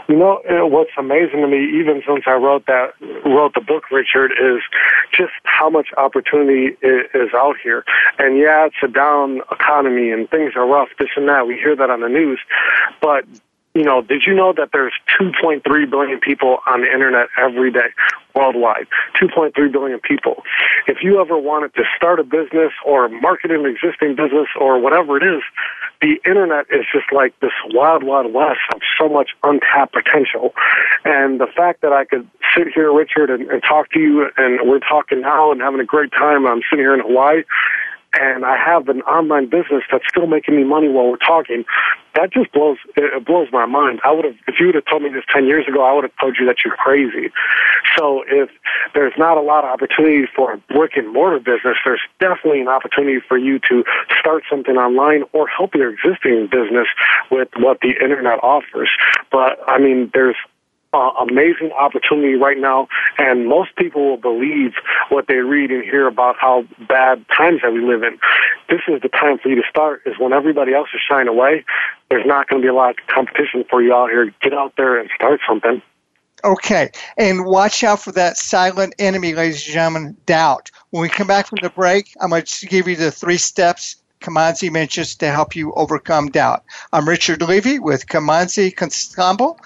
You 0.10 0.18
know 0.18 0.42
uh, 0.50 0.66
what's 0.66 0.92
amazing 0.98 1.42
to 1.42 1.48
me, 1.48 1.80
even 1.80 2.02
since 2.06 2.24
I 2.28 2.34
wrote 2.34 2.66
that 2.66 2.94
wrote 3.26 3.54
the 3.54 3.62
book, 3.62 3.90
Richard, 3.92 4.32
is 4.32 4.62
just 5.12 5.32
how 5.44 5.70
much 5.70 5.88
opportunity 5.96 6.76
is 6.82 7.34
out 7.34 7.56
here. 7.64 7.86
And 8.20 8.38
yeah, 8.38 8.66
it's 8.66 8.76
a 8.84 8.88
down 8.88 9.42
economy 9.52 10.12
and 10.12 10.30
things 10.30 10.54
are 10.56 10.68
rough, 10.68 10.90
this 11.00 11.10
and 11.16 11.28
that. 11.30 11.48
We 11.48 11.56
hear 11.56 11.76
that 11.76 11.90
on 11.90 12.02
the 12.02 12.10
news, 12.10 12.40
but 13.02 13.26
you 13.74 13.84
know, 13.84 14.02
did 14.02 14.24
you 14.26 14.36
know 14.36 14.54
that 14.54 14.70
there's 14.72 14.94
2.3 15.20 15.90
billion 15.90 16.20
people 16.20 16.60
on 16.68 16.82
the 16.82 16.88
internet 16.88 17.30
every 17.38 17.72
day 17.72 17.90
worldwide? 18.36 18.88
2.3 19.20 19.72
billion 19.72 20.00
people. 20.00 20.44
If 20.88 20.98
you 21.02 21.20
ever 21.20 21.38
wanted 21.38 21.74
to 21.76 21.84
start 21.98 22.20
a 22.20 22.24
business 22.24 22.72
or 22.86 23.10
market 23.10 23.50
an 23.50 23.66
existing 23.66 24.16
business 24.16 24.48
or 24.60 24.80
whatever 24.80 25.18
it 25.18 25.24
is, 25.24 25.42
the 26.04 26.20
internet 26.30 26.66
is 26.70 26.86
just 26.92 27.14
like 27.14 27.34
this 27.40 27.56
wild, 27.72 28.04
wild 28.04 28.34
west 28.34 28.60
of 28.76 28.82
so 29.00 29.08
much 29.08 29.30
untapped 29.42 29.94
potential. 29.94 30.54
And 31.06 31.40
the 31.40 31.48
fact 31.48 31.80
that 31.82 31.94
I 31.94 32.04
could 32.04 32.28
sit 32.56 32.68
here, 32.76 32.92
Richard, 32.92 33.30
and, 33.30 33.50
and 33.50 33.64
talk 33.64 33.90
to 33.92 34.00
you, 34.00 34.28
and 34.36 34.68
we're 34.68 34.84
talking 34.84 35.22
now 35.22 35.54
and 35.54 35.62
having 35.62 35.80
a 35.80 35.86
great 35.86 36.12
time. 36.12 36.46
I'm 36.46 36.62
sitting 36.70 36.84
here 36.84 36.94
in 36.94 37.00
Hawaii 37.00 37.44
and 38.14 38.46
I 38.46 38.58
have 38.58 38.90
an 38.90 39.02
online 39.04 39.50
business 39.50 39.84
that's 39.92 40.08
still 40.08 40.28
making 40.28 40.56
me 40.56 40.64
money 40.64 40.88
while 40.88 41.10
we're 41.10 41.18
talking, 41.18 41.66
that 42.16 42.32
just 42.32 42.52
blows 42.52 42.78
it 42.96 43.26
blows 43.26 43.48
my 43.52 43.66
mind. 43.66 44.00
I 44.04 44.12
would 44.12 44.26
have 44.26 44.36
if 44.48 44.60
you 44.60 44.68
would 44.68 44.76
have 44.76 44.86
told 44.86 45.02
me 45.02 45.10
this 45.10 45.24
ten 45.34 45.46
years 45.46 45.68
ago, 45.68 45.84
I 45.84 45.94
would 45.94 46.04
have 46.04 46.14
told 46.20 46.38
you 46.40 46.46
that 46.46 46.58
you're 46.64 46.76
crazy. 46.76 47.32
So 47.98 48.24
if 48.28 48.50
there's 48.94 49.14
not 49.18 49.38
a 49.38 49.42
lot 49.42 49.64
of 49.64 49.72
opportunity 49.72 50.28
for 50.36 50.54
a 50.54 50.58
brick 50.74 50.92
and 50.96 51.12
mortar 51.12 51.40
business, 51.40 51.78
there's 51.84 52.02
definitely 52.20 52.62
an 52.62 52.68
opportunity 52.68 53.20
for 53.28 53.38
you 53.38 53.60
to 53.70 53.84
start 54.20 54.44
something 54.50 54.76
online 54.78 55.24
or 55.34 55.48
help 55.48 55.74
your 55.74 55.90
existing 55.90 56.48
business 56.52 56.88
with 57.32 57.50
what 57.58 57.80
the 57.82 57.94
internet 58.02 58.40
offers. 58.44 58.90
But 59.32 59.60
I 59.68 59.80
mean, 59.80 60.12
there's 60.14 60.38
uh, 60.94 61.12
amazing 61.30 61.72
opportunity 61.72 62.36
right 62.36 62.58
now, 62.58 62.88
and 63.18 63.48
most 63.48 63.76
people 63.76 64.10
will 64.10 64.18
believe 64.18 64.74
what 65.10 65.28
they 65.28 65.38
read 65.38 65.72
and 65.72 65.84
hear 65.84 66.08
about 66.08 66.36
how 66.40 66.66
bad 66.88 67.26
times 67.36 67.62
that 67.64 67.74
we 67.74 67.82
live 67.82 68.04
in. 68.04 68.20
This 68.70 68.82
is 68.88 69.02
the 69.02 69.10
time 69.10 69.40
for 69.40 69.50
you 69.50 69.56
to 69.56 69.68
start. 69.70 70.02
Is 70.06 70.18
when 70.20 70.34
everybody 70.34 70.74
else 70.74 70.90
is 70.94 71.02
shying 71.08 71.28
away. 71.28 71.66
There's 72.10 72.26
not 72.26 72.48
going 72.48 72.62
to 72.62 72.66
be 72.66 72.70
a 72.70 72.74
lot 72.74 72.92
of 72.92 72.98
competition 73.08 73.66
for 73.70 73.82
you 73.82 73.94
out 73.94 74.10
here. 74.10 74.34
Get 74.42 74.54
out 74.54 74.74
there 74.78 75.00
and 75.00 75.10
start 75.16 75.42
something. 75.48 75.82
Okay, 76.46 76.92
and 77.18 77.46
watch 77.46 77.84
out 77.84 78.02
for 78.02 78.12
that 78.12 78.38
silent 78.38 78.94
enemy, 79.00 79.34
ladies 79.34 79.66
and 79.66 79.74
gentlemen, 79.74 80.18
doubt. 80.26 80.72
When 80.90 81.02
we 81.02 81.08
come 81.08 81.26
back 81.26 81.48
from 81.48 81.60
the 81.62 81.70
break, 81.70 82.14
I'm 82.20 82.30
going 82.30 82.44
to 82.44 82.68
give 82.68 82.88
you 82.88 82.98
the 82.98 83.12
three 83.12 83.38
steps 83.38 83.96
Kimanzi 84.24 84.72
mentions 84.72 85.16
to 85.16 85.30
help 85.30 85.56
you 85.56 85.74
overcome 85.74 86.30
doubt. 86.30 86.64
I'm 86.94 87.08
Richard 87.08 87.42
Levy 87.42 87.78
with 87.78 88.08
Kimanzi 88.08 88.74
Constable, 88.74 89.60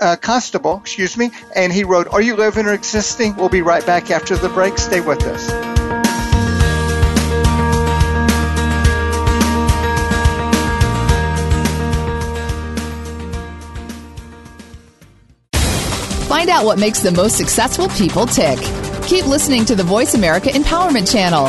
uh, 0.00 0.16
Constable, 0.16 0.78
excuse 0.78 1.16
me, 1.16 1.30
and 1.54 1.72
he 1.72 1.84
wrote, 1.84 2.08
Are 2.08 2.20
You 2.20 2.36
Living 2.36 2.66
or 2.66 2.72
Existing? 2.72 3.36
We'll 3.36 3.48
be 3.48 3.62
right 3.62 3.84
back 3.84 4.10
after 4.10 4.36
the 4.36 4.48
break. 4.48 4.78
Stay 4.78 5.00
with 5.00 5.22
us. 5.24 5.48
Find 16.28 16.50
out 16.50 16.66
what 16.66 16.78
makes 16.78 17.00
the 17.00 17.10
most 17.10 17.36
successful 17.36 17.88
people 17.88 18.26
tick. 18.26 18.58
Keep 19.06 19.26
listening 19.26 19.64
to 19.64 19.74
the 19.74 19.82
Voice 19.82 20.14
America 20.14 20.50
Empowerment 20.50 21.10
Channel. 21.10 21.46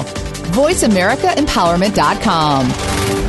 VoiceAmericaEmpowerment.com. 0.53 3.28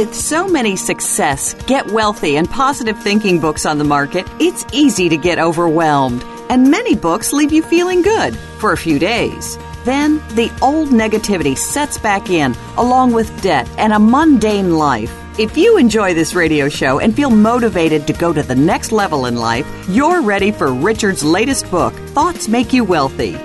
With 0.00 0.14
so 0.14 0.48
many 0.48 0.76
success, 0.76 1.52
get 1.66 1.86
wealthy, 1.92 2.38
and 2.38 2.48
positive 2.48 2.98
thinking 2.98 3.38
books 3.38 3.66
on 3.66 3.76
the 3.76 3.84
market, 3.84 4.26
it's 4.40 4.64
easy 4.72 5.10
to 5.10 5.16
get 5.18 5.38
overwhelmed. 5.38 6.24
And 6.48 6.70
many 6.70 6.96
books 6.96 7.34
leave 7.34 7.52
you 7.52 7.62
feeling 7.62 8.00
good 8.00 8.34
for 8.34 8.72
a 8.72 8.78
few 8.78 8.98
days. 8.98 9.58
Then 9.84 10.16
the 10.36 10.50
old 10.62 10.88
negativity 10.88 11.54
sets 11.54 11.98
back 11.98 12.30
in, 12.30 12.56
along 12.78 13.12
with 13.12 13.42
debt 13.42 13.68
and 13.76 13.92
a 13.92 13.98
mundane 13.98 14.78
life. 14.78 15.14
If 15.38 15.58
you 15.58 15.76
enjoy 15.76 16.14
this 16.14 16.34
radio 16.34 16.70
show 16.70 16.98
and 16.98 17.14
feel 17.14 17.28
motivated 17.28 18.06
to 18.06 18.14
go 18.14 18.32
to 18.32 18.42
the 18.42 18.54
next 18.54 18.92
level 18.92 19.26
in 19.26 19.36
life, 19.36 19.66
you're 19.86 20.22
ready 20.22 20.50
for 20.50 20.72
Richard's 20.72 21.22
latest 21.22 21.70
book, 21.70 21.92
Thoughts 22.14 22.48
Make 22.48 22.72
You 22.72 22.84
Wealthy. 22.84 23.36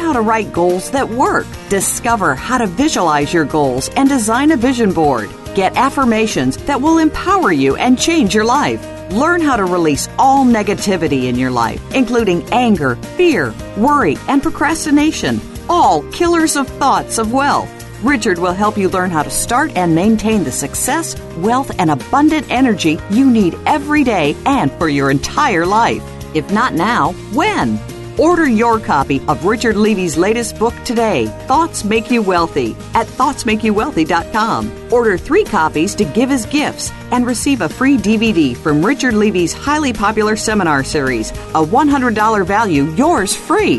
How 0.00 0.14
to 0.14 0.22
write 0.22 0.50
goals 0.52 0.90
that 0.92 1.08
work, 1.08 1.46
discover 1.68 2.34
how 2.34 2.56
to 2.56 2.66
visualize 2.66 3.34
your 3.34 3.44
goals, 3.44 3.90
and 3.90 4.08
design 4.08 4.50
a 4.50 4.56
vision 4.56 4.92
board. 4.92 5.30
Get 5.54 5.76
affirmations 5.76 6.56
that 6.64 6.80
will 6.80 6.96
empower 6.98 7.52
you 7.52 7.76
and 7.76 8.00
change 8.00 8.34
your 8.34 8.46
life. 8.46 8.82
Learn 9.12 9.42
how 9.42 9.56
to 9.56 9.64
release 9.66 10.08
all 10.18 10.44
negativity 10.44 11.24
in 11.24 11.36
your 11.36 11.50
life, 11.50 11.82
including 11.94 12.42
anger, 12.50 12.96
fear, 13.16 13.54
worry, 13.76 14.16
and 14.26 14.42
procrastination, 14.42 15.38
all 15.68 16.02
killers 16.10 16.56
of 16.56 16.66
thoughts 16.66 17.18
of 17.18 17.32
wealth. 17.32 17.70
Richard 18.02 18.38
will 18.38 18.54
help 18.54 18.78
you 18.78 18.88
learn 18.88 19.10
how 19.10 19.22
to 19.22 19.30
start 19.30 19.70
and 19.76 19.94
maintain 19.94 20.44
the 20.44 20.50
success, 20.50 21.14
wealth, 21.36 21.70
and 21.78 21.90
abundant 21.90 22.50
energy 22.50 22.98
you 23.10 23.30
need 23.30 23.54
every 23.66 24.02
day 24.02 24.34
and 24.46 24.72
for 24.72 24.88
your 24.88 25.10
entire 25.10 25.66
life. 25.66 26.02
If 26.34 26.50
not 26.50 26.72
now, 26.72 27.12
when? 27.34 27.78
Order 28.18 28.48
your 28.48 28.80
copy 28.80 29.20
of 29.28 29.44
Richard 29.44 29.76
Levy's 29.76 30.16
latest 30.16 30.58
book 30.58 30.74
today, 30.84 31.26
Thoughts 31.46 31.84
Make 31.84 32.10
You 32.10 32.22
Wealthy, 32.22 32.76
at 32.94 33.06
thoughtsmakeyouwealthy.com. 33.06 34.92
Order 34.92 35.16
three 35.18 35.44
copies 35.44 35.94
to 35.94 36.04
give 36.04 36.30
as 36.30 36.46
gifts 36.46 36.90
and 37.12 37.26
receive 37.26 37.60
a 37.60 37.68
free 37.68 37.96
DVD 37.96 38.56
from 38.56 38.84
Richard 38.84 39.14
Levy's 39.14 39.52
highly 39.52 39.92
popular 39.92 40.36
seminar 40.36 40.84
series, 40.84 41.30
a 41.30 41.64
$100 41.64 42.46
value, 42.46 42.84
yours 42.94 43.34
free. 43.34 43.78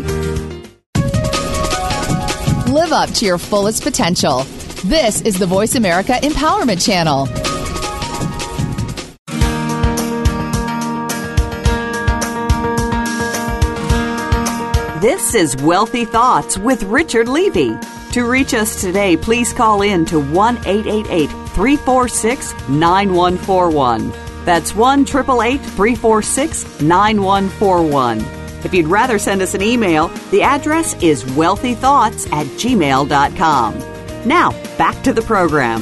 Live 2.71 2.93
up 2.93 3.09
to 3.11 3.25
your 3.25 3.37
fullest 3.37 3.83
potential. 3.83 4.43
This 4.85 5.21
is 5.21 5.37
the 5.37 5.45
Voice 5.45 5.75
America 5.75 6.13
Empowerment 6.13 6.83
Channel. 6.83 7.27
This 15.01 15.33
is 15.33 15.55
Wealthy 15.55 16.05
Thoughts 16.05 16.59
with 16.59 16.83
Richard 16.83 17.27
Levy. 17.27 17.75
To 18.11 18.29
reach 18.29 18.53
us 18.53 18.79
today, 18.79 19.17
please 19.17 19.51
call 19.51 19.81
in 19.81 20.05
to 20.05 20.19
1 20.19 20.57
888 20.57 21.25
346 21.25 22.69
9141. 22.69 24.13
That's 24.45 24.75
1 24.75 24.99
888 25.01 25.59
346 25.59 26.81
9141. 26.81 28.19
If 28.63 28.75
you'd 28.75 28.85
rather 28.85 29.17
send 29.17 29.41
us 29.41 29.55
an 29.55 29.63
email, 29.63 30.09
the 30.29 30.43
address 30.43 30.93
is 31.01 31.23
wealthythoughts 31.23 32.31
at 32.31 32.45
gmail.com. 32.45 33.79
Now, 34.27 34.51
back 34.77 35.03
to 35.03 35.13
the 35.13 35.23
program. 35.23 35.81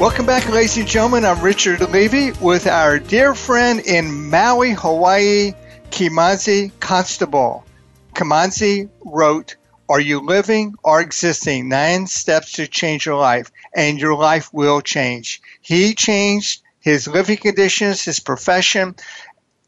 Welcome 0.00 0.26
back, 0.26 0.48
ladies 0.48 0.76
and 0.76 0.88
gentlemen. 0.88 1.24
I'm 1.24 1.40
Richard 1.40 1.82
Levy 1.82 2.32
with 2.40 2.66
our 2.66 2.98
dear 2.98 3.32
friend 3.36 3.78
in 3.78 4.28
Maui, 4.28 4.72
Hawaii, 4.72 5.54
Kimanzi 5.90 6.72
Constable. 6.80 7.64
Kimanzi 8.14 8.88
wrote, 9.04 9.56
Are 9.88 10.00
you 10.00 10.20
living 10.20 10.74
or 10.82 11.00
existing? 11.00 11.68
Nine 11.68 12.06
steps 12.06 12.52
to 12.52 12.66
change 12.66 13.06
your 13.06 13.16
life, 13.16 13.50
and 13.74 13.98
your 13.98 14.14
life 14.14 14.52
will 14.52 14.80
change. 14.80 15.40
He 15.60 15.94
changed 15.94 16.62
his 16.80 17.08
living 17.08 17.38
conditions, 17.38 18.04
his 18.04 18.20
profession, 18.20 18.94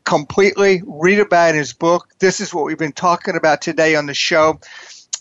completely. 0.05 0.83
Read 0.87 1.21
about 1.21 1.55
his 1.55 1.73
book. 1.73 2.09
This 2.19 2.41
is 2.41 2.53
what 2.53 2.65
we've 2.65 2.79
been 2.79 2.93
talking 2.93 3.37
about 3.37 3.63
today 3.63 3.97
on 3.97 4.07
the 4.07 4.15
show. 4.15 4.61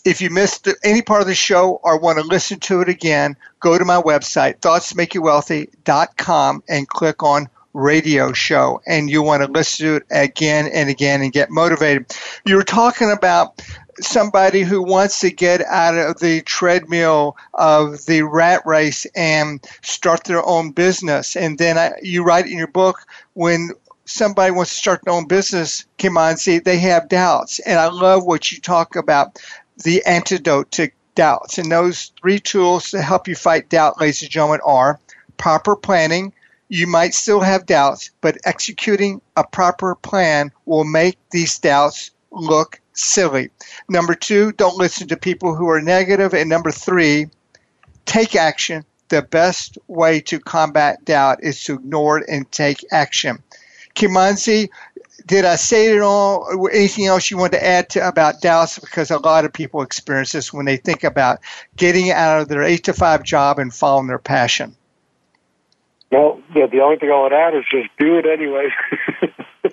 If 0.04 0.22
you 0.22 0.30
missed 0.30 0.68
any 0.82 1.02
part 1.02 1.20
of 1.20 1.26
the 1.26 1.34
show 1.34 1.78
or 1.82 1.98
want 1.98 2.18
to 2.18 2.24
listen 2.24 2.58
to 2.60 2.80
it 2.80 2.88
again, 2.88 3.36
go 3.60 3.76
to 3.76 3.84
my 3.84 4.00
website, 4.00 4.60
thoughtsmakeyouwealthy.com, 4.60 6.62
and 6.68 6.88
click 6.88 7.22
on 7.22 7.48
radio 7.72 8.32
show. 8.32 8.80
And 8.86 9.10
you 9.10 9.22
want 9.22 9.42
to 9.42 9.50
listen 9.50 9.86
to 9.86 9.96
it 9.96 10.06
again 10.10 10.68
and 10.72 10.88
again 10.88 11.22
and 11.22 11.32
get 11.32 11.50
motivated. 11.50 12.16
You're 12.44 12.62
talking 12.62 13.10
about 13.10 13.62
somebody 14.00 14.62
who 14.62 14.82
wants 14.82 15.20
to 15.20 15.30
get 15.30 15.62
out 15.62 15.96
of 15.96 16.20
the 16.20 16.40
treadmill 16.42 17.36
of 17.54 18.04
the 18.06 18.22
rat 18.22 18.62
race 18.64 19.06
and 19.14 19.64
start 19.82 20.24
their 20.24 20.44
own 20.44 20.72
business. 20.72 21.36
And 21.36 21.58
then 21.58 21.78
I, 21.78 21.92
you 22.02 22.22
write 22.22 22.46
in 22.46 22.58
your 22.58 22.66
book 22.66 23.00
when 23.34 23.70
somebody 24.06 24.50
wants 24.50 24.72
to 24.72 24.78
start 24.78 25.02
their 25.04 25.14
own 25.14 25.26
business, 25.26 25.84
come 25.98 26.16
on, 26.16 26.36
see, 26.36 26.58
they 26.58 26.78
have 26.78 27.08
doubts. 27.08 27.58
And 27.60 27.78
I 27.78 27.88
love 27.88 28.24
what 28.24 28.50
you 28.50 28.60
talk 28.60 28.96
about 28.96 29.38
the 29.84 30.04
antidote 30.04 30.70
to 30.72 30.90
doubts. 31.14 31.58
And 31.58 31.70
those 31.70 32.12
three 32.20 32.40
tools 32.40 32.90
to 32.90 33.02
help 33.02 33.28
you 33.28 33.34
fight 33.34 33.68
doubt, 33.68 34.00
ladies 34.00 34.22
and 34.22 34.30
gentlemen, 34.30 34.60
are 34.64 34.98
proper 35.36 35.76
planning. 35.76 36.32
You 36.70 36.86
might 36.86 37.14
still 37.14 37.40
have 37.40 37.66
doubts, 37.66 38.12
but 38.20 38.38
executing 38.44 39.20
a 39.36 39.42
proper 39.42 39.96
plan 39.96 40.52
will 40.66 40.84
make 40.84 41.18
these 41.32 41.58
doubts 41.58 42.12
look 42.30 42.80
silly. 42.92 43.50
Number 43.88 44.14
two, 44.14 44.52
don't 44.52 44.76
listen 44.76 45.08
to 45.08 45.16
people 45.16 45.56
who 45.56 45.68
are 45.68 45.82
negative. 45.82 46.32
And 46.32 46.48
number 46.48 46.70
three, 46.70 47.26
take 48.06 48.36
action. 48.36 48.84
The 49.08 49.20
best 49.20 49.78
way 49.88 50.20
to 50.20 50.38
combat 50.38 51.04
doubt 51.04 51.42
is 51.42 51.64
to 51.64 51.74
ignore 51.74 52.18
it 52.18 52.28
and 52.28 52.50
take 52.52 52.86
action. 52.92 53.42
Kimanzi, 53.96 54.68
did 55.26 55.44
I 55.44 55.56
say 55.56 55.94
it 55.94 56.00
all? 56.00 56.68
Anything 56.72 57.06
else 57.06 57.32
you 57.32 57.36
want 57.36 57.52
to 57.52 57.64
add 57.64 57.90
to 57.90 58.06
about 58.06 58.40
Dallas? 58.40 58.78
Because 58.78 59.10
a 59.10 59.18
lot 59.18 59.44
of 59.44 59.52
people 59.52 59.82
experience 59.82 60.30
this 60.30 60.52
when 60.52 60.66
they 60.66 60.76
think 60.76 61.02
about 61.02 61.40
getting 61.76 62.12
out 62.12 62.40
of 62.40 62.48
their 62.48 62.62
eight 62.62 62.84
to 62.84 62.92
five 62.92 63.24
job 63.24 63.58
and 63.58 63.74
following 63.74 64.06
their 64.06 64.18
passion. 64.20 64.76
Well, 66.10 66.40
yeah, 66.54 66.66
the 66.66 66.80
only 66.80 66.96
thing 66.96 67.10
I 67.10 67.20
would 67.22 67.32
add 67.32 67.54
is 67.54 67.64
just 67.70 67.88
do 67.98 68.18
it 68.18 68.26
anyway. 68.26 68.68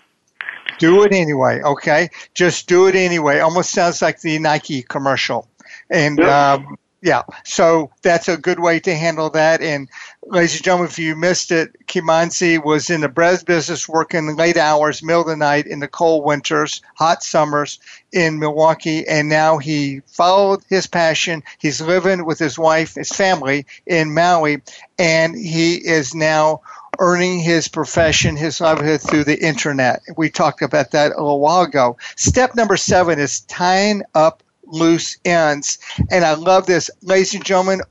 do 0.78 1.04
it 1.04 1.12
anyway, 1.12 1.62
okay? 1.64 2.10
Just 2.34 2.68
do 2.68 2.88
it 2.88 2.96
anyway. 2.96 3.40
Almost 3.40 3.72
sounds 3.72 4.02
like 4.02 4.22
the 4.22 4.38
Nike 4.38 4.84
commercial. 4.84 5.48
And 5.90 6.20
yeah. 6.20 6.54
um, 6.54 6.78
yeah, 7.02 7.24
so 7.44 7.92
that's 8.02 8.28
a 8.28 8.38
good 8.38 8.60
way 8.60 8.80
to 8.80 8.96
handle 8.96 9.30
that. 9.32 9.62
And 9.62 9.88
ladies 10.26 10.56
and 10.56 10.64
gentlemen, 10.64 10.90
if 10.90 10.98
you 10.98 11.16
missed 11.16 11.52
it, 11.52 11.86
Kimanzi 11.86 12.64
was 12.64 12.90
in 12.90 13.02
the 13.02 13.10
bread 13.10 13.46
business 13.46 13.88
working 13.88 14.36
late 14.36 14.58
hours, 14.58 15.04
middle 15.04 15.22
of 15.22 15.28
the 15.28 15.36
night 15.36 15.68
in 15.68 15.80
the 15.80 15.88
cold 15.88 16.26
winters, 16.26 16.82
hot 16.96 17.24
summers 17.24 17.80
in 18.12 18.40
Milwaukee, 18.40 19.08
and 19.08 19.30
now 19.30 19.60
he 19.60 20.02
followed 20.08 20.62
his 20.70 20.88
passion. 20.88 21.44
He's 21.60 21.82
living 21.82 22.26
with 22.26 22.40
his 22.40 22.58
wife, 22.58 22.96
his 22.96 23.10
family 23.10 23.68
in 23.86 24.14
Maui, 24.14 24.62
and 24.98 25.36
he 25.36 25.76
is 25.76 26.16
now 26.16 26.62
earning 27.00 27.40
his 27.40 27.68
profession, 27.68 28.36
his 28.36 28.60
livelihood 28.60 29.02
through 29.02 29.24
the 29.24 29.40
internet. 29.40 30.02
We 30.16 30.32
talked 30.32 30.64
about 30.64 30.92
that 30.92 31.12
a 31.12 31.22
little 31.22 31.40
while 31.40 31.62
ago. 31.62 31.98
Step 32.16 32.56
number 32.56 32.76
seven 32.76 33.20
is 33.20 33.42
tying 33.42 34.02
up 34.16 34.42
loose 34.68 35.18
ends. 35.26 35.80
And 36.12 36.24
I 36.24 36.34
love 36.36 36.66
this. 36.66 36.90
Ladies 37.02 37.34
and 37.34 37.46
gentlemen, 37.46 37.82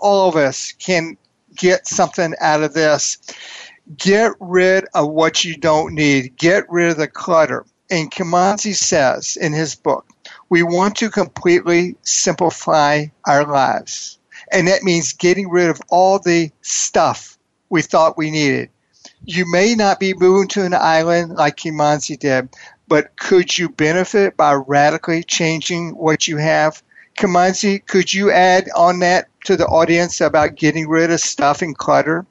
all 0.00 0.28
of 0.28 0.36
us 0.36 0.72
can 0.72 1.16
get 1.56 1.86
something 1.86 2.34
out 2.40 2.62
of 2.62 2.74
this. 2.74 3.18
Get 3.96 4.32
rid 4.40 4.86
of 4.94 5.10
what 5.10 5.44
you 5.44 5.56
don't 5.56 5.94
need. 5.94 6.36
Get 6.36 6.64
rid 6.70 6.90
of 6.90 6.96
the 6.96 7.08
clutter. 7.08 7.64
And 7.90 8.10
Kimanzi 8.10 8.74
says 8.74 9.36
in 9.36 9.52
his 9.52 9.74
book, 9.74 10.06
we 10.48 10.62
want 10.62 10.96
to 10.96 11.10
completely 11.10 11.96
simplify 12.02 13.06
our 13.26 13.44
lives. 13.46 14.18
And 14.52 14.68
that 14.68 14.82
means 14.82 15.12
getting 15.12 15.50
rid 15.50 15.68
of 15.68 15.80
all 15.90 16.18
the 16.18 16.50
stuff 16.62 17.38
we 17.68 17.82
thought 17.82 18.16
we 18.16 18.30
needed. 18.30 18.70
You 19.26 19.50
may 19.50 19.74
not 19.74 20.00
be 20.00 20.14
moving 20.14 20.48
to 20.48 20.64
an 20.64 20.74
island 20.74 21.34
like 21.34 21.56
Kimanzi 21.56 22.18
did, 22.18 22.48
but 22.88 23.16
could 23.16 23.56
you 23.56 23.68
benefit 23.68 24.36
by 24.36 24.54
radically 24.54 25.22
changing 25.22 25.90
what 25.90 26.28
you 26.28 26.36
have? 26.36 26.82
Kimanzi, 27.18 27.84
could 27.86 28.12
you 28.12 28.30
add 28.30 28.68
on 28.74 28.98
that 29.00 29.28
to 29.44 29.56
the 29.56 29.66
audience 29.66 30.20
about 30.20 30.56
getting 30.56 30.88
rid 30.88 31.10
of 31.10 31.20
stuff 31.20 31.62
and 31.62 31.76
clutter? 31.76 32.26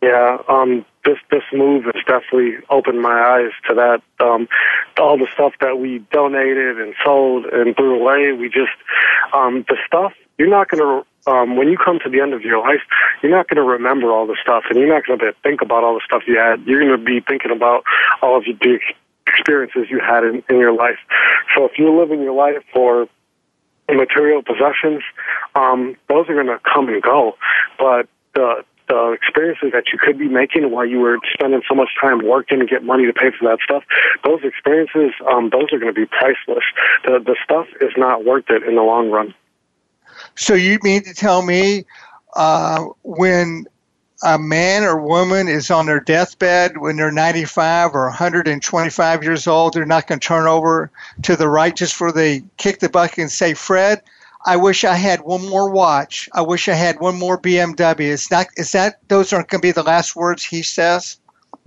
Yeah, 0.00 0.38
um, 0.48 0.84
this 1.04 1.18
this 1.30 1.42
move 1.52 1.84
has 1.84 2.02
definitely 2.06 2.58
opened 2.70 3.02
my 3.02 3.18
eyes 3.18 3.50
to 3.68 3.74
that. 3.74 4.02
Um, 4.24 4.48
all 4.96 5.18
the 5.18 5.26
stuff 5.34 5.54
that 5.60 5.78
we 5.78 5.98
donated 6.12 6.80
and 6.80 6.94
sold 7.04 7.46
and 7.46 7.74
threw 7.74 8.00
away, 8.00 8.32
we 8.32 8.48
just 8.48 8.76
um, 9.32 9.64
the 9.68 9.76
stuff 9.86 10.12
you're 10.38 10.50
not 10.50 10.68
going 10.68 10.82
to. 10.82 11.06
Um, 11.28 11.56
when 11.56 11.68
you 11.68 11.76
come 11.76 11.98
to 12.04 12.08
the 12.08 12.20
end 12.20 12.32
of 12.32 12.40
your 12.40 12.58
life, 12.58 12.80
you're 13.22 13.32
not 13.32 13.48
going 13.48 13.56
to 13.56 13.62
remember 13.62 14.10
all 14.10 14.26
the 14.26 14.36
stuff, 14.40 14.64
and 14.70 14.78
you're 14.78 14.88
not 14.88 15.04
going 15.04 15.18
to 15.18 15.34
think 15.42 15.60
about 15.60 15.84
all 15.84 15.94
the 15.94 16.00
stuff 16.06 16.22
you 16.26 16.38
had. 16.38 16.64
You're 16.64 16.80
going 16.80 16.98
to 16.98 17.04
be 17.04 17.20
thinking 17.20 17.50
about 17.50 17.84
all 18.22 18.38
of 18.38 18.44
the 18.44 18.78
experiences 19.26 19.90
you 19.90 20.00
had 20.00 20.24
in, 20.24 20.42
in 20.48 20.56
your 20.56 20.72
life. 20.72 20.96
So 21.54 21.66
if 21.66 21.72
you're 21.76 21.94
living 21.94 22.22
your 22.22 22.32
life 22.32 22.62
for 22.72 23.08
material 23.90 24.42
possessions, 24.42 25.02
um, 25.54 25.96
those 26.08 26.28
are 26.30 26.34
going 26.34 26.46
to 26.46 26.60
come 26.60 26.88
and 26.88 27.02
go. 27.02 27.36
But 27.78 28.08
the 28.34 28.64
the 28.88 29.10
experiences 29.12 29.70
that 29.72 29.84
you 29.92 29.98
could 29.98 30.18
be 30.18 30.28
making 30.28 30.70
while 30.70 30.86
you 30.86 31.00
were 31.00 31.18
spending 31.32 31.62
so 31.68 31.74
much 31.74 31.90
time 32.00 32.24
working 32.26 32.60
to 32.60 32.66
get 32.66 32.82
money 32.84 33.06
to 33.06 33.12
pay 33.12 33.30
for 33.30 33.48
that 33.48 33.58
stuff, 33.62 33.84
those 34.24 34.40
experiences, 34.42 35.12
um, 35.30 35.50
those 35.50 35.72
are 35.72 35.78
going 35.78 35.92
to 35.92 36.00
be 36.00 36.06
priceless. 36.06 36.64
The 37.04 37.18
the 37.18 37.36
stuff 37.42 37.66
is 37.80 37.92
not 37.96 38.24
worth 38.24 38.50
it 38.50 38.62
in 38.62 38.76
the 38.76 38.82
long 38.82 39.10
run. 39.10 39.34
So 40.34 40.54
you 40.54 40.78
mean 40.82 41.02
to 41.04 41.14
tell 41.14 41.42
me 41.42 41.84
uh, 42.34 42.86
when 43.02 43.66
a 44.22 44.38
man 44.38 44.82
or 44.82 45.00
woman 45.00 45.48
is 45.48 45.70
on 45.70 45.86
their 45.86 46.00
deathbed 46.00 46.78
when 46.78 46.96
they're 46.96 47.12
95 47.12 47.94
or 47.94 48.04
125 48.06 49.22
years 49.22 49.46
old, 49.46 49.74
they're 49.74 49.86
not 49.86 50.06
going 50.06 50.18
to 50.18 50.26
turn 50.26 50.46
over 50.46 50.90
to 51.22 51.36
the 51.36 51.48
right 51.48 51.74
just 51.74 51.94
for 51.94 52.10
they 52.10 52.42
kick 52.56 52.80
the 52.80 52.88
bucket 52.88 53.18
and 53.18 53.30
say, 53.30 53.54
Fred, 53.54 54.02
I 54.46 54.56
wish 54.56 54.84
I 54.84 54.94
had 54.94 55.20
one 55.22 55.48
more 55.48 55.70
watch. 55.70 56.28
I 56.32 56.42
wish 56.42 56.68
I 56.68 56.74
had 56.74 57.00
one 57.00 57.18
more 57.18 57.38
BMW. 57.38 58.12
It's 58.12 58.30
not. 58.30 58.46
Is 58.56 58.72
that 58.72 59.00
those 59.08 59.32
aren't 59.32 59.48
going 59.48 59.60
to 59.60 59.66
be 59.66 59.72
the 59.72 59.82
last 59.82 60.14
words 60.14 60.44
he 60.44 60.62
says? 60.62 61.18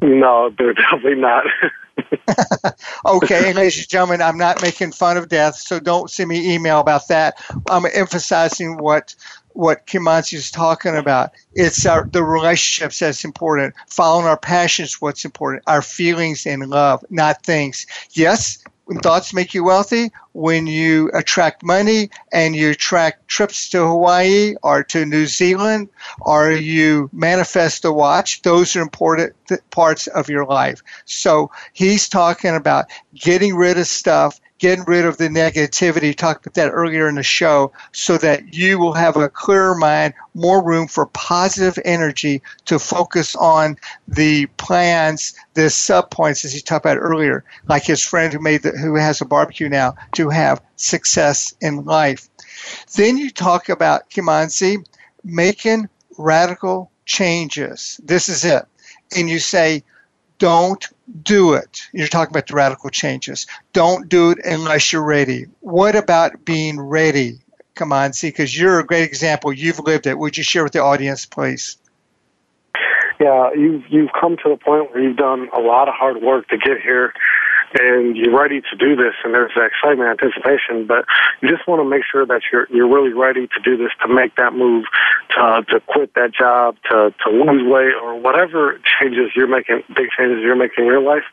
No, 0.02 0.50
they're 0.58 0.74
definitely 0.74 1.16
not. 1.16 1.46
okay, 3.06 3.54
ladies 3.54 3.80
and 3.80 3.90
gentlemen, 3.90 4.22
I'm 4.22 4.38
not 4.38 4.62
making 4.62 4.92
fun 4.94 5.18
of 5.18 5.30
death, 5.30 5.56
so 5.56 5.80
don't 5.80 6.10
send 6.10 6.30
me 6.30 6.54
email 6.54 6.80
about 6.80 7.08
that. 7.10 7.36
I'm 7.70 7.86
emphasizing 7.94 8.78
what 8.78 9.16
what 9.54 9.86
Kimanzi 9.86 10.36
is 10.36 10.50
talking 10.50 10.96
about. 10.96 11.32
It's 11.54 11.86
our, 11.86 12.08
the 12.08 12.24
relationships 12.24 13.00
that's 13.00 13.26
important. 13.26 13.76
Following 13.90 14.26
our 14.26 14.38
passions, 14.38 15.02
what's 15.02 15.26
important. 15.26 15.64
Our 15.68 15.82
feelings 15.82 16.46
and 16.46 16.66
love, 16.70 17.04
not 17.10 17.44
things. 17.44 17.86
Yes, 18.12 18.64
thoughts 19.00 19.34
make 19.34 19.54
you 19.54 19.64
wealthy 19.64 20.12
when 20.34 20.68
you 20.68 21.10
attract 21.14 21.64
money 21.64 22.10
and 22.32 22.56
you 22.56 22.72
attract 22.72 23.28
trips 23.28 23.70
to 23.70 23.86
Hawaii 23.86 24.56
or 24.64 24.84
to 24.86 25.06
New 25.06 25.26
Zealand 25.26 25.90
or 26.22 26.52
you 26.52 27.10
manifest 27.14 27.86
a 27.86 27.92
watch. 27.92 28.42
Those 28.42 28.76
are 28.76 28.82
important 28.82 29.34
parts 29.72 30.08
of 30.08 30.30
your 30.30 30.46
life. 30.46 30.82
So 31.06 31.52
he's 31.74 32.08
talking 32.08 32.56
about 32.56 32.86
getting 33.16 33.56
rid 33.56 33.78
of 33.78 33.88
stuff 33.88 34.40
getting 34.62 34.86
rid 34.86 35.06
of 35.06 35.18
the 35.18 35.28
negativity, 35.28 36.16
talked 36.16 36.46
about 36.46 36.54
that 36.54 36.70
earlier 36.70 37.10
in 37.10 37.16
the 37.16 37.24
show, 37.24 37.72
so 37.94 38.16
that 38.20 38.54
you 38.54 38.78
will 38.78 38.94
have 38.94 39.18
a 39.18 39.28
clearer 39.28 39.74
mind, 39.74 40.14
more 40.36 40.64
room 40.64 40.88
for 40.88 41.08
positive 41.08 41.80
energy 41.84 42.44
to 42.66 42.78
focus 42.78 43.36
on 43.36 43.76
the 44.08 44.46
plans, 44.58 45.34
the 45.56 45.68
sub 45.68 46.12
points, 46.12 46.46
as 46.46 46.54
he 46.54 46.62
talked 46.62 46.86
about 46.86 47.00
earlier, 47.00 47.44
like 47.68 47.84
his 47.84 48.04
friend 48.04 48.32
who 48.32 48.40
made 48.40 48.62
the, 48.62 48.70
who 48.70 48.94
has 48.96 49.20
a 49.20 49.26
barbecue 49.26 49.68
now, 49.68 49.96
to 50.22 50.30
have 50.30 50.62
success 50.76 51.54
in 51.62 51.86
life. 51.86 52.30
Then 52.96 53.18
you 53.18 53.30
talk 53.32 53.70
about 53.70 54.10
Kimanzi 54.10 54.86
making 55.24 55.90
radical 56.18 56.92
changes. 57.06 58.00
This 58.04 58.30
is 58.30 58.46
it. 58.46 58.64
And 59.16 59.30
you 59.30 59.40
say, 59.40 59.84
don't 60.38 60.88
do 61.24 61.54
it. 61.54 61.84
You're 61.92 62.08
talking 62.08 62.32
about 62.32 62.48
the 62.48 62.56
radical 62.56 62.90
changes. 62.90 63.48
Don't 63.74 64.10
do 64.10 64.32
it 64.32 64.40
unless 64.44 64.92
you're 64.92 65.04
ready. 65.04 65.46
What 65.60 65.96
about 65.96 66.46
being 66.46 66.80
ready? 66.80 67.40
See, 68.12 68.28
because 68.28 68.56
you're 68.56 68.80
a 68.80 68.86
great 68.86 69.06
example. 69.06 69.52
You've 69.52 69.80
lived 69.80 70.06
it. 70.06 70.16
Would 70.16 70.38
you 70.38 70.44
share 70.44 70.64
with 70.64 70.74
the 70.74 70.84
audience, 70.84 71.26
please? 71.26 71.78
Yeah, 73.20 73.50
you've 73.56 73.84
you've 73.90 74.12
come 74.20 74.38
to 74.38 74.50
the 74.50 74.58
point 74.58 74.92
where 74.92 75.02
you've 75.02 75.18
done 75.18 75.50
a 75.52 75.60
lot 75.60 75.88
of 75.88 75.96
hard 75.96 76.22
work 76.22 76.48
to 76.50 76.58
get 76.58 76.80
here, 76.80 77.12
and 77.80 78.18
you're 78.18 78.38
ready 78.38 78.62
to 78.62 78.76
do 78.78 78.96
this, 78.96 79.14
and 79.24 79.34
there's 79.34 79.52
excitement, 79.56 80.10
anticipation, 80.10 80.86
but 80.86 81.06
you 81.42 81.50
just 81.50 81.68
want 81.68 81.80
to 81.80 81.88
make 81.88 82.04
sure 82.10 82.26
that 82.26 82.42
you're 82.52 82.68
you're 82.70 82.88
really 82.88 83.14
ready 83.14 83.48
to 83.48 83.60
do 83.64 83.78
this, 83.78 83.92
to 84.02 84.14
make 84.14 84.36
that 84.36 84.54
move, 84.54 84.86
to 85.36 85.64
to 85.70 85.80
quit 85.88 86.14
that 86.16 86.34
job, 86.34 86.76
to 86.90 87.14
to 87.24 87.30
lose 87.30 87.64
weight, 87.64 87.94
or 88.02 88.20
whatever 88.20 88.80
changes 89.00 89.32
you're 89.36 89.48
making, 89.48 89.84
big 89.96 90.10
changes 90.18 90.40
you're 90.44 90.56
making 90.56 90.86
in 90.86 90.92
your 90.92 91.02
life. 91.02 91.24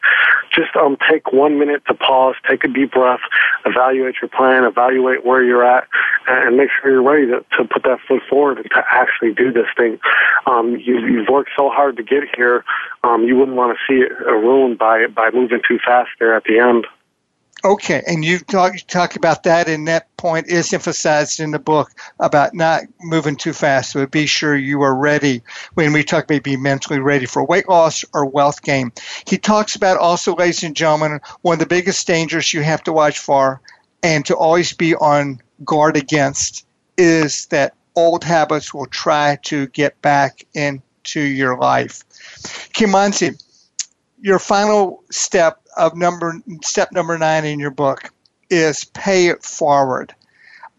Just 0.54 0.74
um 0.76 0.96
take 1.10 1.32
one 1.32 1.58
minute 1.58 1.82
to 1.88 1.94
pause, 1.94 2.36
take 2.48 2.64
a 2.64 2.68
deep 2.68 2.92
breath, 2.92 3.20
evaluate 3.64 4.16
your 4.22 4.28
plan, 4.28 4.64
evaluate 4.64 5.24
where 5.24 5.42
you're 5.42 5.64
at, 5.64 5.88
and 6.26 6.56
make 6.56 6.68
sure 6.80 6.90
you're 6.90 7.02
ready 7.02 7.26
to, 7.26 7.44
to 7.56 7.64
put 7.64 7.82
that 7.84 7.98
foot 8.06 8.22
forward 8.28 8.58
and 8.58 8.70
to 8.70 8.84
actually 8.90 9.32
do 9.34 9.52
this 9.52 9.66
thing. 9.76 9.98
Um, 10.46 10.76
you, 10.76 10.98
you've 11.00 11.28
worked 11.28 11.50
so 11.56 11.68
hard 11.68 11.96
to 11.96 12.02
get 12.02 12.24
here. 12.36 12.64
Um, 13.04 13.24
you 13.24 13.36
wouldn't 13.36 13.56
want 13.56 13.76
to 13.76 13.78
see 13.86 14.00
it 14.00 14.12
ruined 14.26 14.78
by 14.78 15.06
by 15.06 15.30
moving 15.30 15.60
too 15.66 15.78
fast 15.84 16.10
there 16.18 16.27
at 16.34 16.44
the 16.44 16.58
end. 16.58 16.86
Okay, 17.64 18.04
and 18.06 18.24
you 18.24 18.38
talk 18.38 18.74
you 18.74 18.80
talk 18.80 19.16
about 19.16 19.42
that, 19.42 19.68
and 19.68 19.88
that 19.88 20.16
point 20.16 20.46
is 20.46 20.72
emphasized 20.72 21.40
in 21.40 21.50
the 21.50 21.58
book 21.58 21.90
about 22.20 22.54
not 22.54 22.82
moving 23.00 23.34
too 23.34 23.52
fast. 23.52 23.90
So 23.90 24.06
be 24.06 24.26
sure 24.26 24.56
you 24.56 24.82
are 24.82 24.94
ready 24.94 25.42
when 25.74 25.92
we 25.92 26.04
talk 26.04 26.24
about 26.24 26.44
being 26.44 26.62
mentally 26.62 27.00
ready 27.00 27.26
for 27.26 27.44
weight 27.44 27.68
loss 27.68 28.04
or 28.14 28.26
wealth 28.26 28.62
gain. 28.62 28.92
He 29.26 29.38
talks 29.38 29.74
about 29.74 29.98
also, 29.98 30.36
ladies 30.36 30.62
and 30.62 30.76
gentlemen, 30.76 31.20
one 31.42 31.54
of 31.54 31.58
the 31.58 31.66
biggest 31.66 32.06
dangers 32.06 32.54
you 32.54 32.62
have 32.62 32.84
to 32.84 32.92
watch 32.92 33.18
for, 33.18 33.60
and 34.04 34.24
to 34.26 34.36
always 34.36 34.72
be 34.72 34.94
on 34.94 35.40
guard 35.64 35.96
against, 35.96 36.64
is 36.96 37.46
that 37.46 37.74
old 37.96 38.22
habits 38.22 38.72
will 38.72 38.86
try 38.86 39.36
to 39.42 39.66
get 39.68 40.00
back 40.00 40.46
into 40.54 41.20
your 41.20 41.58
life. 41.58 42.04
Kimanzi, 42.72 43.42
your 44.20 44.38
final 44.38 45.02
step 45.10 45.60
of 45.78 45.96
number 45.96 46.34
step 46.62 46.92
number 46.92 47.16
nine 47.16 47.44
in 47.44 47.58
your 47.58 47.70
book 47.70 48.12
is 48.50 48.84
pay 48.84 49.28
it 49.28 49.42
forward. 49.42 50.14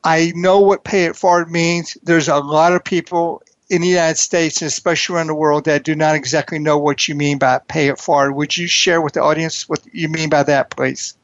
I 0.03 0.31
know 0.35 0.59
what 0.59 0.83
pay 0.83 1.05
it 1.05 1.15
forward 1.15 1.51
means. 1.51 1.97
There's 2.03 2.27
a 2.27 2.37
lot 2.37 2.73
of 2.73 2.83
people 2.83 3.41
in 3.69 3.81
the 3.81 3.87
United 3.87 4.17
States 4.17 4.61
and 4.61 4.67
especially 4.67 5.15
around 5.15 5.27
the 5.27 5.35
world 5.35 5.65
that 5.65 5.83
do 5.83 5.95
not 5.95 6.15
exactly 6.15 6.57
know 6.57 6.77
what 6.77 7.07
you 7.07 7.15
mean 7.15 7.37
by 7.37 7.59
pay 7.67 7.87
it 7.87 7.99
forward. 7.99 8.33
Would 8.33 8.57
you 8.57 8.67
share 8.67 9.01
with 9.01 9.13
the 9.13 9.21
audience 9.21 9.69
what 9.69 9.81
you 9.91 10.09
mean 10.09 10.29
by 10.29 10.43
that, 10.43 10.71
please? 10.71 11.15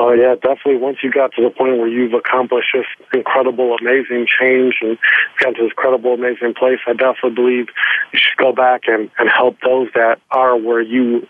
Oh 0.00 0.12
yeah, 0.12 0.36
definitely. 0.36 0.76
Once 0.76 0.98
you 1.02 1.10
got 1.10 1.32
to 1.32 1.42
the 1.42 1.50
point 1.50 1.78
where 1.78 1.88
you've 1.88 2.14
accomplished 2.14 2.68
this 2.72 2.86
incredible, 3.12 3.74
amazing 3.74 4.28
change 4.28 4.76
and 4.80 4.96
got 5.40 5.56
to 5.56 5.62
this 5.62 5.72
incredible, 5.72 6.14
amazing 6.14 6.54
place, 6.54 6.78
I 6.86 6.92
definitely 6.92 7.34
believe 7.34 7.66
you 8.12 8.18
should 8.20 8.36
go 8.36 8.52
back 8.52 8.82
and, 8.86 9.10
and 9.18 9.28
help 9.28 9.56
those 9.60 9.88
that 9.96 10.20
are 10.30 10.56
where 10.56 10.80
you 10.80 11.26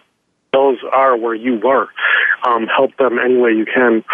those 0.59 0.79
are 0.93 1.17
where 1.17 1.35
you 1.35 1.61
were. 1.63 1.87
Um, 2.47 2.67
help 2.67 2.97
them 2.97 3.19
any 3.19 3.37
way 3.37 3.51
you 3.53 3.65
can. 3.65 4.05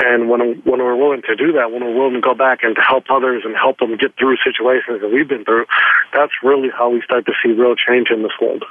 And 0.00 0.28
when, 0.28 0.62
when 0.64 0.80
we're 0.80 0.96
willing 0.96 1.22
to 1.22 1.36
do 1.36 1.52
that, 1.52 1.70
when 1.70 1.84
we're 1.84 1.94
willing 1.94 2.14
to 2.14 2.20
go 2.20 2.34
back 2.34 2.60
and 2.62 2.74
to 2.74 2.82
help 2.82 3.04
others 3.10 3.42
and 3.44 3.54
help 3.54 3.78
them 3.78 3.96
get 3.96 4.16
through 4.18 4.36
situations 4.44 5.00
that 5.00 5.10
we've 5.12 5.28
been 5.28 5.44
through, 5.44 5.66
that's 6.12 6.32
really 6.42 6.70
how 6.70 6.90
we 6.90 7.02
start 7.02 7.26
to 7.26 7.32
see 7.42 7.52
real 7.52 7.76
change 7.76 8.08
in 8.10 8.22
this 8.22 8.32
world. 8.40 8.64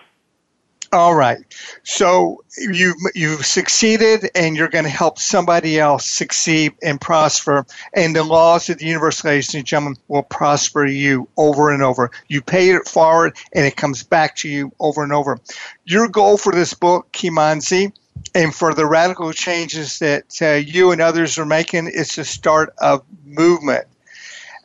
All 0.93 1.15
right. 1.15 1.39
So 1.83 2.43
you 2.57 2.95
you've 3.15 3.45
succeeded, 3.45 4.29
and 4.35 4.57
you're 4.57 4.67
going 4.67 4.83
to 4.83 4.89
help 4.89 5.19
somebody 5.19 5.79
else 5.79 6.05
succeed 6.05 6.73
and 6.83 6.99
prosper. 6.99 7.65
And 7.93 8.13
the 8.13 8.23
laws 8.23 8.69
of 8.69 8.79
the 8.79 8.87
universe, 8.87 9.23
ladies 9.23 9.55
and 9.55 9.65
gentlemen, 9.65 9.97
will 10.09 10.23
prosper 10.23 10.85
you 10.85 11.29
over 11.37 11.73
and 11.73 11.81
over. 11.81 12.11
You 12.27 12.41
pay 12.41 12.71
it 12.71 12.89
forward, 12.89 13.37
and 13.53 13.65
it 13.65 13.77
comes 13.77 14.03
back 14.03 14.35
to 14.37 14.49
you 14.49 14.73
over 14.81 15.01
and 15.01 15.13
over. 15.13 15.39
Your 15.85 16.09
goal 16.09 16.37
for 16.37 16.51
this 16.51 16.73
book, 16.73 17.09
Kimanzi, 17.13 17.93
and 18.35 18.53
for 18.53 18.73
the 18.73 18.85
radical 18.85 19.31
changes 19.31 19.99
that 19.99 20.41
uh, 20.41 20.55
you 20.55 20.91
and 20.91 20.99
others 20.99 21.37
are 21.37 21.45
making, 21.45 21.87
is 21.87 22.15
the 22.15 22.25
start 22.25 22.73
of 22.79 23.05
movement. 23.23 23.85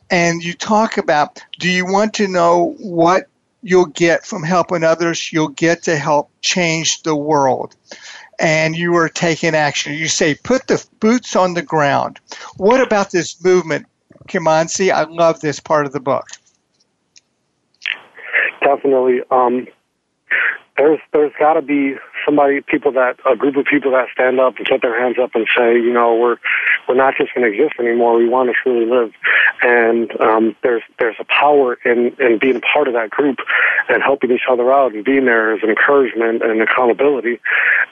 And 0.09 0.43
you 0.43 0.53
talk 0.53 0.97
about, 0.97 1.41
do 1.57 1.69
you 1.69 1.85
want 1.85 2.15
to 2.15 2.27
know 2.27 2.75
what 2.79 3.29
you'll 3.67 3.85
get 3.85 4.25
from 4.25 4.43
helping 4.43 4.83
others, 4.83 5.31
you'll 5.33 5.49
get 5.49 5.83
to 5.83 5.97
help 5.97 6.31
change 6.41 7.03
the 7.03 7.15
world. 7.15 7.75
And 8.39 8.77
you 8.77 8.95
are 8.95 9.09
taking 9.09 9.55
action. 9.55 9.93
You 9.93 10.07
say, 10.07 10.35
put 10.35 10.67
the 10.67 10.85
boots 10.99 11.35
on 11.35 11.53
the 11.53 11.61
ground. 11.61 12.19
What 12.55 12.79
about 12.79 13.11
this 13.11 13.43
movement, 13.43 13.87
Kimanzi? 14.29 14.91
I 14.91 15.03
love 15.03 15.41
this 15.41 15.59
part 15.59 15.85
of 15.85 15.91
the 15.91 15.99
book. 15.99 16.27
Definitely. 18.61 19.21
Um, 19.31 19.67
there's 20.77 20.99
there's 21.11 21.33
got 21.39 21.53
to 21.53 21.61
be 21.61 21.95
somebody, 22.27 22.61
people 22.61 22.91
that 22.91 23.17
a 23.25 23.35
group 23.35 23.55
of 23.55 23.65
people 23.65 23.91
that 23.91 24.07
stand 24.11 24.39
up 24.39 24.57
and 24.57 24.67
put 24.67 24.81
their 24.81 24.99
hands 25.01 25.15
up 25.17 25.31
and 25.33 25.47
say, 25.55 25.75
you 25.75 25.91
know, 25.91 26.13
we're 26.15 26.37
we're 26.87 26.95
not 26.95 27.15
just 27.17 27.33
going 27.33 27.49
to 27.49 27.51
exist 27.51 27.79
anymore. 27.79 28.17
We 28.17 28.27
want 28.27 28.49
to 28.49 28.53
truly 28.61 28.85
live, 28.85 29.13
and 29.61 30.11
um, 30.19 30.55
there's 30.61 30.83
there's 30.99 31.15
a 31.19 31.25
power 31.25 31.75
in 31.85 32.15
in 32.19 32.37
being 32.39 32.61
part 32.61 32.87
of 32.87 32.93
that 32.93 33.09
group 33.09 33.39
and 33.89 34.03
helping 34.03 34.31
each 34.31 34.47
other 34.49 34.71
out 34.71 34.93
and 34.93 35.03
being 35.03 35.25
there 35.25 35.53
as 35.53 35.63
encouragement 35.63 36.43
and 36.43 36.61
accountability, 36.61 37.39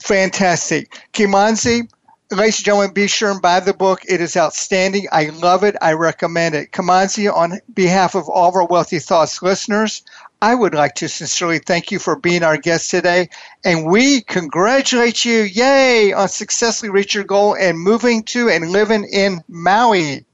Fantastic. 0.00 0.90
Kimanzi, 1.12 1.90
ladies 2.30 2.58
and 2.58 2.64
gentlemen, 2.64 2.92
be 2.92 3.06
sure 3.06 3.30
and 3.30 3.40
buy 3.40 3.60
the 3.60 3.72
book. 3.72 4.02
It 4.06 4.20
is 4.20 4.36
outstanding. 4.36 5.06
I 5.10 5.30
love 5.30 5.64
it. 5.64 5.76
I 5.80 5.92
recommend 5.94 6.54
it. 6.54 6.72
Kimanzi, 6.72 7.32
on 7.32 7.60
behalf 7.72 8.14
of 8.14 8.28
all 8.28 8.48
of 8.48 8.54
our 8.54 8.66
Wealthy 8.66 8.98
Thoughts 8.98 9.42
listeners, 9.42 10.02
I 10.40 10.54
would 10.54 10.74
like 10.74 10.94
to 10.96 11.08
sincerely 11.08 11.58
thank 11.58 11.90
you 11.90 11.98
for 11.98 12.16
being 12.16 12.42
our 12.42 12.56
guest 12.56 12.90
today. 12.90 13.28
And 13.64 13.86
we 13.86 14.20
congratulate 14.20 15.24
you, 15.24 15.42
yay, 15.42 16.12
on 16.12 16.28
successfully 16.28 16.90
reaching 16.90 17.20
your 17.20 17.26
goal 17.26 17.56
and 17.56 17.78
moving 17.78 18.22
to 18.24 18.48
and 18.48 18.70
living 18.70 19.08
in 19.12 19.42
Maui. 19.48 20.24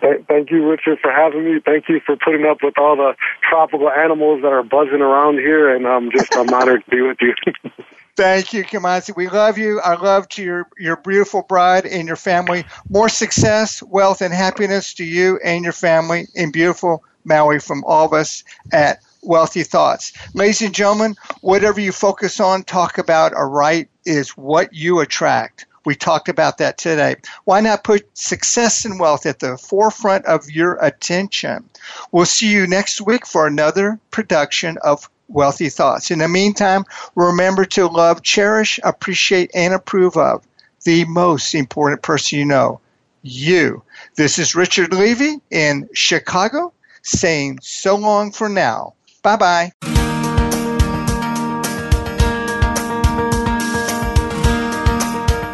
Thank 0.00 0.50
you, 0.50 0.68
Richard, 0.68 0.98
for 1.00 1.12
having 1.12 1.44
me. 1.44 1.60
Thank 1.64 1.88
you 1.88 2.00
for 2.04 2.16
putting 2.16 2.44
up 2.44 2.58
with 2.62 2.76
all 2.76 2.96
the 2.96 3.14
tropical 3.48 3.88
animals 3.88 4.42
that 4.42 4.52
are 4.52 4.62
buzzing 4.62 5.00
around 5.00 5.38
here. 5.38 5.74
And 5.74 5.86
I'm 5.86 6.10
just, 6.10 6.36
I'm 6.36 6.52
honored 6.52 6.84
to 6.84 6.90
be 6.90 7.02
with 7.02 7.18
you. 7.20 7.34
Thank 8.14 8.52
you, 8.52 8.62
Kimanzi. 8.62 9.16
We 9.16 9.28
love 9.28 9.56
you. 9.56 9.80
Our 9.82 9.96
love 9.96 10.28
to 10.30 10.42
your, 10.42 10.68
your 10.78 10.96
beautiful 10.96 11.42
bride 11.42 11.86
and 11.86 12.06
your 12.06 12.16
family. 12.16 12.64
More 12.90 13.08
success, 13.08 13.82
wealth, 13.82 14.20
and 14.20 14.34
happiness 14.34 14.92
to 14.94 15.04
you 15.04 15.40
and 15.42 15.64
your 15.64 15.72
family 15.72 16.26
in 16.34 16.52
beautiful 16.52 17.04
Maui 17.24 17.58
from 17.58 17.82
all 17.86 18.04
of 18.04 18.12
us 18.12 18.44
at 18.70 18.98
Wealthy 19.22 19.62
Thoughts. 19.62 20.12
Ladies 20.34 20.60
and 20.60 20.74
gentlemen, 20.74 21.14
whatever 21.40 21.80
you 21.80 21.92
focus 21.92 22.38
on, 22.38 22.64
talk 22.64 22.98
about, 22.98 23.32
or 23.34 23.48
write 23.48 23.88
is 24.04 24.30
what 24.30 24.74
you 24.74 25.00
attract. 25.00 25.66
We 25.84 25.94
talked 25.94 26.28
about 26.28 26.58
that 26.58 26.78
today. 26.78 27.16
Why 27.44 27.60
not 27.60 27.82
put 27.82 28.06
success 28.16 28.84
and 28.84 29.00
wealth 29.00 29.26
at 29.26 29.40
the 29.40 29.56
forefront 29.56 30.26
of 30.26 30.50
your 30.50 30.74
attention? 30.84 31.68
We'll 32.12 32.26
see 32.26 32.52
you 32.52 32.66
next 32.66 33.00
week 33.00 33.26
for 33.26 33.46
another 33.46 33.98
production 34.10 34.78
of 34.82 35.08
Wealthy 35.28 35.68
Thoughts. 35.68 36.10
In 36.10 36.18
the 36.18 36.28
meantime, 36.28 36.84
remember 37.14 37.64
to 37.66 37.86
love, 37.86 38.22
cherish, 38.22 38.78
appreciate, 38.82 39.50
and 39.54 39.74
approve 39.74 40.16
of 40.16 40.46
the 40.84 41.04
most 41.06 41.54
important 41.54 42.02
person 42.02 42.38
you 42.38 42.44
know, 42.44 42.80
you. 43.22 43.82
This 44.16 44.38
is 44.38 44.54
Richard 44.54 44.92
Levy 44.92 45.40
in 45.50 45.88
Chicago 45.92 46.72
saying 47.02 47.58
so 47.62 47.96
long 47.96 48.32
for 48.32 48.48
now. 48.48 48.94
Bye 49.22 49.36
bye. 49.36 49.72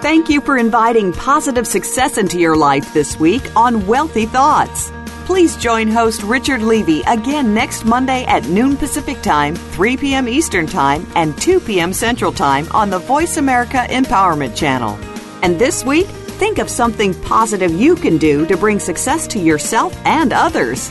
Thank 0.00 0.30
you 0.30 0.40
for 0.40 0.56
inviting 0.56 1.12
positive 1.12 1.66
success 1.66 2.16
into 2.16 2.38
your 2.38 2.56
life 2.56 2.94
this 2.94 3.20
week 3.20 3.42
on 3.54 3.86
Wealthy 3.86 4.24
Thoughts. 4.24 4.90
Please 5.28 5.58
join 5.58 5.88
host 5.88 6.22
Richard 6.22 6.62
Levy 6.62 7.02
again 7.02 7.52
next 7.52 7.84
Monday 7.84 8.24
at 8.24 8.48
noon 8.48 8.78
Pacific 8.78 9.20
Time, 9.20 9.54
3 9.54 9.98
p.m. 9.98 10.26
Eastern 10.26 10.66
Time, 10.66 11.06
and 11.16 11.36
2 11.36 11.60
p.m. 11.60 11.92
Central 11.92 12.32
Time 12.32 12.66
on 12.72 12.88
the 12.88 12.98
Voice 12.98 13.36
America 13.36 13.84
Empowerment 13.90 14.56
Channel. 14.56 14.98
And 15.42 15.58
this 15.58 15.84
week, 15.84 16.06
think 16.06 16.56
of 16.56 16.70
something 16.70 17.12
positive 17.24 17.70
you 17.72 17.94
can 17.94 18.16
do 18.16 18.46
to 18.46 18.56
bring 18.56 18.78
success 18.80 19.26
to 19.26 19.38
yourself 19.38 19.94
and 20.06 20.32
others. 20.32 20.90